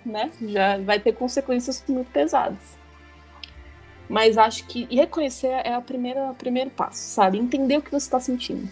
né, 0.06 0.32
já 0.42 0.78
vai 0.80 1.00
ter 1.00 1.14
consequências 1.14 1.84
muito 1.88 2.12
pesadas. 2.12 2.80
Mas 4.10 4.38
acho 4.38 4.68
que 4.68 4.88
reconhecer 4.94 5.48
é 5.64 5.74
a 5.74 5.82
primeira, 5.82 6.32
o 6.32 6.36
primeiro 6.36 6.70
passo, 6.70 7.00
sabe? 7.00 7.38
Entender 7.38 7.78
o 7.78 7.82
que 7.82 7.90
você 7.90 8.06
está 8.06 8.20
sentindo. 8.20 8.68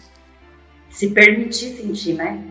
Se 0.90 1.10
permitir 1.10 1.76
sentir, 1.76 2.14
né? 2.14 2.44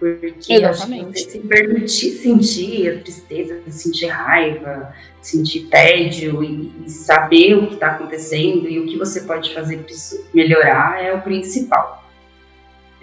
Porque 0.00 0.52
Exatamente. 0.52 1.30
se 1.30 1.38
permitir 1.38 2.10
sentir 2.10 2.90
a 2.90 3.00
tristeza, 3.00 3.62
sentir 3.68 4.06
raiva, 4.08 4.92
sentir 5.22 5.68
tédio 5.68 6.42
e, 6.42 6.72
e 6.84 6.90
saber 6.90 7.54
o 7.54 7.68
que 7.68 7.74
está 7.74 7.92
acontecendo 7.92 8.68
e 8.68 8.80
o 8.80 8.86
que 8.86 8.98
você 8.98 9.20
pode 9.20 9.54
fazer 9.54 9.78
para 9.78 9.92
isso 9.92 10.26
melhorar 10.34 11.02
é 11.02 11.14
o 11.14 11.22
principal. 11.22 12.03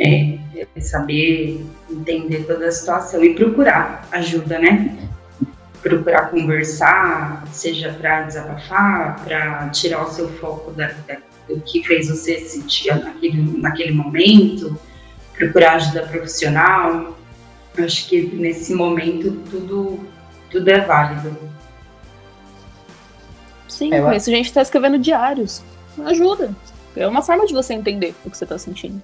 É, 0.04 0.38
é 0.76 0.82
saber 0.82 1.64
entender 1.90 2.46
toda 2.46 2.68
a 2.68 2.72
situação 2.72 3.24
e 3.24 3.36
procurar 3.36 4.08
ajuda, 4.12 4.58
né? 4.58 4.98
Procurar 5.82 6.30
conversar, 6.30 7.48
seja 7.52 7.94
para 7.94 8.24
desabafar, 8.24 9.24
para 9.24 9.70
tirar 9.70 10.04
o 10.04 10.12
seu 10.12 10.28
foco 10.30 10.72
da, 10.72 10.88
da, 11.08 11.18
do 11.48 11.62
que 11.62 11.84
fez 11.84 12.10
você 12.10 12.40
sentir 12.40 12.96
naquele, 12.96 13.58
naquele 13.60 13.92
momento 13.92 14.78
procurar 15.42 15.74
ajuda 15.74 16.04
profissional. 16.04 17.18
Acho 17.78 18.08
que 18.08 18.22
nesse 18.36 18.74
momento 18.74 19.32
tudo, 19.50 20.00
tudo 20.50 20.70
é 20.70 20.82
válido. 20.82 21.36
Sim, 23.68 23.94
é, 23.94 24.02
com 24.02 24.12
isso 24.12 24.30
a 24.30 24.34
gente 24.34 24.48
está 24.48 24.62
escrevendo 24.62 25.00
diários. 25.00 25.64
Ajuda. 26.06 26.54
É 26.96 27.08
uma 27.08 27.22
forma 27.22 27.46
de 27.46 27.54
você 27.54 27.74
entender 27.74 28.14
o 28.26 28.30
que 28.30 28.38
você 28.38 28.44
está 28.44 28.58
sentindo. 28.58 29.02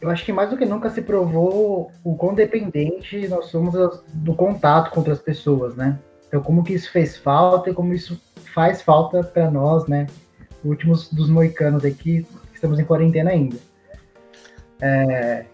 Eu 0.00 0.10
acho 0.10 0.24
que 0.24 0.32
mais 0.32 0.50
do 0.50 0.56
que 0.56 0.66
nunca 0.66 0.90
se 0.90 1.00
provou 1.00 1.90
o 2.04 2.16
quão 2.16 2.34
dependente 2.34 3.26
nós 3.28 3.46
somos 3.46 3.74
do 4.12 4.34
contato 4.34 4.90
com 4.90 5.00
outras 5.00 5.18
pessoas, 5.18 5.74
né? 5.74 5.98
Então, 6.28 6.42
como 6.42 6.62
que 6.62 6.74
isso 6.74 6.90
fez 6.90 7.16
falta 7.16 7.70
e 7.70 7.74
como 7.74 7.94
isso 7.94 8.20
faz 8.54 8.82
falta 8.82 9.22
para 9.22 9.50
nós, 9.50 9.86
né? 9.86 10.06
Últimos 10.64 11.10
dos 11.12 11.30
moicanos 11.30 11.84
aqui, 11.84 12.26
estamos 12.52 12.78
em 12.78 12.84
quarentena 12.84 13.30
ainda. 13.30 13.56
É, 14.80 15.46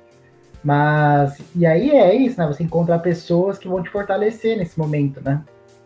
mas, 0.64 1.38
e 1.54 1.64
aí 1.64 1.90
é 1.90 2.14
isso, 2.14 2.40
né? 2.40 2.46
Você 2.46 2.62
encontrar 2.62 2.98
pessoas 2.98 3.58
que 3.58 3.68
vão 3.68 3.82
te 3.82 3.90
fortalecer 3.90 4.56
nesse 4.56 4.78
momento, 4.78 5.20
né? 5.22 5.42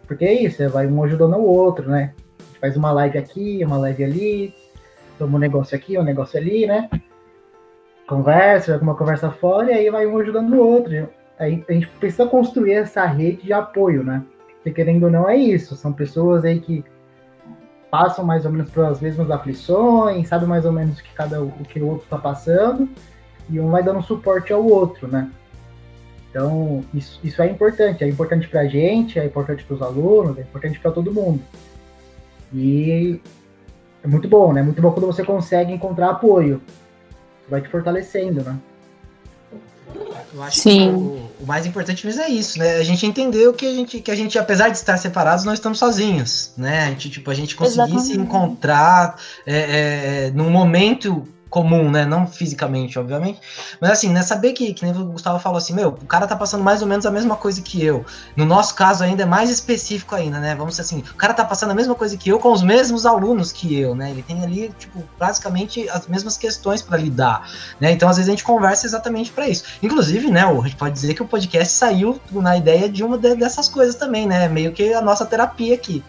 Porque 0.07 0.25
é 0.25 0.33
isso, 0.33 0.59
você 0.59 0.69
vai 0.69 0.87
um 0.87 1.03
ajudando 1.03 1.37
o 1.37 1.45
outro, 1.45 1.91
né? 1.91 2.15
faz 2.61 2.77
uma 2.77 2.91
live 2.93 3.19
aqui, 3.19 3.65
uma 3.65 3.77
live 3.79 4.05
ali, 4.05 4.55
toma 5.19 5.37
um 5.37 5.41
negócio 5.41 5.77
aqui, 5.77 5.99
um 5.99 6.03
negócio 6.03 6.39
ali, 6.39 6.67
né? 6.67 6.89
Conversa, 8.07 8.73
joga 8.73 8.85
uma 8.85 8.95
conversa 8.95 9.31
fora, 9.31 9.73
e 9.73 9.75
aí 9.75 9.91
vai 9.91 10.07
um 10.07 10.19
ajudando 10.19 10.53
o 10.55 10.59
outro. 10.59 11.09
A 11.39 11.49
gente 11.49 11.87
precisa 11.99 12.27
construir 12.27 12.73
essa 12.73 13.05
rede 13.05 13.43
de 13.43 13.53
apoio, 13.53 14.05
né? 14.05 14.23
Porque 14.57 14.71
querendo 14.71 15.05
ou 15.05 15.11
não 15.11 15.29
é 15.29 15.37
isso, 15.37 15.77
são 15.77 15.93
pessoas 15.93 16.45
aí 16.45 16.61
que 16.61 16.85
passam 17.91 18.25
mais 18.25 18.45
ou 18.45 18.53
menos 18.53 18.71
pelas 18.71 19.01
mesmas 19.01 19.31
aflições, 19.31 20.29
sabe 20.29 20.47
mais 20.47 20.65
ou 20.65 20.73
menos 20.73 20.99
o 20.99 21.03
que 21.03 21.13
cada 21.15 21.43
o 21.43 21.51
que 21.69 21.81
o 21.81 21.87
outro 21.87 22.05
está 22.05 22.19
passando, 22.19 22.89
e 23.49 23.61
um 23.61 23.71
vai 23.71 23.83
dando 23.83 24.03
suporte 24.03 24.53
ao 24.53 24.65
outro, 24.65 25.07
né? 25.09 25.31
Então, 26.31 26.85
isso, 26.93 27.19
isso 27.25 27.41
é 27.41 27.49
importante. 27.49 28.05
É 28.05 28.09
importante 28.09 28.49
para 28.49 28.61
a 28.61 28.67
gente, 28.67 29.19
é 29.19 29.25
importante 29.25 29.65
para 29.65 29.75
os 29.75 29.83
alunos, 29.83 30.37
é 30.37 30.43
importante 30.43 30.79
para 30.79 30.91
todo 30.91 31.13
mundo. 31.13 31.41
E 32.53 33.21
é 34.03 34.07
muito 34.07 34.29
bom, 34.29 34.53
né? 34.53 34.63
Muito 34.63 34.83
bom 34.83 34.93
quando 34.93 35.07
você 35.07 35.25
consegue 35.25 35.73
encontrar 35.73 36.11
apoio. 36.11 36.61
Vai 37.49 37.61
te 37.61 37.69
fortalecendo, 37.69 38.43
né? 38.43 38.57
Eu 40.35 40.43
acho 40.43 40.61
Sim. 40.61 40.79
que 40.79 40.95
o, 40.95 41.31
o, 41.41 41.47
mais 41.47 41.65
importante 41.65 42.05
mesmo 42.05 42.23
é 42.23 42.29
isso, 42.29 42.59
né? 42.59 42.77
A 42.77 42.83
gente 42.83 43.07
entendeu 43.07 43.55
que 43.55 43.67
a 43.67 43.73
gente, 43.73 44.01
que 44.01 44.11
a 44.11 44.15
gente, 44.15 44.39
apesar 44.39 44.69
de 44.69 44.77
estar 44.77 44.97
separados, 44.97 45.45
nós 45.45 45.55
estamos 45.55 45.79
sozinhos, 45.79 46.53
né? 46.57 46.85
A 46.85 46.91
gente, 46.91 47.09
tipo, 47.09 47.31
a 47.31 47.35
gente 47.35 47.55
conseguir 47.55 47.99
se 48.01 48.17
encontrar 48.17 49.17
é, 49.47 50.27
é, 50.27 50.31
num 50.33 50.51
momento 50.51 51.27
comum, 51.49 51.91
né? 51.91 52.05
Não 52.05 52.27
fisicamente, 52.27 52.99
obviamente. 52.99 53.41
Mas 53.81 53.91
assim, 53.91 54.11
né? 54.11 54.23
Saber 54.23 54.53
que, 54.53 54.75
que 54.75 54.85
nem 54.85 54.95
o 54.95 55.05
Gustavo 55.07 55.39
falou 55.39 55.59
assim, 55.59 55.75
meu, 55.75 55.89
o 55.89 56.07
cara 56.07 56.27
tá 56.27 56.37
passando 56.37 56.63
mais 56.63 56.83
ou 56.83 56.89
menos 56.89 57.07
a 57.07 57.11
mesma 57.11 57.37
coisa 57.37 57.63
que 57.63 57.85
eu. 57.85 58.05
No 58.37 58.45
nosso 58.45 58.75
caso 58.75 59.05
ainda 59.05 59.23
é 59.23 59.27
mais 59.27 59.51
específico 59.51 60.15
ainda, 60.15 60.39
né? 60.39 60.55
Vamos 60.55 60.73
dizer 60.73 60.83
assim, 60.83 61.03
o 61.13 61.17
cara 61.17 61.33
tá 61.35 61.45
passando 61.45 61.71
a 61.71 61.75
mesma 61.75 61.95
coisa 61.95 62.17
que 62.17 62.29
eu 62.31 62.39
com 62.39 62.53
os 62.53 62.63
mesmos 62.63 63.07
alunos 63.07 63.53
que 63.53 63.79
eu, 63.79 63.95
né? 63.95 64.11
Ele 64.11 64.23
tem 64.23 64.43
ali, 64.43 64.73
tipo, 64.79 65.03
basicamente 65.19 65.89
as 65.91 66.07
mesmas 66.07 66.37
questões 66.37 66.83
para 66.83 66.97
lidar, 66.99 67.49
né? 67.81 67.93
Então, 67.93 68.09
às 68.09 68.17
vezes 68.17 68.29
a 68.29 68.33
gente 68.33 68.45
conversa 68.45 68.87
exatamente 68.87 69.31
para 69.31 69.49
isso. 69.49 69.65
Inclusive, 69.83 70.31
né, 70.31 70.45
a 70.45 70.63
gente 70.63 70.77
pode 70.77 70.95
dizer 70.95 71.15
que 71.15 71.23
o 71.23 71.27
podcast 71.27 71.73
saiu 71.73 72.21
na 72.31 72.57
ideia 72.57 72.89
de 72.89 73.05
uma 73.05 73.17
dessas 73.17 73.69
coisas 73.69 73.95
também, 73.95 74.27
né? 74.27 74.49
Meio 74.49 74.73
que 74.73 74.93
a 74.93 75.01
nossa 75.01 75.25
terapia 75.25 75.75
aqui. 75.75 76.03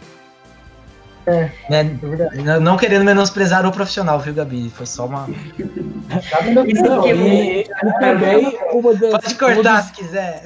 É, 1.27 1.51
né? 1.69 1.99
é 2.47 2.59
Não 2.59 2.77
querendo 2.77 3.03
menosprezar 3.03 3.65
o 3.65 3.71
profissional, 3.71 4.17
viu, 4.17 4.33
Gabi? 4.33 4.69
Foi 4.69 4.85
só 4.85 5.05
uma. 5.05 5.27
Pode 9.11 9.35
cortar 9.35 9.83
se 9.83 9.91
quiser. 9.91 10.43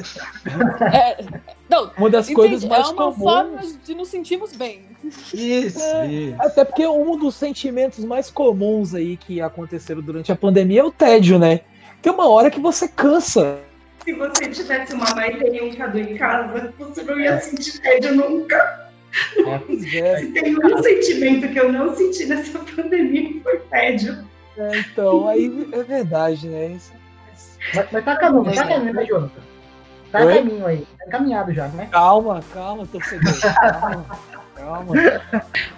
É, 0.92 1.24
não, 1.70 1.92
uma 1.96 2.10
das 2.10 2.28
coisas 2.34 2.66
mais 2.66 2.88
é 2.88 2.92
uma 2.92 3.12
comuns. 3.12 3.20
forma 3.20 3.62
de 3.84 3.94
nos 3.94 4.08
sentirmos 4.08 4.54
bem. 4.54 4.82
Isso, 5.32 5.80
é, 5.82 6.08
isso, 6.08 6.36
Até 6.40 6.66
porque 6.66 6.88
um 6.88 7.16
dos 7.16 7.36
sentimentos 7.36 8.04
mais 8.04 8.32
comuns 8.32 8.96
aí 8.96 9.18
que 9.18 9.40
aconteceram 9.40 10.02
durante 10.02 10.32
a 10.32 10.36
pandemia 10.36 10.82
é 10.82 10.84
o 10.84 10.92
tédio, 10.92 11.38
né? 11.38 11.60
Tem 12.02 12.12
uma 12.12 12.28
hora 12.28 12.50
que 12.50 12.60
você 12.60 12.88
cansa. 12.88 13.60
Se 14.04 14.14
você 14.14 14.48
tivesse 14.48 14.96
uma 14.96 15.06
mãe 15.14 15.38
e 15.54 15.62
um 15.62 15.76
Cadu 15.76 16.00
em 16.00 16.18
casa, 16.18 16.74
você 16.80 17.04
não 17.04 17.20
ia 17.20 17.40
sentir 17.40 17.80
tédio 17.82 18.16
nunca. 18.16 18.81
É, 19.94 20.26
Tem 20.26 20.56
um 20.58 20.84
sentimento 20.84 21.48
que 21.50 21.60
eu 21.60 21.72
não 21.72 21.96
senti 21.96 22.26
nessa 22.26 22.60
pandemia 22.60 23.42
foi 23.44 23.60
tédio. 23.70 24.26
É, 24.58 24.78
então, 24.80 25.28
aí 25.28 25.70
é 25.72 25.84
verdade, 25.84 26.48
né? 26.48 26.68
Isso, 26.68 26.94
mas, 27.74 27.88
mas 27.92 28.06
tá 28.06 28.16
caminho, 28.18 28.54
tá 28.54 28.68
caminho, 28.68 28.94
né, 28.94 29.06
Jonathan? 29.06 29.42
Tá 30.12 30.26
Oi? 30.26 30.36
caminho 30.36 30.66
aí, 30.66 30.86
tá 30.98 31.06
encaminhado 31.08 31.54
já, 31.54 31.68
né? 31.70 31.88
Calma, 31.92 32.44
calma, 32.54 32.86
torcedor. 32.86 33.34
calma, 33.42 34.06
calma. 34.56 34.94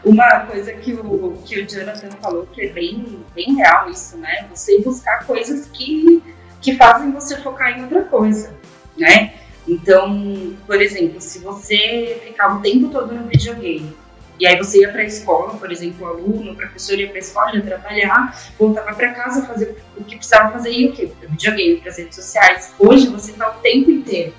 Uma 0.04 0.40
coisa 0.42 0.74
que 0.74 0.94
o, 0.94 1.38
que 1.46 1.62
o 1.62 1.68
Jonathan 1.68 2.10
falou 2.22 2.48
que 2.48 2.64
é 2.64 2.70
bem, 2.70 3.24
bem 3.36 3.56
real 3.56 3.90
isso, 3.90 4.18
né? 4.18 4.48
Você 4.50 4.82
buscar 4.82 5.26
coisas 5.26 5.68
que, 5.68 6.22
que 6.62 6.76
fazem 6.76 7.12
você 7.12 7.38
focar 7.38 7.78
em 7.78 7.84
outra 7.84 8.04
coisa, 8.04 8.54
né? 8.98 9.34
Então, 9.68 10.55
por 10.68 10.82
exemplo, 10.82 11.22
se 11.22 11.39
você 11.39 12.22
ficava 12.26 12.59
o 12.59 12.61
tempo 12.61 12.89
todo 12.89 13.14
no 13.14 13.28
videogame, 13.28 13.95
e 14.39 14.47
aí 14.47 14.57
você 14.57 14.82
ia 14.82 14.91
para 14.91 15.01
a 15.01 15.05
escola, 15.05 15.55
por 15.55 15.72
exemplo, 15.72 16.05
o 16.05 16.09
aluno, 16.09 16.51
o 16.51 16.55
professor 16.55 16.99
ia 16.99 17.07
para 17.07 17.18
a 17.18 17.20
escola, 17.20 17.55
ia 17.55 17.61
trabalhar, 17.61 18.51
voltava 18.57 18.93
para 18.93 19.14
casa, 19.14 19.45
fazer 19.45 19.78
o 19.95 20.03
que 20.03 20.16
precisava 20.16 20.51
fazer 20.51 20.72
e 20.72 20.88
o 20.88 20.91
quê? 20.91 21.11
Para 21.20 21.30
videogame, 21.30 21.80
para 21.80 21.91
as 21.91 21.97
redes 21.97 22.16
sociais. 22.16 22.74
Hoje 22.80 23.07
você 23.07 23.32
está 23.32 23.49
o 23.49 23.53
tempo 23.61 23.91
inteiro 23.91 24.34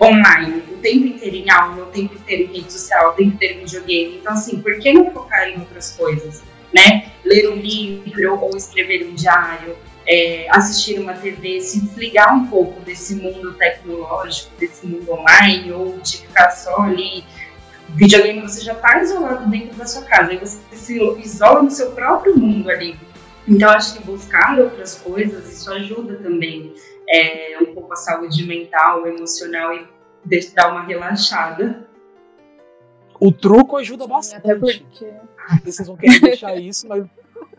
online, 0.00 0.62
o 0.70 0.78
tempo 0.78 1.06
inteiro 1.06 1.36
em 1.36 1.50
aula, 1.50 1.84
o 1.84 1.86
tempo 1.86 2.14
inteiro 2.14 2.44
em 2.44 2.56
rede 2.56 2.72
social, 2.72 3.10
o 3.10 3.12
tempo 3.14 3.34
inteiro 3.34 3.60
em 3.60 3.64
videogame. 3.64 4.16
Então, 4.18 4.32
assim, 4.32 4.60
por 4.60 4.78
que 4.78 4.92
não 4.92 5.10
focar 5.10 5.48
em 5.48 5.60
outras 5.60 5.90
coisas? 5.96 6.42
Né? 6.72 7.10
Ler 7.24 7.50
um 7.50 7.56
livro 7.56 8.40
ou 8.40 8.56
escrever 8.56 9.06
um 9.06 9.14
diário, 9.14 9.76
é, 10.06 10.46
assistir 10.50 10.98
uma 10.98 11.14
TV, 11.14 11.60
se 11.60 11.80
desligar 11.80 12.34
um 12.34 12.46
pouco 12.46 12.80
desse 12.80 13.14
mundo 13.16 13.54
tecnológico, 13.54 14.50
desse 14.58 14.86
mundo 14.86 15.12
online, 15.12 15.72
ou 15.72 15.98
de 15.98 16.18
ficar 16.18 16.50
só 16.50 16.82
ali. 16.82 17.24
Videogame 17.90 18.40
você 18.40 18.62
já 18.62 18.72
está 18.72 19.02
isolado 19.02 19.48
dentro 19.50 19.76
da 19.76 19.86
sua 19.86 20.02
casa, 20.02 20.30
aí 20.30 20.38
você 20.38 20.58
se 20.72 20.98
isola 21.18 21.62
no 21.62 21.70
seu 21.70 21.92
próprio 21.92 22.36
mundo 22.38 22.70
ali. 22.70 22.98
Então, 23.46 23.70
acho 23.70 23.98
que 23.98 24.04
buscar 24.04 24.58
outras 24.58 24.96
coisas, 24.96 25.52
isso 25.52 25.70
ajuda 25.72 26.16
também 26.16 26.74
é, 27.08 27.58
um 27.60 27.74
pouco 27.74 27.92
a 27.92 27.96
saúde 27.96 28.46
mental, 28.46 29.06
emocional 29.06 29.74
e 29.74 29.86
dar 30.54 30.70
uma 30.70 30.82
relaxada. 30.84 31.86
O 33.20 33.30
truco 33.30 33.76
ajuda 33.76 34.06
bastante. 34.06 34.38
Até 34.38 34.54
porque... 34.54 34.84
Vocês 35.64 35.86
vão 35.86 35.96
querer 35.96 36.20
deixar 36.20 36.56
isso, 36.56 36.88
mas 36.88 37.04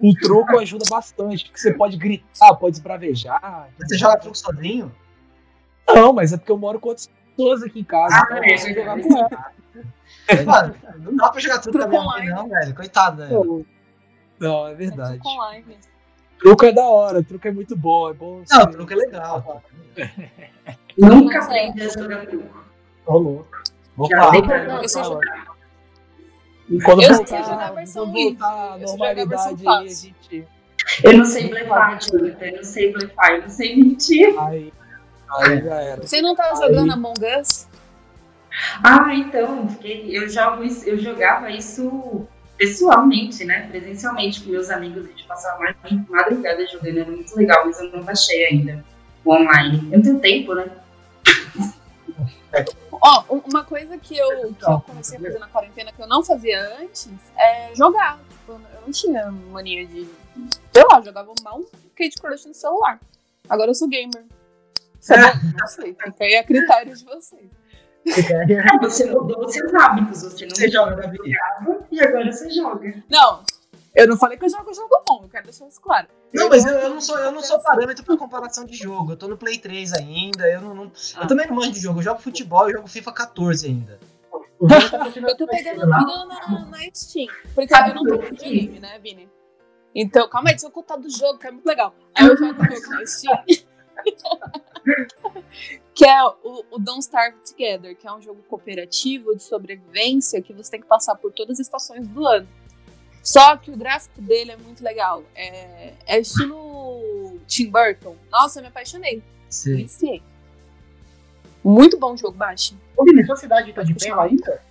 o 0.04 0.14
troco 0.16 0.60
ajuda 0.60 0.84
bastante, 0.90 1.46
porque 1.46 1.60
você 1.60 1.74
pode 1.74 1.96
gritar, 1.96 2.54
pode 2.56 2.76
esbravejar. 2.76 3.70
Você 3.80 3.98
joga 3.98 4.18
truco 4.18 4.38
sozinho? 4.38 4.94
Não, 5.88 6.12
mas 6.12 6.34
é 6.34 6.38
porque 6.38 6.52
eu 6.52 6.58
moro 6.58 6.78
com 6.78 6.90
outras 6.90 7.10
pessoas 7.30 7.64
aqui 7.64 7.80
em 7.80 7.84
casa. 7.86 8.14
Ah, 8.14 8.26
então 8.26 8.44
é, 8.44 8.54
eu 8.54 8.58
jogar 8.58 9.02
com 9.02 9.18
ela. 9.18 10.44
Mano, 10.46 10.76
não 11.00 11.16
dá 11.16 11.30
pra 11.30 11.40
jogar 11.40 11.60
truco 11.60 11.78
na 11.78 11.88
minha 11.88 12.04
mãe, 12.04 12.28
não, 12.28 12.50
velho. 12.50 12.76
Coitado, 12.76 13.18
velho. 13.18 13.66
Não, 14.40 14.68
é 14.68 14.76
verdade. 14.76 15.22
É 15.22 15.76
truco 16.38 16.66
é 16.66 16.74
da 16.74 16.84
hora, 16.84 17.24
truco 17.24 17.48
é 17.48 17.52
muito 17.52 17.76
bom. 17.78 18.10
É 18.10 18.14
bom 18.14 18.44
não, 18.52 18.72
truco 18.72 18.92
é 18.92 18.96
legal. 18.98 19.64
Nunca 20.98 21.40
aprendi 21.40 21.82
a 21.82 21.88
jogar 21.88 22.26
truco. 22.26 22.66
Ô, 23.06 23.18
louco. 23.18 23.64
Vou 23.96 24.10
falar. 24.10 24.36
Eu 24.82 24.90
sei 24.90 25.04
jogar. 25.04 25.53
Quando 26.84 27.04
eu 27.04 27.14
voltar, 27.14 27.28
sei 27.28 27.44
jogar 27.44 27.68
a 27.68 27.72
versão 27.72 28.12
voltar 28.12 28.78
normalidade 28.80 29.68
aí, 29.68 29.88
a 29.88 29.88
gente. 29.88 30.48
Eu 31.04 31.18
não 31.18 31.26
sei 31.26 31.50
blefar, 31.50 32.00
Jonathan. 32.00 32.46
Eu 32.46 32.58
não 32.58 32.64
sei 32.64 32.94
blefar, 32.94 33.32
eu 33.32 33.42
não 33.42 33.50
sei 33.50 33.76
mentir. 33.76 34.40
Aí, 34.40 34.74
aí 35.30 35.62
já 35.62 35.76
era. 35.76 36.02
Você 36.02 36.22
não 36.22 36.36
tava 36.36 36.60
tá 36.60 36.68
jogando 36.68 36.92
Among 36.92 37.20
Us? 37.40 37.68
Ah, 38.84 39.14
então, 39.16 39.68
eu, 39.84 40.30
jogo 40.30 40.64
isso, 40.64 40.88
eu 40.88 40.98
jogava 40.98 41.50
isso 41.50 42.28
pessoalmente, 42.58 43.44
né? 43.44 43.68
Presencialmente 43.68 44.42
com 44.42 44.52
meus 44.52 44.70
amigos. 44.70 45.06
A 45.06 45.08
gente 45.08 45.26
passava 45.26 45.60
mais 45.60 45.76
madrugada 46.08 46.66
jogando, 46.68 47.00
era 47.00 47.12
muito 47.12 47.36
legal, 47.36 47.66
mas 47.66 47.80
eu 47.80 47.92
não 47.92 48.04
baixei 48.04 48.46
ainda 48.46 48.84
o 49.26 49.34
online. 49.34 49.90
Eu 49.92 50.02
tenho 50.02 50.20
tempo, 50.20 50.54
né? 50.54 50.70
Ó, 53.02 53.24
oh, 53.30 53.36
uma 53.50 53.64
coisa 53.64 53.98
que 53.98 54.18
eu, 54.18 54.54
que 54.54 54.66
eu 54.66 54.80
comecei 54.82 55.18
a 55.18 55.22
fazer 55.22 55.40
na 55.40 55.48
quarentena 55.48 55.92
que 55.92 56.02
eu 56.02 56.08
não 56.08 56.24
fazia 56.24 56.60
antes 56.80 57.10
é 57.38 57.74
jogar. 57.76 58.20
Tipo, 58.30 58.54
eu 58.54 58.82
não 58.82 58.92
tinha 58.92 59.32
mania 59.32 59.86
de. 59.86 60.08
Sei 60.72 60.84
lá, 60.92 61.02
jogava 61.02 61.32
mal 61.44 61.60
um 61.60 61.66
Candy 61.96 62.16
Crush 62.16 62.46
no 62.46 62.54
celular. 62.54 63.00
Agora 63.50 63.72
eu 63.72 63.76
sou 63.76 63.88
gamer. 63.88 64.26
Só 65.00 65.16
não 65.60 65.68
sei, 65.68 65.94
fica 65.94 66.24
aí 66.24 66.36
a 66.36 66.44
critério 66.44 66.96
de 66.96 67.06
vocês. 67.06 67.50
você 68.82 69.06
mudou 69.12 69.46
os 69.46 69.54
seus 69.54 69.74
hábitos, 69.74 70.24
você 70.24 70.46
não 70.46 70.56
você 70.56 70.70
joga 70.70 71.02
jogava 71.04 71.88
e 71.92 72.02
agora 72.02 72.32
você 72.32 72.50
joga. 72.50 73.04
Não, 73.10 73.44
eu 73.96 74.08
não 74.08 74.18
falei 74.18 74.38
que 74.38 74.46
eu 74.46 74.50
jogo 74.50 74.74
jogo 74.74 74.90
bom, 75.08 75.22
eu 75.24 75.30
quero 75.30 75.44
deixar 75.44 75.68
isso 75.68 75.80
claro. 75.80 76.08
Não, 76.34 76.50
mas 76.50 76.66
eu, 76.66 76.74
eu 76.74 76.90
não 76.90 77.00
sou, 77.00 77.16
eu 77.20 77.32
não 77.32 77.42
sou 77.42 77.60
parâmetro 77.60 78.04
para 78.04 78.18
comparação 78.18 78.66
de 78.66 78.76
jogo. 78.76 79.12
Eu 79.12 79.18
tô 79.18 79.28
no 79.28 79.38
Play 79.38 79.60
3 79.60 79.94
ainda, 79.94 80.50
eu 80.50 80.62
não, 80.62 80.74
não 80.74 80.92
eu 81.22 81.28
também 81.28 81.46
não 81.46 81.56
manjo 81.56 81.72
de 81.72 81.80
jogo. 81.80 82.00
Eu 82.00 82.04
jogo 82.04 82.20
futebol, 82.20 82.68
eu 82.68 82.78
jogo 82.78 82.88
FIFA 82.88 83.12
14 83.12 83.68
ainda. 83.68 84.00
eu 84.60 85.38
tô 85.38 85.46
pegando 85.50 85.82
tudo 85.82 86.26
na, 86.26 86.66
na 86.66 86.78
Steam. 86.94 87.28
Porque 87.54 87.72
eu 87.74 87.94
não 87.94 88.04
tenho 88.04 88.22
videogame, 88.22 88.80
né, 88.80 88.98
Vini? 89.00 89.30
Então, 89.94 90.28
calma 90.28 90.50
aí, 90.50 90.56
deixa 90.56 90.66
eu 90.66 90.72
contar 90.72 90.96
do 90.96 91.08
jogo, 91.08 91.38
que 91.38 91.46
é 91.46 91.52
muito 91.52 91.68
legal. 91.68 91.94
Aí 92.16 92.26
eu 92.26 92.36
jogo 92.36 92.60
um 92.60 92.66
jogo 92.66 92.90
na 92.90 93.06
Steam. 93.06 93.44
que 95.94 96.06
é 96.06 96.24
o, 96.24 96.66
o 96.72 96.80
Don't 96.80 97.02
Starve 97.02 97.38
Together, 97.48 97.96
que 97.96 98.08
é 98.08 98.12
um 98.12 98.20
jogo 98.20 98.42
cooperativo 98.50 99.36
de 99.36 99.44
sobrevivência 99.44 100.42
que 100.42 100.52
você 100.52 100.72
tem 100.72 100.82
que 100.82 100.88
passar 100.88 101.14
por 101.16 101.32
todas 101.32 101.60
as 101.60 101.68
estações 101.68 102.08
do 102.08 102.26
ano. 102.26 102.48
Só 103.24 103.56
que 103.56 103.72
o 103.72 103.78
gráfico 103.78 104.22
dele 104.22 104.52
é 104.52 104.58
muito 104.58 104.84
legal. 104.84 105.24
É, 105.34 105.94
é 106.06 106.20
estilo 106.20 107.40
Tim 107.48 107.72
Burton. 107.72 108.18
Nossa, 108.30 108.60
eu 108.60 108.64
me 108.64 108.68
apaixonei. 108.68 109.24
Sim. 109.50 109.80
Iniciei. 109.80 110.22
Muito 111.64 111.98
bom 111.98 112.14
o 112.14 112.18
jogo, 112.18 112.38
baixa. 112.38 112.76
Ô, 112.98 113.06
Vini, 113.06 113.26
sua 113.26 113.38
cidade 113.38 113.72
tá 113.72 113.82
de 113.82 113.96
pé 113.96 114.12
ainda? 114.12 114.62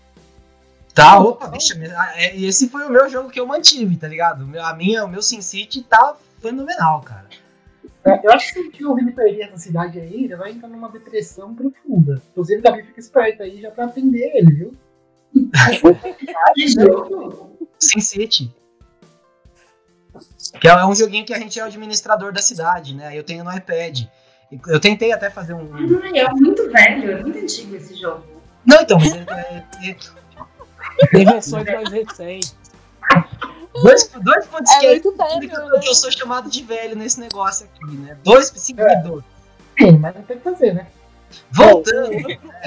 Tá, 0.95 1.19
opa, 1.19 1.49
bicha, 1.49 1.75
é, 2.17 2.37
esse 2.39 2.69
foi 2.69 2.85
o 2.85 2.91
meu 2.91 3.09
jogo 3.09 3.31
que 3.31 3.41
eu 3.41 3.47
mantive, 3.47 3.97
tá 3.97 4.07
ligado? 4.07 4.47
A 4.61 4.75
minha, 4.75 5.07
o 5.07 5.09
meu 5.09 5.23
Sin 5.23 5.41
City 5.41 5.83
tá 5.83 6.15
fenomenal, 6.39 7.01
cara. 7.01 7.29
É, 8.05 8.21
eu 8.27 8.31
acho 8.33 8.53
que 8.53 8.77
se 8.77 8.85
o 8.85 8.95
Vini 8.95 9.13
perder 9.13 9.45
essa 9.45 9.57
cidade 9.57 9.99
aí, 9.99 10.25
ele 10.25 10.37
vai 10.37 10.51
entrar 10.51 10.69
numa 10.69 10.91
depressão 10.91 11.55
profunda. 11.55 12.21
Inclusive, 12.33 12.61
o 12.61 12.63
Gabi 12.63 12.83
fica 12.83 13.01
esperto 13.01 13.43
aí 13.43 13.63
já 13.63 13.71
pra 13.71 13.87
atender 13.87 14.37
ele, 14.37 14.53
viu? 14.53 14.75
que 16.55 16.69
jogo? 16.69 17.52
Sin 17.83 18.01
City. 18.01 18.55
Que 20.61 20.69
é 20.69 20.87
um 20.87 20.95
joguinho 20.95 21.25
que 21.25 21.33
a 21.35 21.39
gente 21.39 21.59
é 21.59 21.63
o 21.63 21.67
administrador 21.67 22.33
da 22.33 22.43
cidade, 22.43 22.95
né? 22.95 23.17
Eu 23.17 23.25
tenho 23.25 23.43
no 23.43 23.53
iPad. 23.55 24.03
Eu 24.69 24.79
tentei 24.79 25.13
até 25.13 25.31
fazer 25.31 25.55
um. 25.55 25.71
Ah, 25.75 26.19
é 26.19 26.29
muito 26.35 26.71
velho, 26.71 27.11
é 27.13 27.23
muito 27.23 27.39
antigo 27.39 27.75
esse 27.75 27.95
jogo. 27.95 28.23
Não, 28.67 28.81
então, 28.83 28.99
mas 28.99 29.15
é, 29.15 29.65
é, 29.91 29.97
Tem 31.11 31.25
versões 31.25 31.65
mais 31.65 31.89
recentes. 31.91 32.55
dois, 33.83 34.09
dois 34.21 34.47
pontos 34.47 34.71
É 34.73 34.79
que, 34.81 34.87
muito 34.89 35.13
que, 35.13 35.19
velho, 35.19 35.53
eu- 35.75 35.81
que 35.81 35.89
eu 35.89 35.95
sou 35.95 36.13
chamado 36.13 36.51
de 36.51 36.63
velho 36.63 36.95
nesse 36.95 37.19
negócio 37.19 37.67
aqui, 37.67 37.97
né? 37.97 38.17
Dois 38.23 38.49
seguidores. 38.55 39.25
Sim, 39.79 39.93
mas 39.99 40.15
não 40.15 40.23
tem 40.23 40.37
o 40.37 40.41
que 40.41 40.45
fazer, 40.45 40.75
né? 40.75 40.87
Voltando. 41.51 42.13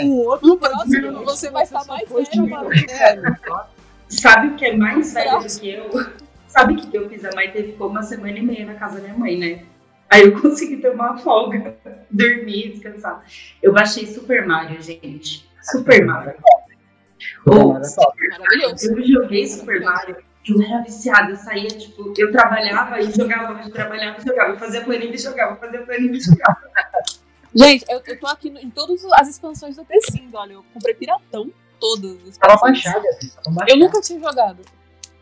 O 0.04 0.26
outro 0.26 0.48
No 0.48 0.58
próximo, 0.58 1.24
você 1.24 1.52
vai 1.52 1.64
estar 1.64 1.86
mais 1.86 2.10
velho, 2.10 2.50
mano. 2.50 2.70
É, 2.90 3.16
Sabe 4.08 4.48
o 4.50 4.56
que 4.56 4.66
é 4.66 4.76
mais 4.76 5.14
velho 5.14 5.40
do 5.40 5.60
que 5.60 5.70
eu? 5.70 5.90
Sabe 6.48 6.74
o 6.74 6.78
que 6.78 6.96
eu 6.98 7.10
fiz? 7.10 7.26
A 7.26 7.32
Maite 7.36 7.64
ficou 7.64 7.90
uma 7.90 8.02
semana 8.04 8.38
e 8.38 8.42
meia 8.42 8.66
na 8.66 8.76
casa 8.76 8.96
da 9.02 9.02
minha 9.08 9.18
mãe, 9.18 9.38
né? 9.38 9.66
Aí 10.10 10.22
eu 10.24 10.32
consegui 10.42 10.78
ter 10.78 10.90
uma 10.92 11.18
folga, 11.18 11.76
dormir, 12.10 12.72
descansar. 12.74 13.24
Eu 13.62 13.74
baixei 13.74 14.06
Super 14.08 14.46
Mario, 14.48 14.82
gente. 14.82 15.50
Super 15.62 16.06
Mario. 16.06 16.36
Ô, 17.48 17.74
Maravilhoso. 17.74 18.92
eu 18.94 19.04
joguei 19.06 19.48
Super 19.48 19.82
Mario, 19.82 20.18
eu 20.48 20.62
era 20.62 20.82
viciada, 20.84 21.32
eu 21.32 21.36
saía, 21.36 21.68
tipo, 21.68 22.14
eu 22.18 22.32
trabalhava 22.32 23.00
e 23.00 23.12
jogava, 23.12 23.62
eu 23.64 23.72
trabalhava 23.72 24.20
e 24.22 24.24
jogava, 24.28 24.52
eu 24.54 24.60
fazia 24.60 24.82
planilha 24.84 25.16
e 25.16 25.18
jogava, 25.18 25.56
fazia 25.56 25.82
planilha 25.82 26.16
e 26.16 26.22
jogava. 26.22 26.62
Gente, 27.54 27.86
eu, 27.90 28.02
eu 28.06 28.20
tô 28.20 28.28
aqui 28.28 28.50
no- 28.50 28.60
em 28.60 28.70
todas 28.70 29.04
as 29.14 29.28
expansões 29.30 29.76
do 29.78 29.84
The 29.86 30.00
Sims, 30.02 30.34
olha. 30.34 30.54
Eu 30.54 30.66
comprei 30.74 30.94
piratão 30.94 31.50
todas 31.80 32.18
as 32.28 32.38
Tava 32.38 32.54
assim, 32.54 32.82
tava 32.84 33.48
Eu 33.48 33.54
baixado. 33.54 33.80
nunca 33.80 34.02
tinha 34.02 34.20
jogado. 34.20 34.60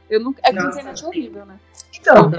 Eu 0.10 0.20
nunca, 0.20 0.41
é 0.43 0.51
que 0.51 0.60
a 0.60 0.64
internet 0.64 1.04
é 1.04 1.08
horrível, 1.08 1.45
né? 1.45 1.56
Então, 1.99 2.32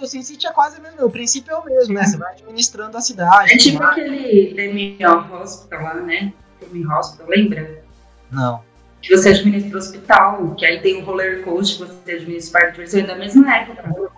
o 0.00 0.06
SimCity 0.06 0.46
é 0.46 0.52
quase 0.52 0.78
o 0.78 0.82
mesmo. 0.82 1.04
O 1.04 1.10
princípio 1.10 1.52
é 1.52 1.58
o 1.58 1.64
mesmo, 1.64 1.94
né? 1.94 2.04
Você 2.04 2.16
vai 2.16 2.32
administrando 2.32 2.96
a 2.96 3.00
cidade. 3.00 3.52
É 3.52 3.56
tipo 3.56 3.82
aquele 3.82 4.54
Demi 4.54 4.98
Hospital 5.04 5.82
lá, 5.82 5.94
né? 5.94 6.32
Demi 6.60 6.86
Hospital, 6.86 7.26
lembra? 7.28 7.82
Não. 8.30 8.62
Que 9.02 9.14
você 9.14 9.30
administra 9.30 9.74
o 9.76 9.78
hospital, 9.78 10.54
que 10.54 10.64
aí 10.64 10.80
tem 10.80 11.02
o 11.02 11.04
roller 11.04 11.44
coaster, 11.44 11.86
você 11.86 12.12
administra 12.12 12.48
o 12.48 12.52
parque 12.52 12.66
de 12.68 12.72
diversão, 12.72 13.00
é 13.00 13.06
da 13.06 13.16
mesma 13.16 13.56
época. 13.56 14.12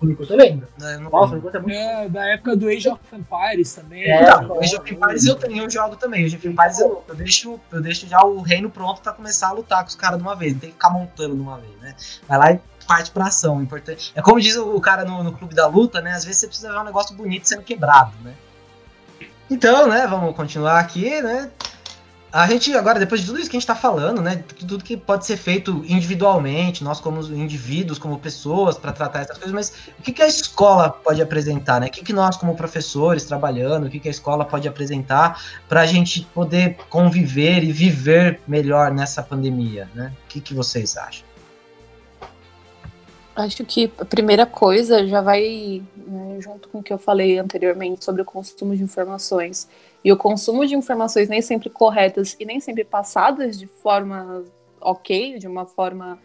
O 0.00 0.06
Nicolas 0.06 0.30
eu 0.30 0.36
lembro. 0.36 0.68
Não, 0.78 0.90
eu 0.90 1.00
não 1.00 1.10
Nossa, 1.10 1.32
o 1.32 1.36
Nicolas 1.36 1.54
é 1.54 1.58
muito. 1.58 1.74
É, 1.74 2.08
da 2.08 2.28
época 2.28 2.56
do 2.56 2.68
Age 2.68 2.88
of 2.88 3.00
Empires 3.12 3.74
também. 3.74 4.04
É, 4.04 4.22
Então, 4.22 4.48
o 4.48 4.60
Age 4.60 4.76
of 4.76 4.94
Empires 4.94 5.26
eu 5.26 5.34
tenho, 5.34 5.64
eu 5.64 5.70
jogo 5.70 5.96
também. 5.96 6.22
O 6.22 6.26
Age 6.26 6.36
of 6.36 6.48
Empires 6.48 6.78
eu, 6.78 7.04
eu, 7.08 7.14
deixo, 7.14 7.60
eu 7.72 7.82
deixo 7.82 8.06
já 8.06 8.22
o 8.22 8.40
reino 8.40 8.70
pronto 8.70 9.00
pra 9.00 9.12
começar 9.12 9.48
a 9.48 9.52
lutar 9.52 9.82
com 9.82 9.88
os 9.88 9.96
caras 9.96 10.18
de 10.18 10.22
uma 10.22 10.36
vez. 10.36 10.52
Não 10.52 10.60
tem 10.60 10.70
que 10.70 10.74
ficar 10.74 10.90
montando 10.90 11.34
de 11.34 11.40
uma 11.40 11.58
vez, 11.58 11.76
né? 11.80 11.94
Vai 12.28 12.38
lá 12.38 12.52
e 12.52 12.60
parte 12.86 13.10
pra 13.10 13.26
ação. 13.26 13.60
Importante. 13.60 14.12
É 14.14 14.22
como 14.22 14.40
diz 14.40 14.56
o, 14.56 14.74
o 14.74 14.80
cara 14.80 15.04
no, 15.04 15.22
no 15.22 15.32
clube 15.32 15.54
da 15.54 15.66
luta, 15.66 16.00
né? 16.00 16.12
Às 16.12 16.24
vezes 16.24 16.40
você 16.40 16.46
precisa 16.46 16.72
ver 16.72 16.78
um 16.78 16.84
negócio 16.84 17.14
bonito 17.16 17.48
sendo 17.48 17.62
quebrado, 17.62 18.12
né? 18.22 18.34
Então, 19.50 19.88
né, 19.88 20.06
vamos 20.06 20.36
continuar 20.36 20.78
aqui, 20.78 21.22
né? 21.22 21.50
A 22.30 22.46
gente, 22.46 22.74
agora, 22.74 22.98
depois 22.98 23.22
de 23.22 23.26
tudo 23.26 23.38
isso 23.38 23.48
que 23.48 23.56
a 23.56 23.60
gente 23.60 23.66
tá 23.66 23.74
falando, 23.74 24.20
né? 24.20 24.44
Tudo 24.58 24.84
que 24.84 24.98
pode 24.98 25.24
ser 25.24 25.38
feito 25.38 25.82
individualmente, 25.88 26.84
nós 26.84 27.00
como 27.00 27.22
indivíduos, 27.22 27.98
como 27.98 28.18
pessoas, 28.18 28.76
para 28.76 28.92
tratar 28.92 29.20
essas 29.20 29.38
coisas, 29.38 29.54
mas 29.54 29.72
o 29.98 30.02
que, 30.02 30.12
que 30.12 30.22
a 30.22 30.26
escola 30.26 30.90
pode 30.90 31.22
apresentar, 31.22 31.80
né? 31.80 31.86
O 31.86 31.90
que, 31.90 32.04
que 32.04 32.12
nós, 32.12 32.36
como 32.36 32.54
professores, 32.54 33.24
trabalhando, 33.24 33.86
o 33.86 33.90
que, 33.90 33.98
que 33.98 34.08
a 34.08 34.10
escola 34.10 34.44
pode 34.44 34.68
apresentar 34.68 35.42
para 35.66 35.80
a 35.80 35.86
gente 35.86 36.20
poder 36.34 36.76
conviver 36.90 37.64
e 37.64 37.72
viver 37.72 38.40
melhor 38.46 38.92
nessa 38.92 39.22
pandemia, 39.22 39.88
né? 39.94 40.12
O 40.26 40.28
que, 40.28 40.42
que 40.42 40.52
vocês 40.52 40.98
acham? 40.98 41.26
Acho 43.34 43.64
que 43.64 43.90
a 43.98 44.04
primeira 44.04 44.44
coisa 44.44 45.06
já 45.06 45.20
vai 45.22 45.80
né, 45.96 46.40
junto 46.40 46.68
com 46.68 46.80
o 46.80 46.82
que 46.82 46.92
eu 46.92 46.98
falei 46.98 47.38
anteriormente 47.38 48.04
sobre 48.04 48.20
o 48.20 48.24
consumo 48.24 48.76
de 48.76 48.82
informações. 48.82 49.68
E 50.08 50.12
o 50.12 50.16
consumo 50.16 50.64
de 50.66 50.74
informações 50.74 51.28
nem 51.28 51.42
sempre 51.42 51.68
corretas 51.68 52.34
e 52.40 52.46
nem 52.46 52.60
sempre 52.60 52.82
passadas 52.82 53.58
de 53.58 53.66
forma 53.66 54.42
ok, 54.80 55.38
de 55.38 55.46
uma 55.46 55.66
forma 55.66 56.18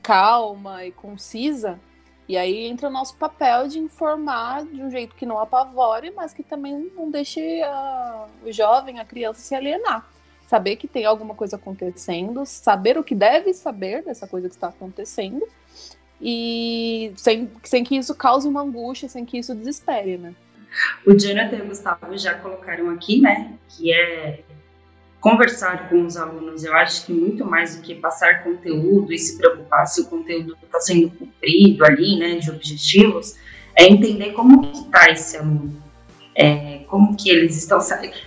calma 0.00 0.84
e 0.84 0.92
concisa. 0.92 1.76
E 2.28 2.36
aí 2.36 2.66
entra 2.66 2.88
o 2.88 2.92
nosso 2.92 3.16
papel 3.16 3.66
de 3.66 3.80
informar 3.80 4.64
de 4.64 4.80
um 4.80 4.88
jeito 4.88 5.16
que 5.16 5.26
não 5.26 5.40
apavore, 5.40 6.12
mas 6.14 6.32
que 6.32 6.44
também 6.44 6.88
não 6.94 7.10
deixe 7.10 7.60
a- 7.64 8.28
o 8.44 8.52
jovem, 8.52 9.00
a 9.00 9.04
criança 9.04 9.40
se 9.40 9.56
alienar. 9.56 10.08
Saber 10.46 10.76
que 10.76 10.86
tem 10.86 11.04
alguma 11.04 11.34
coisa 11.34 11.56
acontecendo, 11.56 12.46
saber 12.46 12.96
o 12.96 13.02
que 13.02 13.16
deve 13.16 13.52
saber 13.52 14.04
dessa 14.04 14.28
coisa 14.28 14.48
que 14.48 14.54
está 14.54 14.68
acontecendo 14.68 15.44
e 16.20 17.12
sem, 17.16 17.50
sem 17.64 17.82
que 17.82 17.96
isso 17.96 18.14
cause 18.14 18.46
uma 18.46 18.62
angústia, 18.62 19.08
sem 19.08 19.24
que 19.24 19.36
isso 19.36 19.52
desespere, 19.52 20.16
né? 20.16 20.32
O 21.06 21.14
Jonathan 21.14 21.56
e 21.56 21.62
o 21.62 21.66
Gustavo 21.66 22.16
já 22.16 22.34
colocaram 22.34 22.90
aqui, 22.90 23.20
né? 23.20 23.52
Que 23.68 23.92
é 23.92 24.40
conversar 25.20 25.88
com 25.88 26.04
os 26.04 26.16
alunos. 26.16 26.64
Eu 26.64 26.74
acho 26.74 27.06
que 27.06 27.12
muito 27.12 27.44
mais 27.44 27.76
do 27.76 27.82
que 27.82 27.94
passar 27.94 28.44
conteúdo 28.44 29.12
e 29.12 29.18
se 29.18 29.36
preocupar 29.36 29.86
se 29.86 30.00
o 30.02 30.06
conteúdo 30.06 30.56
está 30.62 30.80
sendo 30.80 31.10
cumprido 31.10 31.84
ali, 31.84 32.18
né? 32.18 32.36
De 32.36 32.50
objetivos, 32.50 33.36
é 33.74 33.84
entender 33.84 34.32
como 34.32 34.70
está 34.72 35.10
esse 35.10 35.36
aluno. 35.36 35.82
É, 36.38 36.80
como 36.88 37.16
que 37.16 37.30
eles 37.30 37.56
estão 37.56 37.78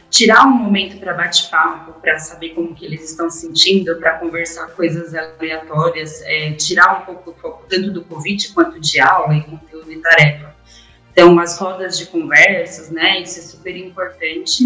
tirar 0.10 0.44
um 0.48 0.50
momento 0.50 1.00
para 1.00 1.14
bate-papo, 1.14 1.94
para 2.02 2.18
saber 2.18 2.50
como 2.50 2.74
que 2.74 2.84
eles 2.84 3.12
estão 3.12 3.30
se 3.30 3.42
sentindo, 3.42 3.96
para 3.98 4.18
conversar 4.18 4.68
coisas 4.70 5.14
aleatórias, 5.14 6.22
é, 6.24 6.54
tirar 6.54 7.02
um 7.02 7.06
pouco 7.06 7.34
foco 7.40 7.66
tanto 7.70 7.92
do 7.92 8.04
Covid 8.04 8.52
quanto 8.54 8.80
de 8.80 9.00
aula 9.00 9.36
e 9.36 9.44
conteúdo 9.44 9.92
e 9.92 9.98
tarefa. 9.98 10.56
Então, 11.20 11.38
as 11.38 11.60
rodas 11.60 11.98
de 11.98 12.06
conversas, 12.06 12.90
né? 12.90 13.20
Isso 13.20 13.40
é 13.40 13.42
super 13.42 13.76
importante. 13.76 14.64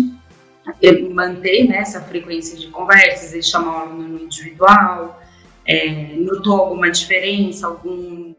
Manter 1.12 1.68
né, 1.68 1.78
essa 1.78 2.00
frequência 2.00 2.56
de 2.56 2.68
conversas 2.68 3.34
e 3.34 3.42
chamar 3.42 3.72
o 3.72 3.90
aluno 3.90 4.08
no 4.08 4.20
individual. 4.20 5.20
É, 5.66 6.14
notou 6.16 6.60
alguma 6.60 6.92
diferença, 6.92 7.66
algum 7.66 8.36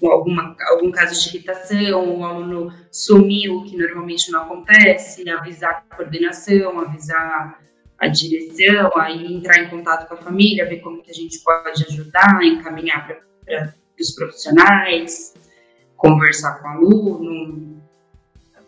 alguma, 0.00 0.54
algum 0.68 0.92
caso 0.92 1.20
de 1.20 1.36
irritação, 1.36 2.20
o 2.20 2.24
aluno 2.24 2.72
sumiu, 2.92 3.64
que 3.64 3.76
normalmente 3.76 4.30
não 4.30 4.42
acontece, 4.42 5.28
avisar 5.28 5.84
a 5.90 5.96
coordenação, 5.96 6.78
avisar 6.78 7.58
a 7.98 8.06
direção, 8.06 8.92
aí 8.94 9.34
entrar 9.34 9.64
em 9.64 9.68
contato 9.68 10.06
com 10.06 10.14
a 10.14 10.18
família, 10.18 10.68
ver 10.68 10.78
como 10.78 11.02
que 11.02 11.10
a 11.10 11.14
gente 11.14 11.40
pode 11.42 11.84
ajudar, 11.86 12.38
encaminhar 12.44 13.04
para 13.04 13.74
os 13.98 14.12
profissionais, 14.12 15.34
conversar 15.98 16.62
com 16.62 16.68
o 16.68 16.70
aluno, 16.70 17.82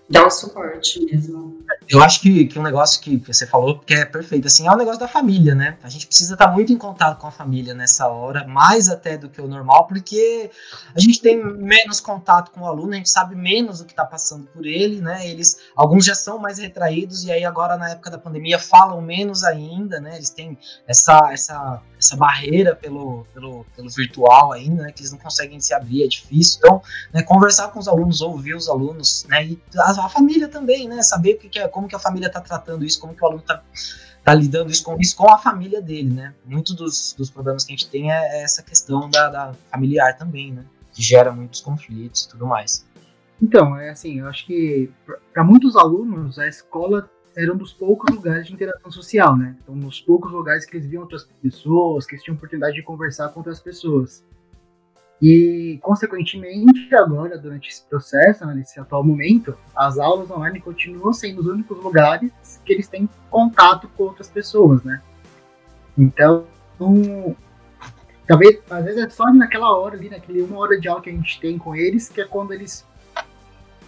dar 0.08 0.26
o 0.26 0.30
suporte 0.30 1.02
mesmo. 1.06 1.59
Eu 1.88 2.02
acho 2.02 2.20
que, 2.20 2.46
que 2.46 2.58
um 2.58 2.62
negócio 2.62 3.00
que 3.00 3.16
você 3.16 3.46
falou 3.46 3.78
que 3.78 3.94
é 3.94 4.04
perfeito, 4.04 4.46
assim, 4.46 4.66
é 4.66 4.70
o 4.70 4.76
negócio 4.76 5.00
da 5.00 5.08
família, 5.08 5.54
né? 5.54 5.76
A 5.82 5.88
gente 5.88 6.06
precisa 6.06 6.34
estar 6.34 6.48
muito 6.48 6.72
em 6.72 6.78
contato 6.78 7.18
com 7.18 7.26
a 7.26 7.30
família 7.30 7.74
nessa 7.74 8.06
hora, 8.08 8.46
mais 8.46 8.88
até 8.88 9.16
do 9.16 9.28
que 9.28 9.40
o 9.40 9.48
normal, 9.48 9.86
porque 9.86 10.50
a 10.94 11.00
gente 11.00 11.20
tem 11.20 11.42
menos 11.42 12.00
contato 12.00 12.50
com 12.52 12.60
o 12.60 12.66
aluno, 12.66 12.92
a 12.92 12.96
gente 12.96 13.10
sabe 13.10 13.34
menos 13.34 13.80
o 13.80 13.84
que 13.84 13.92
está 13.92 14.04
passando 14.04 14.46
por 14.46 14.64
ele, 14.64 15.00
né? 15.00 15.26
Eles, 15.26 15.58
alguns 15.74 16.04
já 16.04 16.14
são 16.14 16.38
mais 16.38 16.58
retraídos 16.58 17.24
e 17.24 17.32
aí 17.32 17.44
agora 17.44 17.76
na 17.76 17.90
época 17.90 18.10
da 18.10 18.18
pandemia 18.18 18.58
falam 18.58 19.00
menos 19.00 19.42
ainda, 19.42 20.00
né? 20.00 20.16
Eles 20.16 20.30
têm 20.30 20.56
essa 20.86 21.20
essa 21.32 21.82
essa 22.00 22.16
barreira 22.16 22.74
pelo, 22.74 23.26
pelo, 23.34 23.66
pelo 23.76 23.90
virtual 23.90 24.52
ainda, 24.52 24.84
né? 24.84 24.92
Que 24.92 25.02
eles 25.02 25.12
não 25.12 25.18
conseguem 25.18 25.60
se 25.60 25.74
abrir, 25.74 26.04
é 26.04 26.08
difícil. 26.08 26.58
Então, 26.58 26.82
né, 27.12 27.22
conversar 27.22 27.68
com 27.68 27.78
os 27.78 27.86
alunos, 27.86 28.22
ouvir 28.22 28.54
os 28.54 28.68
alunos, 28.68 29.26
né? 29.28 29.44
E 29.44 29.60
a, 29.76 29.90
a 29.90 30.08
família 30.08 30.48
também, 30.48 30.88
né? 30.88 31.02
Saber 31.02 31.34
o 31.34 31.38
que, 31.38 31.48
que 31.50 31.58
é, 31.60 31.68
como 31.68 31.88
que 31.88 31.94
a 31.94 31.98
família 31.98 32.26
está 32.26 32.40
tratando 32.40 32.84
isso, 32.84 33.00
como 33.00 33.14
que 33.14 33.22
o 33.22 33.26
aluno 33.26 33.42
está 33.42 33.62
tá 34.24 34.34
lidando 34.34 34.70
isso 34.70 34.84
com, 34.84 34.98
isso 35.00 35.16
com 35.16 35.30
a 35.30 35.38
família 35.38 35.80
dele, 35.80 36.10
né? 36.10 36.34
Muito 36.44 36.74
dos, 36.74 37.14
dos 37.16 37.30
problemas 37.30 37.64
que 37.64 37.72
a 37.72 37.76
gente 37.76 37.88
tem 37.88 38.12
é, 38.12 38.38
é 38.38 38.42
essa 38.42 38.62
questão 38.62 39.08
da, 39.08 39.28
da 39.28 39.54
familiar 39.70 40.16
também, 40.16 40.52
né? 40.52 40.64
Que 40.92 41.02
gera 41.02 41.32
muitos 41.32 41.60
conflitos 41.60 42.24
e 42.24 42.28
tudo 42.28 42.46
mais. 42.46 42.84
Então, 43.42 43.76
é 43.78 43.90
assim, 43.90 44.20
eu 44.20 44.28
acho 44.28 44.46
que 44.46 44.90
para 45.32 45.42
muitos 45.42 45.76
alunos 45.76 46.38
a 46.38 46.46
escola 46.46 47.08
era 47.36 47.52
um 47.52 47.56
dos 47.56 47.72
poucos 47.72 48.14
lugares 48.14 48.46
de 48.46 48.52
interação 48.52 48.90
social, 48.90 49.36
né? 49.36 49.56
Um 49.68 49.78
dos 49.78 50.00
poucos 50.00 50.30
lugares 50.30 50.66
que 50.66 50.76
eles 50.76 50.86
viam 50.86 51.02
outras 51.02 51.26
pessoas, 51.42 52.04
que 52.04 52.14
eles 52.14 52.24
tinham 52.24 52.36
oportunidade 52.36 52.74
de 52.74 52.82
conversar 52.82 53.28
com 53.28 53.40
outras 53.40 53.60
pessoas. 53.60 54.22
E, 55.20 55.78
consequentemente, 55.82 56.94
agora, 56.94 57.36
durante 57.36 57.68
esse 57.68 57.82
processo, 57.82 58.46
né, 58.46 58.54
nesse 58.54 58.80
atual 58.80 59.04
momento, 59.04 59.54
as 59.76 59.98
aulas 59.98 60.30
online 60.30 60.60
continuam 60.60 61.12
sendo 61.12 61.40
os 61.40 61.46
únicos 61.46 61.76
lugares 61.82 62.32
que 62.64 62.72
eles 62.72 62.88
têm 62.88 63.08
contato 63.28 63.88
com 63.96 64.04
outras 64.04 64.30
pessoas, 64.30 64.82
né? 64.82 65.02
Então, 65.98 66.46
um, 66.80 67.34
talvez, 68.26 68.60
às 68.70 68.84
vezes 68.84 69.04
é 69.04 69.10
só 69.10 69.30
naquela 69.30 69.76
hora 69.76 69.94
ali, 69.94 70.08
naquele 70.08 70.40
uma 70.40 70.58
hora 70.58 70.80
de 70.80 70.88
aula 70.88 71.02
que 71.02 71.10
a 71.10 71.12
gente 71.12 71.38
tem 71.38 71.58
com 71.58 71.76
eles, 71.76 72.08
que 72.08 72.22
é 72.22 72.24
quando 72.24 72.52
eles 72.54 72.86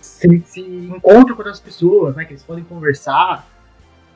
se, 0.02 0.42
se 0.44 0.60
encontram 0.60 1.34
com 1.34 1.42
outras 1.42 1.60
pessoas, 1.60 2.14
né? 2.14 2.26
Que 2.26 2.32
eles 2.32 2.42
podem 2.42 2.64
conversar 2.64 3.48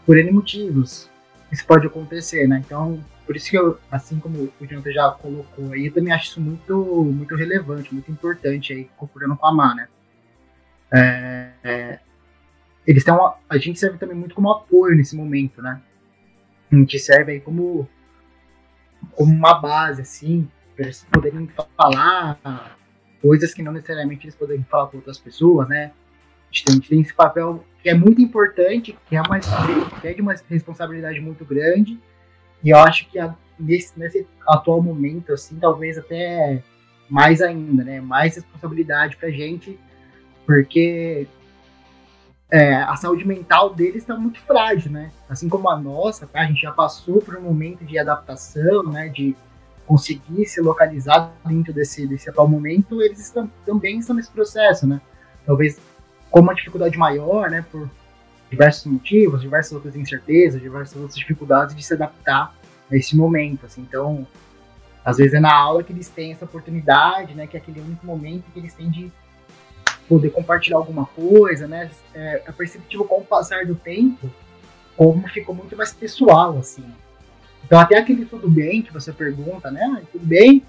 por 0.05 0.19
N 0.19 0.31
motivos. 0.33 1.09
Isso 1.51 1.65
pode 1.67 1.87
acontecer, 1.87 2.47
né? 2.49 2.63
Então, 2.65 3.03
por 3.25 3.37
isso 3.37 3.51
que 3.51 3.59
eu, 3.59 3.79
assim 3.91 4.19
como 4.19 4.53
o 4.61 4.67
Jonathan 4.67 4.93
já 4.93 5.11
colocou 5.11 5.73
aí, 5.73 5.87
eu 5.87 5.93
também 5.93 6.13
acho 6.13 6.31
isso 6.31 6.41
muito, 6.41 7.05
muito 7.05 7.35
relevante, 7.35 7.93
muito 7.93 8.11
importante 8.11 8.73
aí, 8.73 8.89
concordando 8.97 9.37
com 9.37 9.47
a 9.47 9.53
Má, 9.53 9.75
né? 9.75 9.89
É, 10.93 11.51
é, 11.65 11.99
eles 12.87 13.03
têm 13.03 13.13
uma, 13.13 13.37
a 13.49 13.59
gente 13.59 13.79
serve 13.79 13.99
também 13.99 14.17
muito 14.17 14.35
como 14.35 14.51
apoio 14.51 14.97
nesse 14.97 15.17
momento, 15.17 15.61
né? 15.61 15.81
A 16.71 16.77
gente 16.77 16.99
serve 16.99 17.33
aí 17.33 17.41
como, 17.41 17.89
como 19.13 19.33
uma 19.33 19.55
base, 19.55 20.03
assim, 20.03 20.49
para 20.75 20.85
eles 20.85 21.05
poderem 21.11 21.49
falar 21.77 22.39
coisas 23.21 23.53
que 23.53 23.63
não 23.63 23.73
necessariamente 23.73 24.27
eles 24.27 24.37
poderiam 24.37 24.65
falar 24.65 24.87
com 24.87 24.99
outras 24.99 25.19
pessoas, 25.19 25.69
né? 25.69 25.93
Gente, 26.57 26.65
tem, 26.65 26.73
a 26.73 26.75
gente 26.77 26.89
tem 26.89 27.01
esse 27.01 27.15
papel 27.15 27.65
que 27.83 27.91
é 27.91 27.95
muito 27.95 28.21
importante, 28.21 28.97
que 29.09 29.17
é, 29.17 29.21
uma, 29.21 29.39
é 29.39 30.21
uma 30.21 30.35
responsabilidade 30.49 31.21
muito 31.21 31.45
grande, 31.45 32.01
e 32.65 32.71
eu 32.71 32.79
acho 32.79 33.09
que 33.11 33.19
a, 33.19 33.35
nesse, 33.59 33.99
nesse 33.99 34.27
atual 34.47 34.83
momento, 34.83 35.33
assim, 35.33 35.57
talvez 35.57 35.99
até 35.99 36.63
mais 37.09 37.41
ainda, 37.43 37.85
né? 37.85 38.01
Mais 38.01 38.35
responsabilidade 38.37 39.17
pra 39.17 39.31
gente, 39.31 39.79
porque 40.45 41.29
é, 42.51 42.77
a 42.77 42.97
saúde 42.97 43.27
mental 43.27 43.75
deles 43.75 43.97
está 43.97 44.17
muito 44.17 44.41
frágil, 44.41 44.91
né? 44.91 45.13
Assim 45.29 45.49
como 45.49 45.69
a 45.69 45.79
nossa, 45.79 46.27
tá? 46.27 46.41
A 46.41 46.47
gente 46.47 46.63
já 46.63 46.73
passou 46.73 47.21
por 47.21 47.37
um 47.37 47.43
momento 47.43 47.85
de 47.85 47.99
adaptação, 47.99 48.83
né? 48.85 49.09
De 49.09 49.37
conseguir 49.87 50.47
se 50.47 50.61
localizar 50.61 51.33
dentro 51.45 51.73
desse, 51.73 52.07
desse 52.09 52.29
atual 52.29 52.49
momento, 52.49 53.01
eles 53.01 53.21
estão, 53.21 53.49
também 53.65 53.99
estão 53.99 54.17
nesse 54.17 54.31
processo, 54.31 54.87
né? 54.87 55.01
Talvez 55.45 55.79
com 56.31 56.41
uma 56.41 56.55
dificuldade 56.55 56.97
maior, 56.97 57.51
né? 57.51 57.65
Por 57.71 57.91
diversos 58.51 58.85
motivos, 58.87 59.41
diversas 59.41 59.73
outras 59.73 59.97
incertezas, 59.97 60.61
diversas 60.61 60.97
outras 60.97 61.19
dificuldades 61.19 61.75
de 61.75 61.83
se 61.83 61.95
adaptar 61.95 62.55
a 62.91 62.97
esse 62.97 63.17
momento, 63.17 63.67
assim. 63.67 63.83
Então, 63.83 64.27
às 65.05 65.17
vezes 65.19 65.35
é 65.35 65.41
na 65.41 65.55
aula 65.55 65.83
que 65.83 65.93
eles 65.93 66.09
têm 66.09 66.33
essa 66.33 66.45
oportunidade, 66.45 67.35
né? 67.35 67.47
Que 67.47 67.57
é 67.57 67.61
aquele 67.61 67.81
único 67.81 68.07
momento 68.07 68.45
que 68.53 68.59
eles 68.59 68.75
têm 68.75 68.91
de 68.91 69.13
poder 70.09 70.31
compartilhar 70.31 70.77
alguma 70.77 71.07
coisa, 71.07 71.67
né? 71.67 71.91
É, 72.15 72.43
é 72.47 72.53
perceptível 72.53 73.05
com 73.05 73.21
o 73.21 73.25
passar 73.25 73.67
do 73.67 73.75
tempo 73.75 74.31
como 74.97 75.29
ficou 75.29 75.55
muito 75.55 75.77
mais 75.77 75.93
pessoal, 75.93 76.59
assim. 76.59 76.85
Então 77.65 77.79
até 77.79 77.99
aquele 77.99 78.25
tudo 78.25 78.49
bem 78.49 78.83
que 78.83 78.93
você 78.93 79.13
pergunta, 79.13 79.71
né? 79.71 80.03
Tudo 80.11 80.25
bem, 80.25 80.63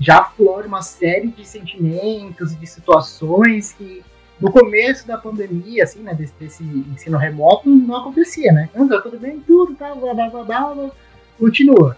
já 0.00 0.20
aflora 0.20 0.66
uma 0.66 0.82
série 0.82 1.28
de 1.28 1.46
sentimentos 1.46 2.52
e 2.52 2.56
de 2.56 2.66
situações 2.66 3.72
que 3.72 4.02
no 4.40 4.52
começo 4.52 5.06
da 5.06 5.18
pandemia, 5.18 5.82
assim, 5.82 6.00
né, 6.00 6.14
desse, 6.14 6.34
desse 6.38 6.62
ensino 6.62 7.18
remoto, 7.18 7.68
não 7.68 7.96
acontecia, 7.96 8.52
né? 8.52 8.68
Então, 8.70 8.88
tá 8.88 9.00
tudo 9.00 9.18
bem, 9.18 9.40
tudo, 9.40 9.74
tá, 9.74 9.94
blá, 9.94 10.14
blá, 10.14 10.28
blá, 10.28 10.44
blá, 10.44 10.90
continua. 11.38 11.96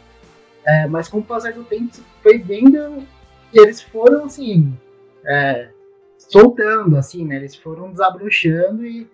É, 0.65 0.87
mas 0.87 1.09
com 1.09 1.19
o 1.19 1.23
passar 1.23 1.53
do 1.53 1.65
tempo, 1.65 1.93
foi 2.23 2.39
vendo 2.39 3.03
que 3.51 3.59
eles 3.59 3.83
foram, 3.83 4.25
assim, 4.25 4.73
é, 5.25 5.69
soltando, 6.19 6.97
assim, 6.97 7.27
né? 7.27 7.37
Eles 7.37 7.55
foram 7.57 7.91
desabrochando 7.91 8.87
e 8.87 9.07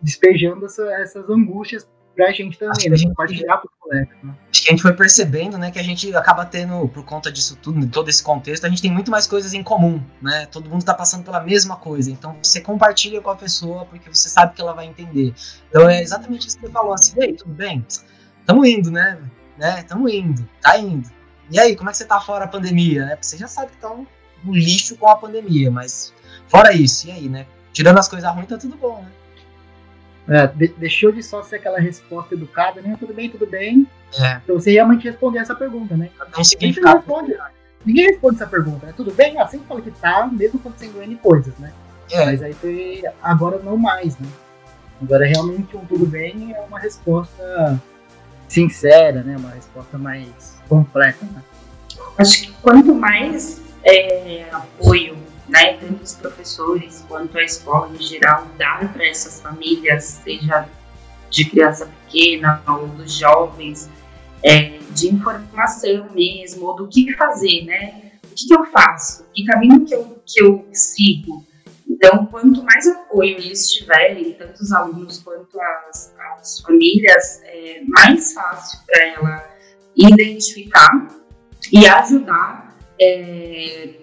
despejando 0.00 0.66
essa, 0.66 0.90
essas 0.94 1.28
angústias 1.28 1.88
pra 2.14 2.32
gente 2.32 2.58
também, 2.58 2.90
né? 2.90 2.96
Gente, 2.96 3.08
compartilhar 3.08 3.58
com 3.58 3.68
os 3.68 3.74
colegas. 3.80 4.16
Né? 4.22 4.34
Acho 4.50 4.62
que 4.62 4.68
a 4.68 4.72
gente 4.72 4.82
foi 4.82 4.92
percebendo, 4.92 5.58
né, 5.58 5.70
que 5.70 5.78
a 5.78 5.82
gente 5.82 6.14
acaba 6.14 6.44
tendo, 6.44 6.88
por 6.88 7.04
conta 7.04 7.30
disso 7.30 7.56
tudo, 7.56 7.80
de 7.80 7.88
todo 7.88 8.08
esse 8.08 8.22
contexto, 8.22 8.64
a 8.64 8.68
gente 8.68 8.82
tem 8.82 8.90
muito 8.90 9.10
mais 9.10 9.26
coisas 9.26 9.52
em 9.52 9.62
comum, 9.62 10.02
né? 10.20 10.46
Todo 10.46 10.68
mundo 10.68 10.84
tá 10.84 10.94
passando 10.94 11.24
pela 11.24 11.40
mesma 11.40 11.76
coisa. 11.76 12.10
Então 12.10 12.36
você 12.42 12.60
compartilha 12.60 13.20
com 13.20 13.30
a 13.30 13.36
pessoa 13.36 13.84
porque 13.86 14.12
você 14.12 14.28
sabe 14.28 14.54
que 14.54 14.60
ela 14.60 14.72
vai 14.72 14.86
entender. 14.86 15.34
Então 15.68 15.88
é 15.88 16.02
exatamente 16.02 16.48
isso 16.48 16.58
que 16.58 16.66
você 16.66 16.72
falou, 16.72 16.94
assim, 16.94 17.14
ei, 17.20 17.34
tudo 17.34 17.52
bem? 17.52 17.84
Tamo 18.46 18.64
indo, 18.64 18.90
né? 18.90 19.18
né? 19.58 19.82
Tamo 19.82 20.08
indo, 20.08 20.48
tá 20.60 20.78
indo. 20.78 21.08
E 21.50 21.58
aí, 21.58 21.74
como 21.74 21.90
é 21.90 21.92
que 21.92 21.98
você 21.98 22.04
tá 22.04 22.20
fora 22.20 22.44
a 22.44 22.48
pandemia? 22.48 23.04
É, 23.12 23.18
você 23.20 23.36
já 23.36 23.48
sabe 23.48 23.68
que 23.68 23.74
estão 23.74 24.06
no 24.44 24.54
lixo 24.54 24.96
com 24.96 25.08
a 25.08 25.16
pandemia, 25.16 25.70
mas 25.70 26.14
Fora 26.50 26.74
isso, 26.74 27.06
e 27.06 27.12
aí, 27.12 27.28
né? 27.28 27.46
Tirando 27.72 27.98
as 27.98 28.08
coisas 28.08 28.28
ruins, 28.34 28.48
tá 28.48 28.58
tudo 28.58 28.76
bom, 28.76 29.00
né? 29.00 29.12
É, 30.30 30.46
de, 30.46 30.68
deixou 30.68 31.10
de 31.10 31.24
só 31.24 31.42
ser 31.42 31.56
aquela 31.56 31.80
resposta 31.80 32.34
educada, 32.36 32.80
né? 32.80 32.96
Tudo 33.00 33.12
bem, 33.12 33.28
tudo 33.28 33.46
bem. 33.46 33.84
É. 34.16 34.40
Então 34.44 34.58
você 34.58 34.70
realmente 34.70 35.04
responder 35.04 35.40
essa 35.40 35.56
pergunta, 35.56 35.96
né? 35.96 36.08
Não 36.36 36.44
significado. 36.44 36.98
Responde, 36.98 37.36
ninguém 37.84 38.06
responde 38.06 38.36
essa 38.36 38.46
pergunta, 38.46 38.86
né? 38.86 38.94
Tudo 38.96 39.12
bem? 39.12 39.34
Sempre 39.48 39.66
fala 39.66 39.80
que 39.80 39.90
tá, 39.90 40.28
mesmo 40.30 40.60
acontecendo 40.60 41.02
N 41.02 41.16
coisas, 41.16 41.52
né? 41.58 41.72
É. 42.12 42.24
Mas 42.26 42.42
aí 42.44 42.52
foi, 42.52 43.02
agora 43.20 43.58
não 43.58 43.76
mais, 43.76 44.16
né? 44.18 44.28
Agora 45.02 45.26
realmente 45.26 45.76
um 45.76 45.84
tudo 45.84 46.06
bem 46.06 46.54
é 46.54 46.60
uma 46.60 46.78
resposta 46.78 47.80
sincera, 48.46 49.24
né? 49.24 49.36
Uma 49.36 49.50
resposta 49.50 49.98
mais 49.98 50.60
completa, 50.68 51.24
né? 51.24 51.42
Acho 52.18 52.42
que 52.42 52.52
quanto 52.62 52.94
mais 52.94 53.60
é, 53.82 54.46
apoio 54.52 55.16
né, 55.50 55.76
tanto 55.78 56.02
os 56.02 56.14
professores 56.14 57.04
quanto 57.08 57.36
a 57.36 57.42
escola 57.42 57.90
em 57.92 58.00
geral 58.00 58.46
dar 58.56 58.92
para 58.92 59.06
essas 59.06 59.40
famílias, 59.40 60.20
seja 60.24 60.68
de 61.28 61.44
criança 61.44 61.86
pequena 61.86 62.62
ou 62.66 62.86
dos 62.88 63.12
jovens, 63.12 63.90
é, 64.42 64.78
de 64.90 65.08
informação 65.08 66.08
mesmo, 66.12 66.66
ou 66.66 66.76
do 66.76 66.88
que 66.88 67.12
fazer, 67.14 67.64
né? 67.64 68.12
O 68.24 68.34
que, 68.34 68.46
que, 68.46 68.54
eu 68.54 68.64
faço? 68.66 69.26
Que 69.34 69.44
caminho 69.44 69.84
que 69.84 69.94
eu, 69.94 70.22
que 70.24 70.42
eu 70.42 70.68
sigo? 70.72 71.44
Então, 71.88 72.26
quanto 72.26 72.62
mais 72.62 72.86
apoio 72.86 73.36
eles 73.36 73.70
tiverem, 73.70 74.32
tanto 74.32 74.62
os 74.62 74.72
alunos 74.72 75.18
quanto 75.18 75.60
as, 75.60 76.14
as 76.38 76.60
famílias, 76.60 77.42
é 77.44 77.82
mais 77.86 78.32
fácil 78.32 78.78
para 78.86 79.04
ela 79.04 79.50
identificar 79.96 81.08
e 81.70 81.86
ajudar 81.86 82.76
é, 83.00 83.99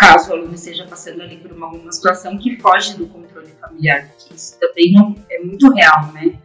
caso 0.00 0.30
o 0.30 0.34
aluno 0.34 0.54
esteja 0.54 0.86
passando 0.86 1.20
ali 1.20 1.36
por 1.36 1.52
uma, 1.52 1.68
uma 1.68 1.92
situação 1.92 2.38
que 2.38 2.56
foge 2.58 2.96
do 2.96 3.06
controle 3.06 3.52
familiar, 3.60 4.08
que 4.18 4.34
isso 4.34 4.58
também 4.58 4.94
é, 5.28 5.36
é 5.36 5.44
muito 5.44 5.70
real, 5.70 6.10
né? 6.14 6.38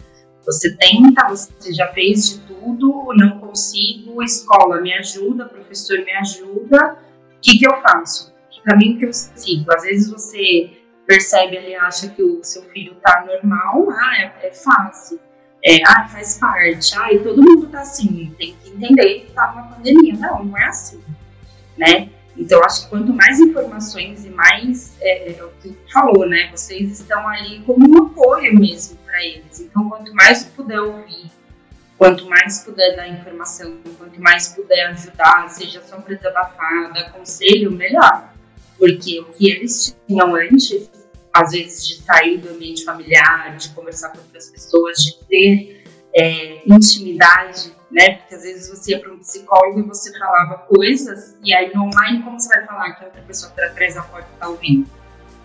Você 0.45 0.75
tenta, 0.75 1.27
você 1.29 1.73
já 1.73 1.87
fez 1.93 2.29
de 2.29 2.39
tudo, 2.41 3.13
não 3.15 3.39
consigo, 3.39 4.21
escola 4.21 4.81
me 4.81 4.93
ajuda, 4.93 5.45
professor 5.45 5.97
me 5.99 6.11
ajuda, 6.11 6.97
o 7.37 7.39
que, 7.41 7.57
que 7.57 7.65
eu 7.65 7.81
faço? 7.81 8.35
Que 8.51 8.61
caminho 8.61 8.99
que 8.99 9.05
eu 9.05 9.13
sigo? 9.13 9.73
Às 9.73 9.83
vezes 9.83 10.11
você 10.11 10.71
percebe 11.07 11.57
ali, 11.57 11.75
acha 11.75 12.09
que 12.09 12.21
o 12.21 12.43
seu 12.43 12.63
filho 12.63 12.95
tá 12.95 13.25
normal, 13.25 13.87
ah, 13.89 14.21
é, 14.21 14.47
é 14.47 14.51
fácil, 14.51 15.19
é, 15.63 15.77
ah, 15.87 16.07
faz 16.09 16.37
parte, 16.37 16.93
ah, 16.99 17.11
e 17.11 17.19
todo 17.19 17.41
mundo 17.41 17.67
tá 17.69 17.81
assim, 17.81 18.35
tem 18.37 18.55
que 18.61 18.69
entender 18.69 19.21
que 19.21 19.31
tá 19.31 19.51
numa 19.51 19.75
pandemia. 19.75 20.13
Não, 20.15 20.43
não 20.43 20.57
é 20.57 20.65
assim, 20.65 21.01
né? 21.77 22.09
Então, 22.37 22.61
acho 22.63 22.83
que 22.83 22.89
quanto 22.89 23.13
mais 23.13 23.39
informações 23.39 24.25
e 24.25 24.29
mais, 24.29 24.95
é, 25.01 25.31
é, 25.31 25.43
o 25.43 25.49
que 25.61 25.75
falou, 25.91 26.27
né? 26.27 26.49
Vocês 26.51 26.99
estão 26.99 27.27
ali 27.27 27.61
como 27.61 27.87
um 27.87 28.05
apoio 28.07 28.53
mesmo 28.59 28.97
para 29.05 29.23
eles. 29.23 29.61
Então, 29.61 29.89
quanto 29.89 30.13
mais 30.13 30.43
puder 30.43 30.81
ouvir, 30.81 31.31
quanto 31.97 32.25
mais 32.25 32.59
puder 32.59 32.95
dar 32.95 33.07
informação, 33.07 33.77
quanto 33.97 34.21
mais 34.21 34.49
puder 34.49 34.87
ajudar, 34.87 35.47
seja 35.49 35.81
desabafar, 36.07 36.93
dar 36.93 37.11
conselho, 37.13 37.71
melhor. 37.71 38.33
Porque 38.77 39.21
o 39.21 39.25
que 39.25 39.49
eles 39.49 39.95
tinham 40.05 40.35
antes, 40.35 40.89
às 41.33 41.51
vezes 41.51 41.87
de 41.87 42.01
sair 42.01 42.37
do 42.37 42.49
ambiente 42.49 42.83
familiar, 42.83 43.55
de 43.55 43.69
conversar 43.69 44.09
com 44.09 44.19
outras 44.19 44.49
pessoas, 44.49 44.97
de 44.97 45.17
ter 45.29 45.83
é, 46.13 46.61
intimidade 46.67 47.74
né? 47.91 48.15
Porque 48.17 48.35
às 48.35 48.41
vezes 48.43 48.69
você 48.69 48.91
ia 48.91 48.99
para 48.99 49.13
um 49.13 49.19
psicólogo 49.19 49.79
e 49.79 49.83
você 49.83 50.17
falava 50.17 50.57
coisas, 50.59 51.37
e 51.43 51.53
aí 51.53 51.73
no 51.73 51.83
online, 51.83 52.23
como 52.23 52.39
você 52.39 52.49
vai 52.49 52.65
falar 52.65 52.93
que 52.93 53.03
a 53.03 53.07
outra 53.07 53.21
pessoa 53.21 53.49
está 53.49 53.65
atrás 53.65 53.95
da 53.95 54.01
porta 54.03 54.27
está 54.33 54.47
ouvindo? 54.47 54.89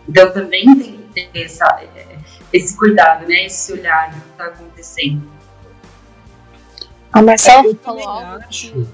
Então 0.08 0.32
também 0.32 0.64
tem 0.76 0.98
que 0.98 1.28
ter 1.28 1.44
essa, 1.44 1.66
é, 1.94 2.18
esse 2.52 2.76
cuidado, 2.76 3.26
né? 3.26 3.46
Esse 3.46 3.72
olhar 3.72 4.10
do 4.10 4.20
que 4.20 4.30
está 4.30 4.46
acontecendo. 4.46 5.30
A 7.12 7.22
Marcela 7.22 7.74
falou 7.82 8.08
algo. 8.08 8.44
Desculpa. 8.48 8.90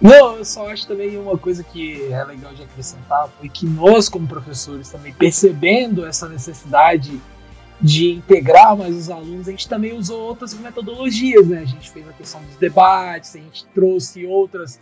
Não, 0.00 0.36
eu 0.36 0.44
só 0.44 0.68
acho 0.68 0.86
também 0.86 1.16
uma 1.16 1.38
coisa 1.38 1.62
que 1.64 2.12
é 2.12 2.24
legal 2.24 2.52
de 2.52 2.62
acrescentar 2.62 3.28
foi 3.38 3.48
que 3.48 3.64
nós, 3.64 4.08
como 4.08 4.26
professores, 4.26 4.90
também 4.90 5.14
percebendo 5.14 6.04
essa 6.04 6.28
necessidade 6.28 7.18
de 7.84 8.12
integrar 8.12 8.74
mais 8.74 8.96
os 8.96 9.10
alunos, 9.10 9.46
a 9.46 9.50
gente 9.50 9.68
também 9.68 9.92
usou 9.92 10.18
outras 10.18 10.54
metodologias, 10.54 11.46
né? 11.46 11.58
A 11.58 11.64
gente 11.66 11.90
fez 11.90 12.08
a 12.08 12.14
questão 12.14 12.42
dos 12.42 12.56
debates, 12.56 13.36
a 13.36 13.38
gente 13.38 13.66
trouxe 13.74 14.24
outras. 14.24 14.80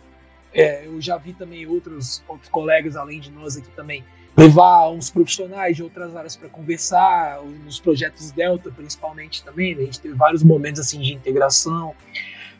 É, 0.53 0.85
eu 0.85 1.01
já 1.01 1.17
vi 1.17 1.33
também 1.33 1.67
outros, 1.67 2.23
outros 2.29 2.49
colegas, 2.49 2.95
além 2.95 3.19
de 3.19 3.29
nós 3.29 3.57
aqui 3.57 3.69
também, 3.75 4.05
levar 4.37 4.89
uns 4.89 5.09
profissionais 5.09 5.75
de 5.75 5.83
outras 5.83 6.15
áreas 6.15 6.37
para 6.37 6.47
conversar, 6.47 7.41
nos 7.65 7.77
projetos 7.77 8.31
Delta 8.31 8.71
principalmente 8.71 9.43
também, 9.43 9.75
né? 9.75 9.81
A 9.81 9.85
gente 9.85 9.99
teve 9.99 10.15
vários 10.15 10.41
momentos 10.41 10.79
assim 10.79 11.01
de 11.01 11.13
integração. 11.13 11.93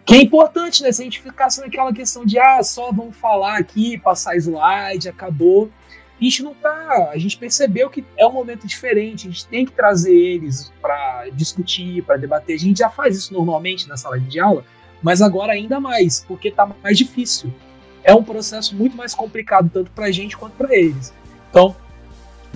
Que 0.06 0.16
é 0.16 0.22
importante, 0.24 0.84
né? 0.84 0.91
Se 0.91 1.04
a 1.04 1.06
gente 1.06 1.22
ficasse 1.22 1.62
naquela 1.62 1.94
questão 1.94 2.26
de 2.26 2.38
ah, 2.38 2.62
só 2.62 2.91
vamos 2.91 3.16
falar 3.16 3.58
aqui, 3.58 3.98
passar 3.98 4.36
slide, 4.36 5.08
acabou. 5.08 5.72
A 6.20 6.24
gente 6.24 6.43
não 6.43 6.53
tá. 6.53 7.09
A 7.11 7.18
gente 7.18 7.38
percebeu 7.38 7.89
que 7.89 8.03
é 8.18 8.26
um 8.26 8.32
momento 8.32 8.68
diferente, 8.68 9.28
a 9.28 9.32
gente 9.32 9.45
tem 9.47 9.66
que 9.66 9.72
trazer 9.72 10.16
eles 10.16 10.72
para 10.82 11.28
discutir, 11.34 12.03
para 12.03 12.18
debater. 12.18 12.55
A 12.55 12.59
gente 12.59 12.78
já 12.80 12.89
faz 12.89 13.18
isso 13.18 13.34
normalmente 13.34 13.88
na 13.88 13.97
sala 13.97 14.20
de 14.20 14.39
aula, 14.39 14.64
mas 15.01 15.22
agora 15.22 15.53
ainda 15.53 15.80
mais, 15.80 16.24
porque 16.28 16.51
tá 16.51 16.70
mais 16.82 16.97
difícil. 16.97 17.53
É 18.03 18.14
um 18.14 18.24
processo 18.24 18.76
muito 18.76 18.95
mais 18.95 19.14
complicado, 19.14 19.70
tanto 19.74 19.91
para 19.91 20.05
a 20.05 20.11
gente 20.11 20.38
quanto 20.38 20.53
para 20.53 20.76
eles. 20.76 21.14
Então, 21.49 21.76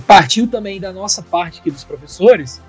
partiu 0.05 0.47
também 0.47 0.79
da 0.79 0.91
nossa 0.91 1.21
parte 1.21 1.59
aqui 1.59 1.71
dos 1.71 1.83
professores, 1.83 2.61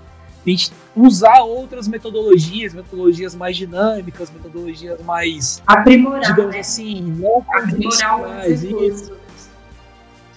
a 0.47 0.51
gente 0.51 0.73
usar 0.97 1.41
outras 1.43 1.87
metodologias, 1.89 2.73
metodologias 2.73 3.35
mais 3.35 3.57
dinâmicas, 3.57 4.31
metodologias 4.31 5.01
mais 5.03 5.63
aprimorar, 5.67 6.23
digamos 6.23 6.55
né? 6.55 6.61
assim, 6.61 7.03
não 7.03 7.43
convencionais. 7.43 8.63
Isso. 8.63 9.18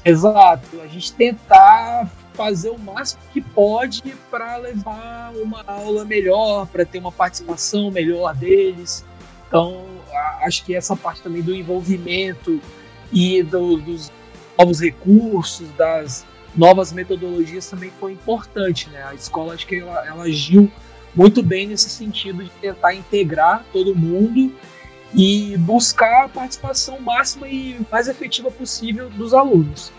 Exato. 0.04 0.82
A 0.82 0.88
gente 0.88 1.14
tentar 1.14 2.10
fazer 2.34 2.70
o 2.70 2.80
máximo 2.80 3.22
que 3.32 3.42
pode 3.42 4.02
para 4.30 4.58
levar 4.58 5.32
uma 5.36 5.64
aula 5.68 6.06
melhor, 6.06 6.66
para 6.68 6.86
ter 6.86 7.00
uma 7.00 7.12
participação 7.12 7.92
melhor 7.92 8.34
deles. 8.36 9.06
Então, 9.48 9.86
acho 10.42 10.64
que 10.66 10.74
essa 10.74 10.96
parte 10.96 11.22
também 11.22 11.42
do 11.42 11.54
envolvimento 11.54 12.60
e 13.12 13.44
do, 13.44 13.78
dos 13.78 14.12
novos 14.58 14.80
recursos, 14.80 15.70
das 15.72 16.26
novas 16.56 16.92
metodologias 16.92 17.70
também 17.70 17.92
foi 18.00 18.14
importante, 18.14 18.90
né? 18.90 19.04
A 19.04 19.14
escola 19.14 19.54
acho 19.54 19.68
que 19.68 19.76
ela, 19.76 20.06
ela 20.06 20.24
agiu 20.24 20.72
muito 21.16 21.44
bem 21.44 21.68
nesse 21.68 21.90
sentido 21.90 22.44
de 22.44 22.50
tentar 22.52 22.94
integrar 22.94 23.66
todo 23.72 23.96
mundo 23.96 24.54
e 25.14 25.58
buscar 25.58 26.26
a 26.26 26.30
participação 26.30 27.00
máxima 27.00 27.48
e 27.48 27.80
mais 27.92 28.08
efetiva 28.08 28.50
possível 28.50 29.10
dos 29.10 29.34
alunos. 29.34 29.92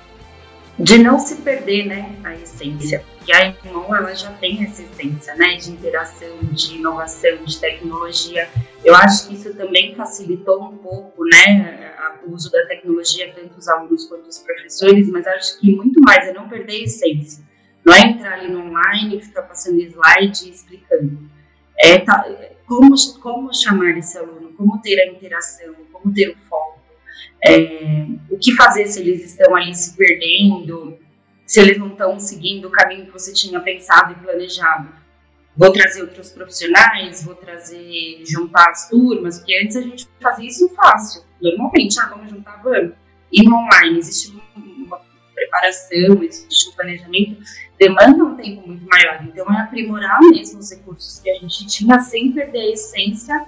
De 0.78 0.98
não 0.98 1.18
se 1.18 1.36
perder, 1.36 1.86
né, 1.86 2.16
a 2.24 2.34
essência. 2.34 3.04
E 3.26 3.32
a 3.32 3.46
irmão, 3.46 3.94
ela 3.94 4.14
já 4.14 4.32
tem 4.32 4.64
essa 4.64 4.82
essência, 4.82 5.34
né, 5.34 5.56
de 5.56 5.70
interação, 5.70 6.38
de 6.50 6.76
inovação, 6.76 7.44
de 7.44 7.60
tecnologia. 7.60 8.48
Eu 8.84 8.94
acho 8.96 9.28
que 9.28 9.34
isso 9.34 9.54
também 9.54 9.94
facilitou 9.94 10.62
um 10.64 10.76
pouco, 10.78 11.24
né, 11.26 11.92
o 12.26 12.32
uso 12.32 12.50
da 12.50 12.66
tecnologia, 12.66 13.32
tanto 13.34 13.58
os 13.58 13.68
alunos 13.68 14.06
quanto 14.06 14.28
os 14.28 14.38
professores, 14.38 15.08
mas 15.10 15.26
acho 15.26 15.60
que 15.60 15.74
muito 15.74 16.00
mais 16.00 16.26
é 16.26 16.32
não 16.32 16.48
perder 16.48 16.80
a 16.80 16.84
essência. 16.84 17.44
Não 17.84 17.92
é 17.92 18.00
entrar 18.00 18.34
ali 18.34 18.48
no 18.48 18.60
online 18.66 19.16
e 19.16 19.22
ficar 19.22 19.42
passando 19.42 19.80
slide 19.80 20.46
e 20.46 20.50
explicando. 20.50 21.18
É 21.76 21.98
tá, 21.98 22.24
como, 22.76 22.94
como 23.20 23.54
chamar 23.54 23.96
esse 23.98 24.16
aluno, 24.16 24.52
como 24.54 24.80
ter 24.80 25.00
a 25.00 25.06
interação, 25.06 25.74
como 25.92 26.12
ter 26.14 26.30
o 26.30 26.36
foco, 26.48 26.80
é, 27.44 28.06
o 28.30 28.38
que 28.38 28.54
fazer 28.54 28.86
se 28.86 29.00
eles 29.00 29.24
estão 29.24 29.54
ali 29.54 29.74
se 29.74 29.96
perdendo, 29.96 30.98
se 31.46 31.60
eles 31.60 31.78
não 31.78 31.88
estão 31.88 32.18
seguindo 32.18 32.68
o 32.68 32.70
caminho 32.70 33.06
que 33.06 33.12
você 33.12 33.32
tinha 33.32 33.60
pensado 33.60 34.12
e 34.12 34.16
planejado. 34.16 34.88
Vou 35.54 35.70
trazer 35.70 36.00
outros 36.00 36.30
profissionais, 36.30 37.24
vou 37.24 37.34
trazer, 37.34 38.22
juntar 38.24 38.70
as 38.70 38.88
turmas, 38.88 39.38
porque 39.38 39.60
antes 39.62 39.76
a 39.76 39.82
gente 39.82 40.08
fazia 40.20 40.48
isso 40.48 40.68
fácil. 40.74 41.22
Normalmente, 41.42 42.00
ah, 42.00 42.06
vamos 42.06 42.30
juntar, 42.30 42.62
vamos. 42.62 42.92
E 43.30 43.42
no 43.42 43.56
online, 43.56 43.98
existe 43.98 44.32
preparação, 45.52 46.22
existe 46.22 46.70
um 46.70 46.72
planejamento, 46.72 47.42
demanda 47.78 48.24
um 48.24 48.36
tempo 48.36 48.66
muito 48.66 48.86
maior. 48.86 49.22
Então, 49.22 49.46
é 49.52 49.60
aprimorar 49.60 50.18
mesmo 50.20 50.58
os 50.58 50.70
recursos 50.70 51.20
que 51.20 51.30
a 51.30 51.34
gente 51.34 51.66
tinha, 51.66 52.00
sem 52.00 52.32
perder 52.32 52.60
a 52.60 52.72
essência 52.72 53.46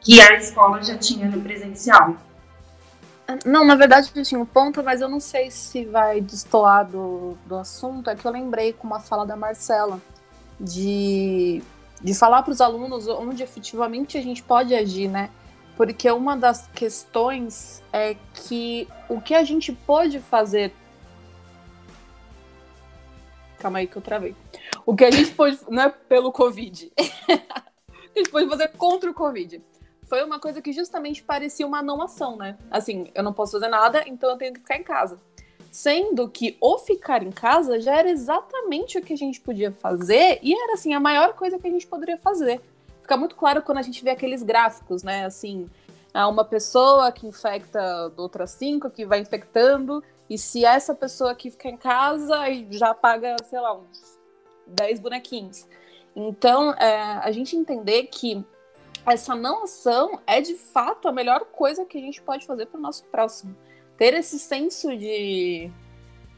que 0.00 0.20
a 0.20 0.36
escola 0.36 0.82
já 0.82 0.96
tinha 0.98 1.28
no 1.28 1.40
presencial. 1.40 2.16
Não, 3.44 3.64
na 3.64 3.76
verdade 3.76 4.10
eu 4.14 4.24
tinha 4.24 4.40
um 4.40 4.46
ponto, 4.46 4.82
mas 4.82 5.00
eu 5.00 5.08
não 5.08 5.20
sei 5.20 5.50
se 5.50 5.84
vai 5.84 6.20
destoar 6.20 6.84
do, 6.84 7.36
do 7.46 7.54
assunto. 7.56 8.10
É 8.10 8.16
que 8.16 8.24
eu 8.24 8.30
lembrei 8.30 8.72
com 8.72 8.86
uma 8.86 8.98
fala 8.98 9.24
da 9.24 9.36
Marcela 9.36 10.00
de, 10.58 11.62
de 12.02 12.14
falar 12.14 12.42
para 12.42 12.50
os 12.50 12.60
alunos 12.60 13.06
onde 13.06 13.42
efetivamente 13.42 14.18
a 14.18 14.22
gente 14.22 14.42
pode 14.42 14.74
agir, 14.74 15.06
né? 15.06 15.30
Porque 15.76 16.10
uma 16.10 16.36
das 16.36 16.66
questões 16.74 17.80
é 17.92 18.16
que 18.34 18.88
o 19.08 19.20
que 19.20 19.34
a 19.34 19.44
gente 19.44 19.72
pode 19.72 20.18
fazer. 20.18 20.72
Calma 23.60 23.78
aí 23.78 23.86
que 23.86 23.96
eu 23.96 24.02
travei. 24.02 24.34
O 24.84 24.96
que 24.96 25.04
a 25.04 25.10
gente 25.10 25.30
pode. 25.32 25.58
Não 25.68 25.84
é 25.84 25.88
pelo 25.88 26.32
Covid. 26.32 26.90
a 26.98 28.18
gente 28.18 28.30
pode 28.30 28.48
fazer 28.48 28.68
contra 28.68 29.10
o 29.10 29.14
Covid 29.14 29.62
foi 30.10 30.24
uma 30.24 30.40
coisa 30.40 30.60
que 30.60 30.72
justamente 30.72 31.22
parecia 31.22 31.64
uma 31.64 31.80
não 31.80 32.02
ação, 32.02 32.36
né? 32.36 32.58
Assim, 32.68 33.06
eu 33.14 33.22
não 33.22 33.32
posso 33.32 33.52
fazer 33.52 33.68
nada, 33.68 34.02
então 34.08 34.28
eu 34.28 34.36
tenho 34.36 34.52
que 34.52 34.58
ficar 34.58 34.76
em 34.76 34.82
casa. 34.82 35.20
Sendo 35.70 36.28
que 36.28 36.56
o 36.60 36.78
ficar 36.78 37.22
em 37.22 37.30
casa 37.30 37.80
já 37.80 37.96
era 37.96 38.10
exatamente 38.10 38.98
o 38.98 39.02
que 39.02 39.12
a 39.12 39.16
gente 39.16 39.40
podia 39.40 39.70
fazer 39.70 40.40
e 40.42 40.52
era 40.52 40.72
assim 40.72 40.94
a 40.94 40.98
maior 40.98 41.34
coisa 41.34 41.60
que 41.60 41.68
a 41.68 41.70
gente 41.70 41.86
poderia 41.86 42.18
fazer. 42.18 42.60
Fica 43.00 43.16
muito 43.16 43.36
claro 43.36 43.62
quando 43.62 43.78
a 43.78 43.82
gente 43.82 44.02
vê 44.02 44.10
aqueles 44.10 44.42
gráficos, 44.42 45.04
né? 45.04 45.26
Assim, 45.26 45.70
uma 46.12 46.44
pessoa 46.44 47.12
que 47.12 47.28
infecta 47.28 48.12
outras 48.16 48.50
cinco, 48.50 48.90
que 48.90 49.06
vai 49.06 49.20
infectando, 49.20 50.02
e 50.30 50.38
se 50.38 50.64
essa 50.64 50.94
pessoa 50.94 51.32
aqui 51.32 51.50
ficar 51.50 51.70
em 51.70 51.76
casa, 51.76 52.36
já 52.70 52.94
paga, 52.94 53.34
sei 53.48 53.58
lá, 53.58 53.76
uns 53.76 54.16
10 54.64 55.00
bonequinhos. 55.00 55.66
Então, 56.14 56.72
é, 56.74 57.02
a 57.02 57.32
gente 57.32 57.56
entender 57.56 58.04
que 58.04 58.44
essa 59.04 59.34
não 59.34 59.64
ação 59.64 60.20
é 60.28 60.40
de 60.40 60.54
fato 60.54 61.08
a 61.08 61.12
melhor 61.12 61.46
coisa 61.46 61.84
que 61.84 61.98
a 61.98 62.00
gente 62.00 62.22
pode 62.22 62.46
fazer 62.46 62.66
para 62.66 62.78
o 62.78 62.80
nosso 62.80 63.04
próximo. 63.06 63.56
Ter 63.98 64.14
esse 64.14 64.38
senso 64.38 64.96
de, 64.96 65.68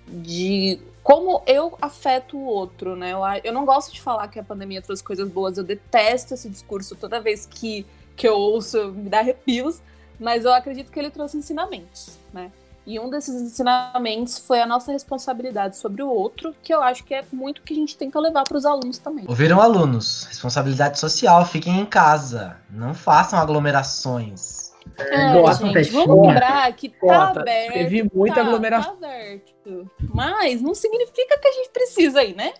de 0.09 0.81
como 1.03 1.43
eu 1.47 1.77
afeto 1.79 2.39
o 2.39 2.47
outro, 2.47 2.97
né? 2.97 3.13
Eu, 3.13 3.21
eu 3.45 3.53
não 3.53 3.67
gosto 3.67 3.93
de 3.93 4.01
falar 4.01 4.29
que 4.29 4.39
a 4.39 4.43
pandemia 4.43 4.81
trouxe 4.81 5.05
coisas 5.05 5.29
boas, 5.29 5.59
eu 5.59 5.65
detesto 5.65 6.33
esse 6.33 6.49
discurso 6.49 6.97
toda 6.97 7.21
vez 7.21 7.45
que, 7.45 7.85
que 8.17 8.27
eu 8.27 8.37
ouço, 8.37 8.91
me 8.93 9.11
dá 9.11 9.19
arrepios, 9.19 9.83
mas 10.19 10.47
eu 10.47 10.53
acredito 10.55 10.91
que 10.91 10.99
ele 10.99 11.11
trouxe 11.11 11.37
ensinamentos, 11.37 12.19
né? 12.33 12.51
E 12.85 12.99
um 12.99 13.09
desses 13.09 13.41
ensinamentos 13.41 14.39
foi 14.39 14.61
a 14.61 14.67
nossa 14.67 14.91
responsabilidade 14.91 15.77
sobre 15.77 16.03
o 16.03 16.09
outro, 16.09 16.55
que 16.63 16.75
eu 16.75 16.83
acho 16.83 17.05
que 17.05 17.15
é 17.15 17.25
muito 17.33 17.63
que 17.63 17.73
a 17.73 17.77
gente 17.77 17.97
tenta 17.97 18.19
levar 18.19 18.43
para 18.43 18.57
os 18.57 18.67
alunos 18.67 18.99
também. 18.99 19.25
Ouviram 19.29 19.61
alunos? 19.61 20.25
Responsabilidade 20.25 20.99
social, 20.99 21.47
fiquem 21.47 21.79
em 21.79 21.87
casa, 21.87 22.57
não 22.69 22.93
façam 22.93 23.39
aglomerações. 23.39 24.73
É, 24.99 25.33
Nossa, 25.33 25.65
gente, 25.65 25.91
vamos 25.91 26.27
lembrar 26.27 26.73
que 26.73 26.89
tá 26.89 27.29
aberto. 27.29 27.73
Teve 27.73 28.11
muita 28.13 28.37
tá, 28.37 28.41
aglomeração. 28.41 28.97
Tá 28.97 29.07
aberto. 29.07 29.91
Mas 30.13 30.61
não 30.61 30.75
significa 30.75 31.39
que 31.39 31.49
a 31.49 31.53
gente 31.53 31.71
precisa 31.71 32.25
ir, 32.25 32.35
né? 32.35 32.53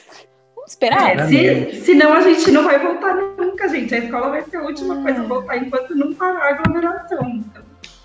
Vamos 0.56 0.72
esperar. 0.72 1.20
É, 1.20 1.28
se, 1.28 1.82
senão 1.82 2.14
a 2.14 2.22
gente 2.22 2.50
não 2.50 2.64
vai 2.64 2.80
voltar 2.80 3.14
nunca, 3.14 3.68
gente. 3.68 3.94
A 3.94 3.98
escola 3.98 4.30
vai 4.30 4.44
ser 4.44 4.56
a 4.56 4.64
última 4.64 4.98
é. 4.98 5.04
coisa 5.04 5.20
a 5.20 5.28
voltar 5.28 5.58
enquanto 5.58 5.94
não 5.94 6.14
parar 6.14 6.40
a 6.40 6.50
aglomeração 6.52 7.44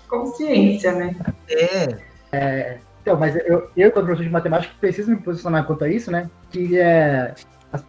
consciência, 0.09 0.91
né? 0.91 1.15
É. 1.49 1.97
é 2.31 2.79
então, 3.01 3.17
mas 3.17 3.35
eu, 3.35 3.69
eu, 3.75 3.91
como 3.91 4.05
professor 4.05 4.23
de 4.23 4.29
matemática, 4.29 4.73
preciso 4.79 5.09
me 5.09 5.17
posicionar 5.17 5.65
quanto 5.65 5.83
a 5.83 5.89
isso, 5.89 6.11
né? 6.11 6.29
Que 6.51 6.77
é, 6.77 7.33
as 7.71 7.83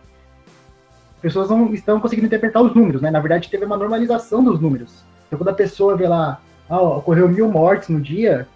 pessoas 1.21 1.51
não 1.51 1.75
estão 1.75 2.01
conseguindo 2.01 2.27
interpretar 2.27 2.62
os 2.62 2.75
números, 2.75 3.03
né? 3.03 3.11
Na 3.11 3.21
verdade, 3.21 3.51
teve 3.51 3.64
uma 3.64 3.77
normalização 3.77 4.43
dos 4.43 4.61
números. 4.61 5.05
Então, 5.27 5.39
quando 5.39 5.49
a 5.49 5.55
pessoa 5.55 5.97
vê 5.97 6.07
lá, 6.07 6.41
ah, 6.68 6.81
ocorreu 6.81 7.29
mil 7.29 7.51
mortes 7.51 7.89
no 7.89 8.01
dia, 8.01 8.47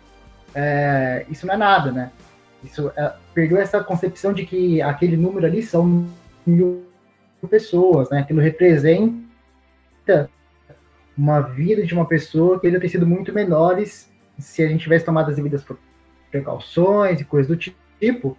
é, 0.55 1.27
isso 1.29 1.47
não 1.47 1.55
é 1.55 1.57
nada, 1.57 1.91
né? 1.91 2.11
Isso 2.63 2.91
é, 2.97 3.13
perdeu 3.35 3.59
essa 3.59 3.83
concepção 3.83 4.33
de 4.33 4.47
que 4.47 4.81
aquele 4.81 5.17
número 5.17 5.45
ali 5.45 5.63
são 5.63 6.07
mil 6.47 6.87
pessoas, 7.51 8.09
né? 8.09 8.21
Aquilo 8.21 8.41
representa 8.41 10.31
uma 11.17 11.41
vida 11.41 11.85
de 11.85 11.95
uma 11.95 12.07
pessoa 12.07 12.59
que 12.59 12.67
ele 12.67 12.81
ter 12.81 12.89
sido 12.89 13.07
muito 13.07 13.33
menores 13.33 14.11
se 14.39 14.63
a 14.63 14.69
gente 14.69 14.83
tivesse 14.83 15.05
tomado 15.05 15.31
as 15.31 15.37
devidas 15.37 15.65
precauções 16.31 17.21
e 17.21 17.25
coisas 17.25 17.49
do 17.49 17.57
tipo. 17.57 18.37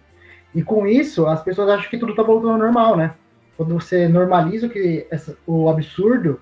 E 0.54 0.62
com 0.62 0.86
isso, 0.86 1.26
as 1.26 1.42
pessoas 1.42 1.68
acham 1.70 1.90
que 1.90 1.98
tudo 1.98 2.10
está 2.10 2.22
voltando 2.22 2.52
ao 2.52 2.58
normal, 2.58 2.96
né? 2.96 3.14
Quando 3.56 3.74
você 3.74 4.06
normaliza 4.06 4.66
o, 4.66 4.70
que, 4.70 5.06
essa, 5.10 5.36
o 5.46 5.68
absurdo, 5.68 6.40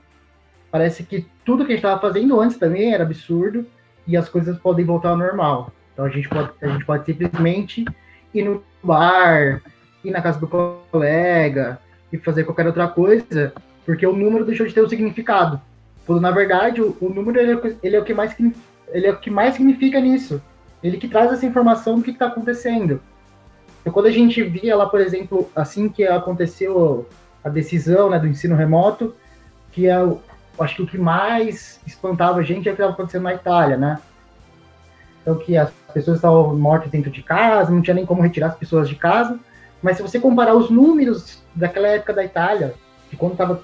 parece 0.70 1.04
que 1.04 1.26
tudo 1.44 1.64
que 1.64 1.72
a 1.72 1.76
gente 1.76 1.84
estava 1.84 2.00
fazendo 2.00 2.40
antes 2.40 2.56
também 2.56 2.92
era 2.92 3.04
absurdo 3.04 3.64
e 4.06 4.16
as 4.16 4.28
coisas 4.28 4.58
podem 4.58 4.84
voltar 4.84 5.10
ao 5.10 5.16
normal. 5.16 5.72
Então 5.92 6.04
a 6.04 6.08
gente 6.08 6.28
pode, 6.28 6.50
a 6.60 6.66
gente 6.66 6.84
pode 6.84 7.06
simplesmente 7.06 7.84
ir 8.34 8.42
no 8.42 8.62
bar, 8.82 9.62
ir 10.04 10.10
na 10.10 10.20
casa 10.20 10.40
do 10.40 10.48
colega 10.48 11.78
e 12.12 12.18
fazer 12.18 12.44
qualquer 12.44 12.66
outra 12.66 12.88
coisa, 12.88 13.52
porque 13.86 14.06
o 14.06 14.16
número 14.16 14.44
deixou 14.44 14.66
de 14.66 14.74
ter 14.74 14.80
o 14.80 14.88
significado. 14.88 15.60
Quando, 16.06 16.20
na 16.20 16.30
verdade, 16.30 16.80
o, 16.82 16.96
o 17.00 17.08
número 17.08 17.38
ele 17.38 17.52
é, 17.52 17.76
ele 17.82 17.96
é, 17.96 18.00
o 18.00 18.04
que 18.04 18.14
mais 18.14 18.34
ele 18.88 19.06
é 19.06 19.10
o 19.10 19.18
que 19.18 19.30
mais 19.30 19.54
significa 19.54 20.00
nisso. 20.00 20.42
Ele 20.82 20.98
que 20.98 21.08
traz 21.08 21.32
essa 21.32 21.46
informação 21.46 21.96
do 21.96 22.02
que 22.02 22.10
está 22.10 22.26
acontecendo. 22.26 23.00
Então, 23.80 23.92
quando 23.92 24.06
a 24.06 24.10
gente 24.10 24.42
via 24.42 24.76
lá, 24.76 24.86
por 24.86 25.00
exemplo, 25.00 25.50
assim 25.54 25.88
que 25.88 26.04
aconteceu 26.04 27.08
a 27.42 27.48
decisão 27.48 28.10
né, 28.10 28.18
do 28.18 28.26
ensino 28.26 28.54
remoto, 28.54 29.14
que 29.72 29.88
é, 29.88 29.96
acho 30.58 30.76
que 30.76 30.82
o 30.82 30.86
que 30.86 30.98
mais 30.98 31.80
espantava 31.86 32.40
a 32.40 32.42
gente 32.42 32.68
é 32.68 32.72
o 32.72 32.74
que 32.74 32.80
estava 32.80 32.92
acontecendo 32.92 33.22
na 33.22 33.34
Itália, 33.34 33.76
né? 33.76 33.98
então 35.24 35.36
que 35.36 35.56
as 35.56 35.70
pessoas 35.92 36.18
estavam 36.18 36.54
mortas 36.54 36.90
dentro 36.90 37.10
de 37.10 37.22
casa, 37.22 37.72
não 37.72 37.80
tinha 37.80 37.94
nem 37.94 38.04
como 38.04 38.22
retirar 38.22 38.48
as 38.48 38.56
pessoas 38.56 38.88
de 38.88 38.94
casa. 38.94 39.40
Mas 39.82 39.96
se 39.96 40.02
você 40.02 40.20
comparar 40.20 40.54
os 40.54 40.70
números 40.70 41.42
daquela 41.54 41.88
época 41.88 42.12
da 42.12 42.22
Itália, 42.22 42.74
de 43.10 43.16
quando 43.16 43.32
estava 43.32 43.62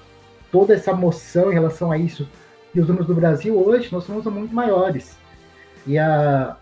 toda 0.51 0.73
essa 0.73 0.93
moção 0.93 1.51
em 1.51 1.53
relação 1.53 1.91
a 1.91 1.97
isso, 1.97 2.27
e 2.73 2.79
os 2.79 2.87
números 2.87 3.07
do 3.07 3.15
Brasil 3.15 3.57
hoje, 3.57 3.89
nós 3.91 4.03
somos 4.03 4.25
muito 4.25 4.53
maiores. 4.53 5.17
E, 5.85 5.97
a, 5.97 6.55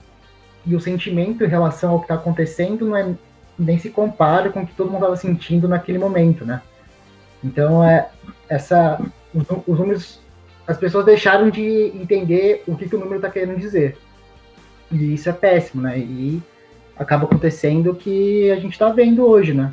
e 0.66 0.76
o 0.76 0.80
sentimento 0.80 1.44
em 1.44 1.48
relação 1.48 1.92
ao 1.92 2.00
que 2.00 2.06
está 2.06 2.16
acontecendo 2.16 2.86
não 2.86 2.96
é, 2.96 3.14
nem 3.58 3.78
se 3.78 3.90
compara 3.90 4.50
com 4.50 4.62
o 4.62 4.68
que 4.68 4.74
todo 4.74 4.88
mundo 4.88 4.98
estava 4.98 5.16
sentindo 5.16 5.68
naquele 5.68 5.98
momento, 5.98 6.46
né? 6.46 6.62
Então, 7.44 7.84
é, 7.84 8.10
essa, 8.48 9.00
os, 9.34 9.46
os 9.68 9.80
números, 9.80 10.20
as 10.66 10.78
pessoas 10.78 11.06
deixaram 11.06 11.50
de 11.50 11.92
entender 11.96 12.64
o 12.68 12.76
que, 12.76 12.88
que 12.88 12.96
o 12.96 13.00
número 13.00 13.18
está 13.18 13.30
querendo 13.30 13.58
dizer. 13.58 13.98
E 14.92 15.14
isso 15.14 15.30
é 15.30 15.34
péssimo, 15.34 15.82
né? 15.82 16.00
E 16.00 16.42
acaba 16.98 17.26
acontecendo 17.26 17.92
o 17.92 17.96
que 17.96 18.52
a 18.52 18.56
gente 18.56 18.74
está 18.74 18.90
vendo 18.90 19.26
hoje, 19.26 19.54
né? 19.54 19.72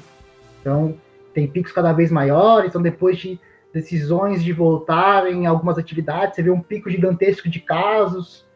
Então, 0.61 0.95
tem 1.33 1.47
picos 1.47 1.73
cada 1.73 1.93
vez 1.93 2.11
maiores, 2.11 2.71
então 2.71 2.81
depois 2.81 3.19
de 3.19 3.39
decisões 3.77 4.43
de 4.43 4.53
voltar 4.55 5.31
em 5.31 5.45
algumas 5.45 5.77
atividades, 5.77 6.35
você 6.35 6.43
vê 6.43 6.51
um 6.51 6.61
pico 6.61 6.91
gigantesco 6.91 7.47
de 7.47 7.61
casos, 7.61 8.47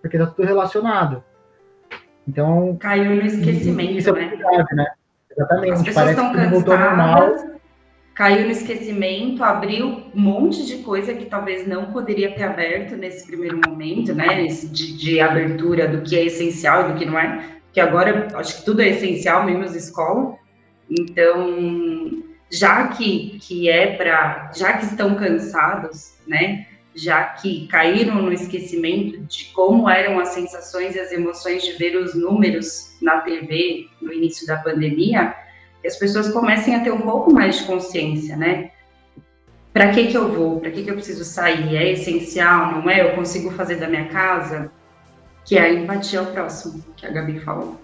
porque 0.00 0.16
está 0.16 0.26
tudo 0.30 0.46
relacionado. 0.46 1.22
Então. 2.26 2.78
Caiu 2.80 3.16
no 3.16 3.26
esquecimento. 3.26 3.98
Isso 3.98 4.08
é 4.10 4.12
né? 4.12 4.36
grave, 4.36 4.74
né? 4.74 4.86
Exatamente. 5.30 5.72
As 5.72 5.82
pessoas 5.82 6.16
Parece 6.16 6.30
que 6.30 6.46
voltou 6.46 6.78
normal. 6.78 7.60
Caiu 8.14 8.44
no 8.46 8.50
esquecimento, 8.50 9.44
abriu 9.44 9.86
um 10.14 10.20
monte 10.20 10.66
de 10.66 10.78
coisa 10.78 11.12
que 11.12 11.26
talvez 11.26 11.66
não 11.66 11.92
poderia 11.92 12.34
ter 12.34 12.44
aberto 12.44 12.96
nesse 12.96 13.26
primeiro 13.26 13.60
momento, 13.66 14.14
né? 14.14 14.46
De, 14.46 14.96
de 14.96 15.20
abertura 15.20 15.88
do 15.88 16.00
que 16.02 16.16
é 16.16 16.24
essencial 16.24 16.88
e 16.88 16.92
do 16.92 16.98
que 16.98 17.04
não 17.04 17.18
é. 17.18 17.44
Que 17.70 17.80
agora 17.80 18.28
acho 18.34 18.58
que 18.58 18.64
tudo 18.64 18.80
é 18.80 18.88
essencial, 18.88 19.44
menos 19.44 19.74
escola. 19.74 20.36
Então, 20.90 22.29
já 22.50 22.88
que, 22.88 23.38
que 23.40 23.68
é 23.68 23.96
para, 23.96 24.50
já 24.54 24.74
que 24.74 24.84
estão 24.84 25.14
cansados, 25.14 26.14
né? 26.26 26.66
Já 26.94 27.22
que 27.24 27.68
caíram 27.68 28.16
no 28.16 28.32
esquecimento 28.32 29.20
de 29.20 29.44
como 29.46 29.88
eram 29.88 30.18
as 30.18 30.30
sensações 30.30 30.96
e 30.96 31.00
as 31.00 31.12
emoções 31.12 31.62
de 31.62 31.72
ver 31.74 31.96
os 31.96 32.14
números 32.14 32.96
na 33.00 33.20
TV 33.20 33.88
no 34.02 34.12
início 34.12 34.46
da 34.46 34.56
pandemia, 34.56 35.34
que 35.80 35.86
as 35.86 35.96
pessoas 35.96 36.32
comecem 36.32 36.74
a 36.74 36.80
ter 36.80 36.90
um 36.90 37.00
pouco 37.00 37.32
mais 37.32 37.58
de 37.58 37.64
consciência, 37.64 38.36
né? 38.36 38.72
Para 39.72 39.92
que 39.92 40.08
que 40.08 40.16
eu 40.16 40.32
vou? 40.32 40.58
Para 40.58 40.70
que 40.72 40.82
que 40.82 40.90
eu 40.90 40.96
preciso 40.96 41.24
sair? 41.24 41.76
É 41.76 41.92
essencial, 41.92 42.72
não 42.72 42.90
é? 42.90 43.02
Eu 43.02 43.14
consigo 43.14 43.52
fazer 43.52 43.76
da 43.76 43.86
minha 43.86 44.08
casa? 44.08 44.72
Que 45.44 45.56
é 45.56 45.62
a 45.62 45.72
empatia 45.72 46.18
ao 46.18 46.26
próximo, 46.26 46.84
que 46.96 47.06
a 47.06 47.10
Gabi 47.10 47.38
falou. 47.38 47.80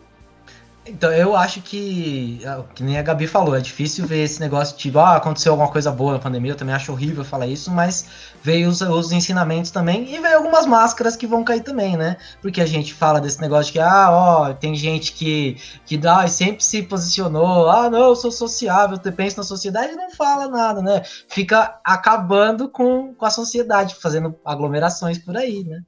Então, 0.89 1.13
eu 1.13 1.35
acho 1.35 1.61
que, 1.63 2.41
é, 2.45 2.63
que 2.73 2.83
nem 2.85 2.97
a 2.97 3.03
Gabi 3.03 3.27
falou, 3.27 3.57
é 3.57 3.61
difícil 3.61 4.07
ver 4.07 4.23
esse 4.23 4.39
negócio 4.39 4.77
tipo, 4.77 5.01
ah, 5.01 5.17
aconteceu 5.17 5.53
alguma 5.53 5.71
coisa 5.71 5.91
boa 5.91 6.13
na 6.13 6.19
pandemia, 6.21 6.53
eu 6.53 6.57
também 6.57 6.75
acho 6.75 6.93
horrível 6.93 7.25
falar 7.25 7.49
isso, 7.49 7.73
mas 7.73 8.07
veio 8.41 8.69
os, 8.69 8.81
os 8.81 9.11
ensinamentos 9.11 9.73
também 9.73 10.15
e 10.15 10.21
veio 10.21 10.37
algumas 10.37 10.65
máscaras 10.65 11.17
que 11.17 11.27
vão 11.27 11.43
cair 11.43 11.63
também, 11.63 11.97
né? 11.97 12.17
Porque 12.41 12.61
a 12.61 12.67
gente 12.67 12.95
fala 12.95 13.21
desse 13.21 13.41
negócio 13.41 13.67
de 13.67 13.73
que, 13.73 13.79
ah, 13.81 14.11
ó, 14.11 14.55
tem 14.55 14.77
gente 14.77 15.13
que, 15.13 15.57
que 15.85 15.97
dá, 15.97 16.27
sempre 16.29 16.63
se 16.63 16.83
posicionou, 16.85 17.69
ah, 17.69 17.91
não, 17.91 18.07
eu 18.09 18.17
sou 18.17 18.31
sociável, 18.31 18.97
eu 19.05 19.13
penso 19.13 19.39
na 19.39 19.43
sociedade 19.43 19.93
e 19.93 19.97
não 19.97 20.11
fala 20.13 20.47
nada, 20.47 20.81
né? 20.81 21.03
Fica 21.29 21.81
acabando 21.85 22.69
com, 22.69 23.13
com 23.13 23.27
a 23.27 23.31
sociedade, 23.31 23.97
fazendo 23.97 24.37
aglomerações 24.45 25.19
por 25.19 25.37
aí, 25.37 25.65
né? 25.65 25.83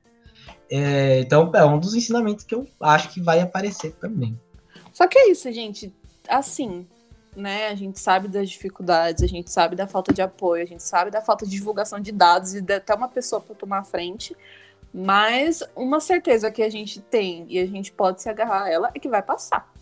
É, 0.70 1.20
então, 1.20 1.52
é 1.54 1.64
um 1.64 1.78
dos 1.78 1.94
ensinamentos 1.94 2.44
que 2.44 2.54
eu 2.54 2.66
acho 2.80 3.10
que 3.10 3.20
vai 3.20 3.40
aparecer 3.40 3.92
também. 3.92 4.38
Só 4.98 5.06
que 5.06 5.16
é 5.16 5.30
isso, 5.30 5.52
gente. 5.52 5.94
Assim, 6.28 6.84
né? 7.36 7.68
A 7.68 7.74
gente 7.76 8.00
sabe 8.00 8.26
das 8.26 8.50
dificuldades, 8.50 9.22
a 9.22 9.28
gente 9.28 9.48
sabe 9.48 9.76
da 9.76 9.86
falta 9.86 10.12
de 10.12 10.20
apoio, 10.20 10.64
a 10.64 10.66
gente 10.66 10.82
sabe 10.82 11.08
da 11.08 11.22
falta 11.22 11.46
de 11.46 11.52
divulgação 11.52 12.00
de 12.00 12.10
dados 12.10 12.56
e 12.56 12.60
de 12.60 12.72
até 12.72 12.92
uma 12.92 13.06
pessoa 13.06 13.40
para 13.40 13.54
tomar 13.54 13.78
a 13.78 13.84
frente. 13.84 14.36
Mas 14.92 15.62
uma 15.76 16.00
certeza 16.00 16.50
que 16.50 16.64
a 16.64 16.68
gente 16.68 17.00
tem 17.00 17.46
e 17.48 17.60
a 17.60 17.66
gente 17.66 17.92
pode 17.92 18.20
se 18.20 18.28
agarrar 18.28 18.64
a 18.64 18.70
ela 18.70 18.90
é 18.92 18.98
que 18.98 19.08
vai 19.08 19.22
passar. 19.22 19.72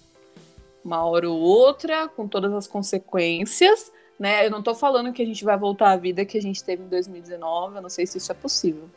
Uma 0.84 1.02
hora 1.06 1.30
ou 1.30 1.40
outra, 1.40 2.08
com 2.08 2.28
todas 2.28 2.52
as 2.52 2.66
consequências, 2.66 3.90
né? 4.18 4.44
Eu 4.44 4.50
não 4.50 4.62
tô 4.62 4.74
falando 4.74 5.14
que 5.14 5.22
a 5.22 5.26
gente 5.26 5.46
vai 5.46 5.56
voltar 5.56 5.92
à 5.92 5.96
vida 5.96 6.26
que 6.26 6.36
a 6.36 6.42
gente 6.42 6.62
teve 6.62 6.82
em 6.82 6.88
2019, 6.88 7.76
eu 7.76 7.80
não 7.82 7.88
sei 7.88 8.06
se 8.06 8.18
isso 8.18 8.30
é 8.30 8.34
possível. 8.34 8.90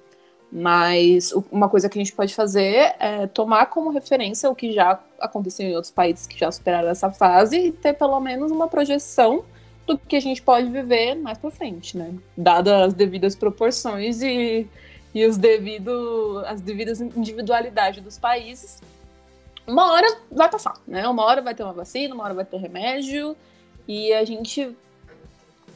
Mas 0.51 1.31
uma 1.51 1.69
coisa 1.69 1.87
que 1.87 1.99
a 1.99 2.01
gente 2.01 2.13
pode 2.13 2.33
fazer 2.33 2.95
é 2.99 3.27
tomar 3.27 3.67
como 3.67 3.91
referência 3.91 4.49
o 4.49 4.55
que 4.55 4.71
já 4.71 4.99
aconteceu 5.19 5.67
em 5.67 5.75
outros 5.75 5.91
países 5.91 6.25
que 6.25 6.37
já 6.39 6.51
superaram 6.51 6.89
essa 6.89 7.11
fase 7.11 7.57
e 7.67 7.71
ter 7.71 7.93
pelo 7.93 8.19
menos 8.19 8.51
uma 8.51 8.67
projeção 8.67 9.45
do 9.85 9.97
que 9.97 10.15
a 10.15 10.19
gente 10.19 10.41
pode 10.41 10.69
viver 10.69 11.15
mais 11.15 11.37
para 11.37 11.51
frente, 11.51 11.97
né? 11.97 12.13
Dadas 12.35 12.87
as 12.87 12.93
devidas 12.93 13.35
proporções 13.35 14.21
e, 14.21 14.67
e 15.13 15.25
os 15.25 15.37
devido, 15.37 16.43
as 16.47 16.61
devidas 16.61 16.99
individualidades 16.99 18.03
dos 18.03 18.17
países. 18.17 18.81
Uma 19.67 19.91
hora 19.91 20.17
vai 20.31 20.49
passar, 20.49 20.73
né? 20.87 21.07
Uma 21.07 21.25
hora 21.25 21.41
vai 21.41 21.53
ter 21.53 21.63
uma 21.63 21.73
vacina, 21.73 22.15
uma 22.15 22.23
hora 22.23 22.33
vai 22.33 22.45
ter 22.45 22.57
remédio 22.57 23.35
e 23.87 24.13
a 24.13 24.25
gente 24.25 24.75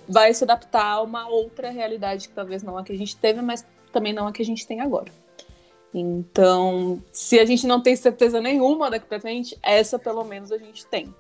vai 0.07 0.33
se 0.33 0.43
adaptar 0.43 0.93
a 0.93 1.01
uma 1.01 1.27
outra 1.27 1.69
realidade 1.69 2.27
que 2.27 2.33
talvez 2.33 2.63
não 2.63 2.77
a 2.77 2.83
que 2.83 2.91
a 2.91 2.97
gente 2.97 3.15
teve, 3.15 3.41
mas 3.41 3.65
também 3.93 4.11
não 4.11 4.27
a 4.27 4.33
que 4.33 4.41
a 4.41 4.45
gente 4.45 4.67
tem 4.67 4.81
agora. 4.81 5.09
Então, 5.93 7.01
se 7.11 7.39
a 7.39 7.45
gente 7.45 7.67
não 7.67 7.79
tem 7.79 7.95
certeza 7.95 8.41
nenhuma 8.41 8.89
daqui 8.89 9.05
pra 9.05 9.19
frente, 9.19 9.57
essa 9.61 9.99
pelo 9.99 10.23
menos 10.23 10.51
a 10.51 10.57
gente 10.57 10.85
tem. 10.87 11.13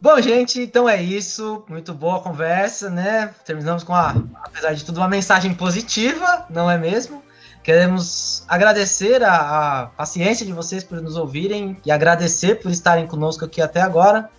Bom, 0.00 0.20
gente, 0.20 0.60
então 0.62 0.88
é 0.88 1.02
isso. 1.02 1.64
Muito 1.68 1.92
boa 1.92 2.20
conversa, 2.20 2.88
né? 2.88 3.34
Terminamos 3.44 3.84
com, 3.84 3.92
a, 3.92 4.14
apesar 4.44 4.72
de 4.72 4.84
tudo, 4.84 4.98
uma 4.98 5.08
mensagem 5.08 5.52
positiva, 5.54 6.46
não 6.48 6.70
é 6.70 6.78
mesmo? 6.78 7.22
Queremos 7.62 8.44
agradecer 8.48 9.22
a, 9.22 9.82
a 9.82 9.86
paciência 9.88 10.46
de 10.46 10.52
vocês 10.52 10.82
por 10.82 11.02
nos 11.02 11.16
ouvirem 11.16 11.76
e 11.84 11.90
agradecer 11.90 12.60
por 12.62 12.70
estarem 12.70 13.06
conosco 13.06 13.44
aqui 13.44 13.60
até 13.60 13.82
agora. 13.82 14.30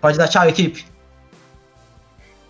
Pode 0.00 0.16
dar 0.16 0.28
tchau, 0.28 0.48
equipe. 0.48 0.86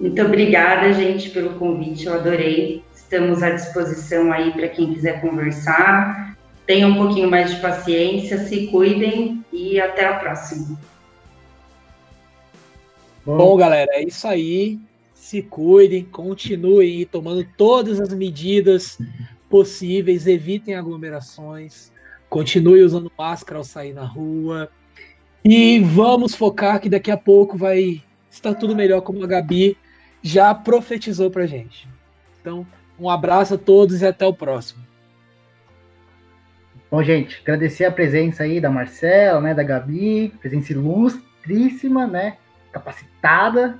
Muito 0.01 0.23
obrigada, 0.23 0.93
gente, 0.93 1.31
pelo 1.31 1.59
convite, 1.59 2.07
eu 2.07 2.15
adorei. 2.15 2.85
Estamos 2.95 3.43
à 3.43 3.51
disposição 3.51 4.31
aí 4.33 4.53
para 4.53 4.69
quem 4.69 4.95
quiser 4.95 5.21
conversar. 5.21 6.37
Tenham 6.67 6.91
um 6.91 6.97
pouquinho 6.97 7.29
mais 7.29 7.55
de 7.55 7.61
paciência, 7.61 8.39
se 8.39 8.69
cuidem 8.69 9.45
e 9.53 9.81
até 9.81 10.07
a 10.07 10.15
próxima. 10.15 10.79
Bom, 13.27 13.57
galera, 13.57 13.91
é 13.95 14.05
isso 14.05 14.29
aí. 14.29 14.79
Se 15.13 15.43
cuidem, 15.43 16.05
continuem 16.05 17.05
tomando 17.05 17.45
todas 17.57 17.99
as 17.99 18.15
medidas 18.15 18.99
possíveis, 19.51 20.27
evitem 20.27 20.77
aglomerações, 20.77 21.91
continue 22.29 22.83
usando 22.83 23.11
máscara 23.19 23.59
ao 23.59 23.65
sair 23.65 23.93
na 23.93 24.05
rua. 24.05 24.71
E 25.45 25.81
vamos 25.81 26.35
focar 26.35 26.81
que 26.81 26.89
daqui 26.89 27.11
a 27.11 27.17
pouco 27.17 27.59
vai 27.59 28.03
estar 28.31 28.55
tudo 28.55 28.77
melhor, 28.77 29.01
como 29.01 29.25
a 29.25 29.27
Gabi 29.27 29.77
já 30.23 30.55
profetizou 30.55 31.31
para 31.31 31.47
gente. 31.47 31.89
Então, 32.41 32.67
um 32.99 33.09
abraço 33.09 33.55
a 33.55 33.59
todos 33.59 34.03
e 34.03 34.07
até 34.07 34.27
o 34.27 34.35
próximo. 34.35 34.83
Bom, 36.91 37.03
gente, 37.03 37.41
agradecer 37.43 37.85
a 37.85 37.93
presença 37.93 38.45
aí 38.45 38.61
da 38.61 38.71
Marcela, 38.71 39.41
né, 39.41 39.55
da 39.55 39.63
Gabi, 39.63 40.33
presença 40.41 40.73
ilustríssima, 40.73 42.07
né, 42.07 42.37
capacitada. 42.73 43.79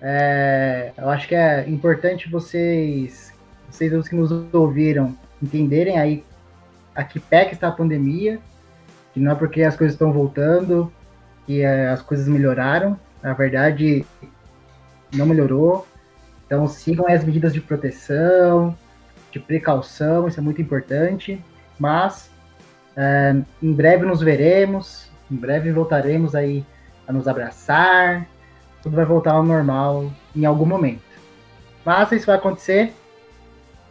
É, 0.00 0.92
eu 0.96 1.10
acho 1.10 1.28
que 1.28 1.34
é 1.34 1.68
importante 1.68 2.30
vocês, 2.30 3.34
vocês 3.70 3.92
os 3.92 4.08
que 4.08 4.16
nos 4.16 4.30
ouviram, 4.54 5.14
entenderem 5.42 5.98
aí 5.98 6.24
a 6.94 7.04
que 7.04 7.20
pé 7.20 7.44
que 7.44 7.54
está 7.54 7.68
a 7.68 7.72
pandemia, 7.72 8.40
que 9.12 9.20
não 9.20 9.32
é 9.32 9.34
porque 9.34 9.62
as 9.62 9.76
coisas 9.76 9.94
estão 9.94 10.12
voltando 10.12 10.90
que 11.48 11.62
é, 11.62 11.88
as 11.88 12.02
coisas 12.02 12.28
melhoraram. 12.28 13.00
Na 13.22 13.32
verdade, 13.32 14.04
não 15.12 15.26
melhorou. 15.26 15.86
Então 16.46 16.66
sigam 16.66 17.06
as 17.06 17.24
medidas 17.24 17.52
de 17.52 17.60
proteção, 17.60 18.76
de 19.30 19.38
precaução, 19.38 20.26
isso 20.26 20.40
é 20.40 20.42
muito 20.42 20.62
importante. 20.62 21.42
Mas 21.78 22.30
é, 22.96 23.36
em 23.62 23.72
breve 23.72 24.04
nos 24.04 24.20
veremos, 24.20 25.10
em 25.30 25.36
breve 25.36 25.70
voltaremos 25.70 26.34
aí 26.34 26.64
a 27.06 27.12
nos 27.12 27.28
abraçar, 27.28 28.26
tudo 28.82 28.96
vai 28.96 29.04
voltar 29.04 29.32
ao 29.32 29.42
normal 29.42 30.10
em 30.34 30.44
algum 30.44 30.66
momento. 30.66 31.02
Mas 31.84 32.12
isso 32.12 32.26
vai 32.26 32.36
acontecer 32.36 32.92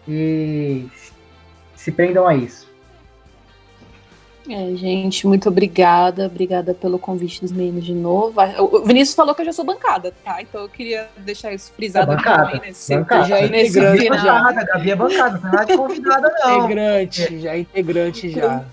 e 0.07 0.88
se 1.76 1.91
prendam 1.91 2.28
a 2.28 2.36
isso. 2.36 2.66
É, 4.50 4.76
gente, 4.76 5.28
muito 5.28 5.50
obrigada. 5.50 6.26
Obrigada 6.26 6.74
pelo 6.74 6.98
convite 6.98 7.41
dos 7.41 7.52
meninos 7.52 7.86
de 7.86 7.93
novo. 7.93 8.39
O 8.60 8.80
Vinícius 8.86 9.16
falou 9.16 9.36
que 9.36 9.41
eu 9.41 9.45
já 9.45 9.54
sou 9.54 9.66
bancada, 9.66 10.14
tá? 10.24 10.41
Então 10.41 10.62
eu 10.62 10.70
queria 10.70 11.10
deixar 11.18 11.54
isso 11.54 11.72
frisado 11.74 12.12
é 12.12 12.16
bancada, 12.16 12.45
também 12.45 12.70
nesse, 12.70 12.95
bancada. 12.95 13.24
Já 13.26 13.38
é 13.39 13.50
nesse 13.50 13.72
integrante 13.72 14.02
final. 14.04 14.20
já. 14.20 14.39
Bancada, 14.39 14.66
Gabi 14.66 14.91
é 14.91 14.95
bancada, 14.95 15.39
não 15.43 15.60
é 15.60 15.66
de 15.66 15.78
convidada, 15.78 16.34
não. 16.39 16.60
Integrante, 16.60 17.39
já 17.39 17.58
integrante 17.58 18.30
já. 18.30 18.66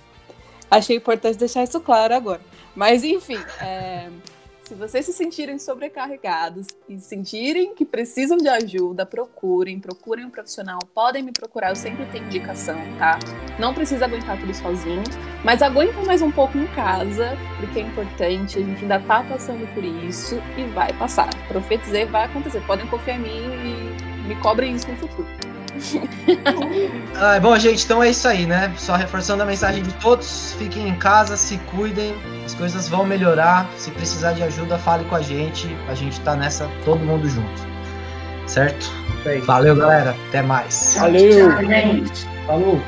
Achei 0.70 0.96
importante 0.96 1.38
deixar 1.38 1.64
isso 1.64 1.80
claro 1.80 2.14
agora. 2.14 2.40
Mas, 2.74 3.04
enfim, 3.04 3.38
é, 3.60 4.08
se 4.64 4.74
vocês 4.74 5.04
se 5.04 5.12
sentirem 5.12 5.58
sobrecarregados 5.58 6.66
e 6.88 6.98
sentirem 6.98 7.74
que 7.74 7.84
precisam 7.84 8.38
de 8.38 8.48
ajuda, 8.48 9.04
procurem, 9.04 9.78
procurem 9.78 10.24
um 10.24 10.30
profissional. 10.30 10.78
Podem 10.94 11.22
me 11.22 11.32
procurar, 11.32 11.68
eu 11.68 11.76
sempre 11.76 12.06
tenho 12.06 12.24
indicação, 12.24 12.78
tá? 12.98 13.18
Não 13.58 13.74
precisa 13.74 14.06
aguentar 14.06 14.40
tudo 14.40 14.54
sozinho, 14.54 15.02
mas 15.44 15.60
aguenta 15.60 16.00
mais 16.02 16.22
um 16.22 16.30
pouco 16.30 16.56
em 16.56 16.66
casa, 16.68 17.36
porque 17.60 17.78
é 17.78 17.82
importante, 17.82 18.58
a 18.58 18.62
gente 18.62 18.82
ainda 18.82 19.00
tá 19.00 19.22
passando 19.22 19.66
por 19.74 19.84
isso 19.84 20.36
e 20.56 20.64
vai 20.72 20.92
passar. 20.94 21.28
Profetizei, 21.46 22.06
vai 22.06 22.24
acontecer. 22.24 22.60
Podem 22.66 22.86
confiar 22.86 23.16
em 23.16 23.20
mim 23.20 23.98
e 24.24 24.28
me 24.28 24.36
cobrem 24.36 24.74
isso 24.74 24.90
no 24.90 24.96
futuro. 24.96 25.43
Ah, 27.16 27.38
bom, 27.38 27.56
gente, 27.56 27.84
então 27.84 28.02
é 28.02 28.10
isso 28.10 28.26
aí, 28.26 28.44
né? 28.44 28.72
Só 28.76 28.96
reforçando 28.96 29.42
a 29.42 29.46
mensagem 29.46 29.82
de 29.82 29.92
todos: 29.94 30.54
fiquem 30.58 30.88
em 30.88 30.96
casa, 30.96 31.36
se 31.36 31.58
cuidem, 31.58 32.14
as 32.44 32.54
coisas 32.54 32.88
vão 32.88 33.04
melhorar. 33.06 33.68
Se 33.76 33.90
precisar 33.92 34.32
de 34.32 34.42
ajuda, 34.42 34.76
fale 34.78 35.04
com 35.04 35.14
a 35.14 35.22
gente. 35.22 35.68
A 35.88 35.94
gente 35.94 36.20
tá 36.20 36.34
nessa, 36.34 36.68
todo 36.84 36.98
mundo 36.98 37.28
junto. 37.28 37.62
Certo? 38.46 38.90
Valeu, 39.46 39.76
galera. 39.76 40.14
Até 40.28 40.42
mais. 40.42 40.96
Valeu. 40.98 41.48
Tchau, 41.48 41.64
gente. 41.64 42.26
Falou. 42.46 42.80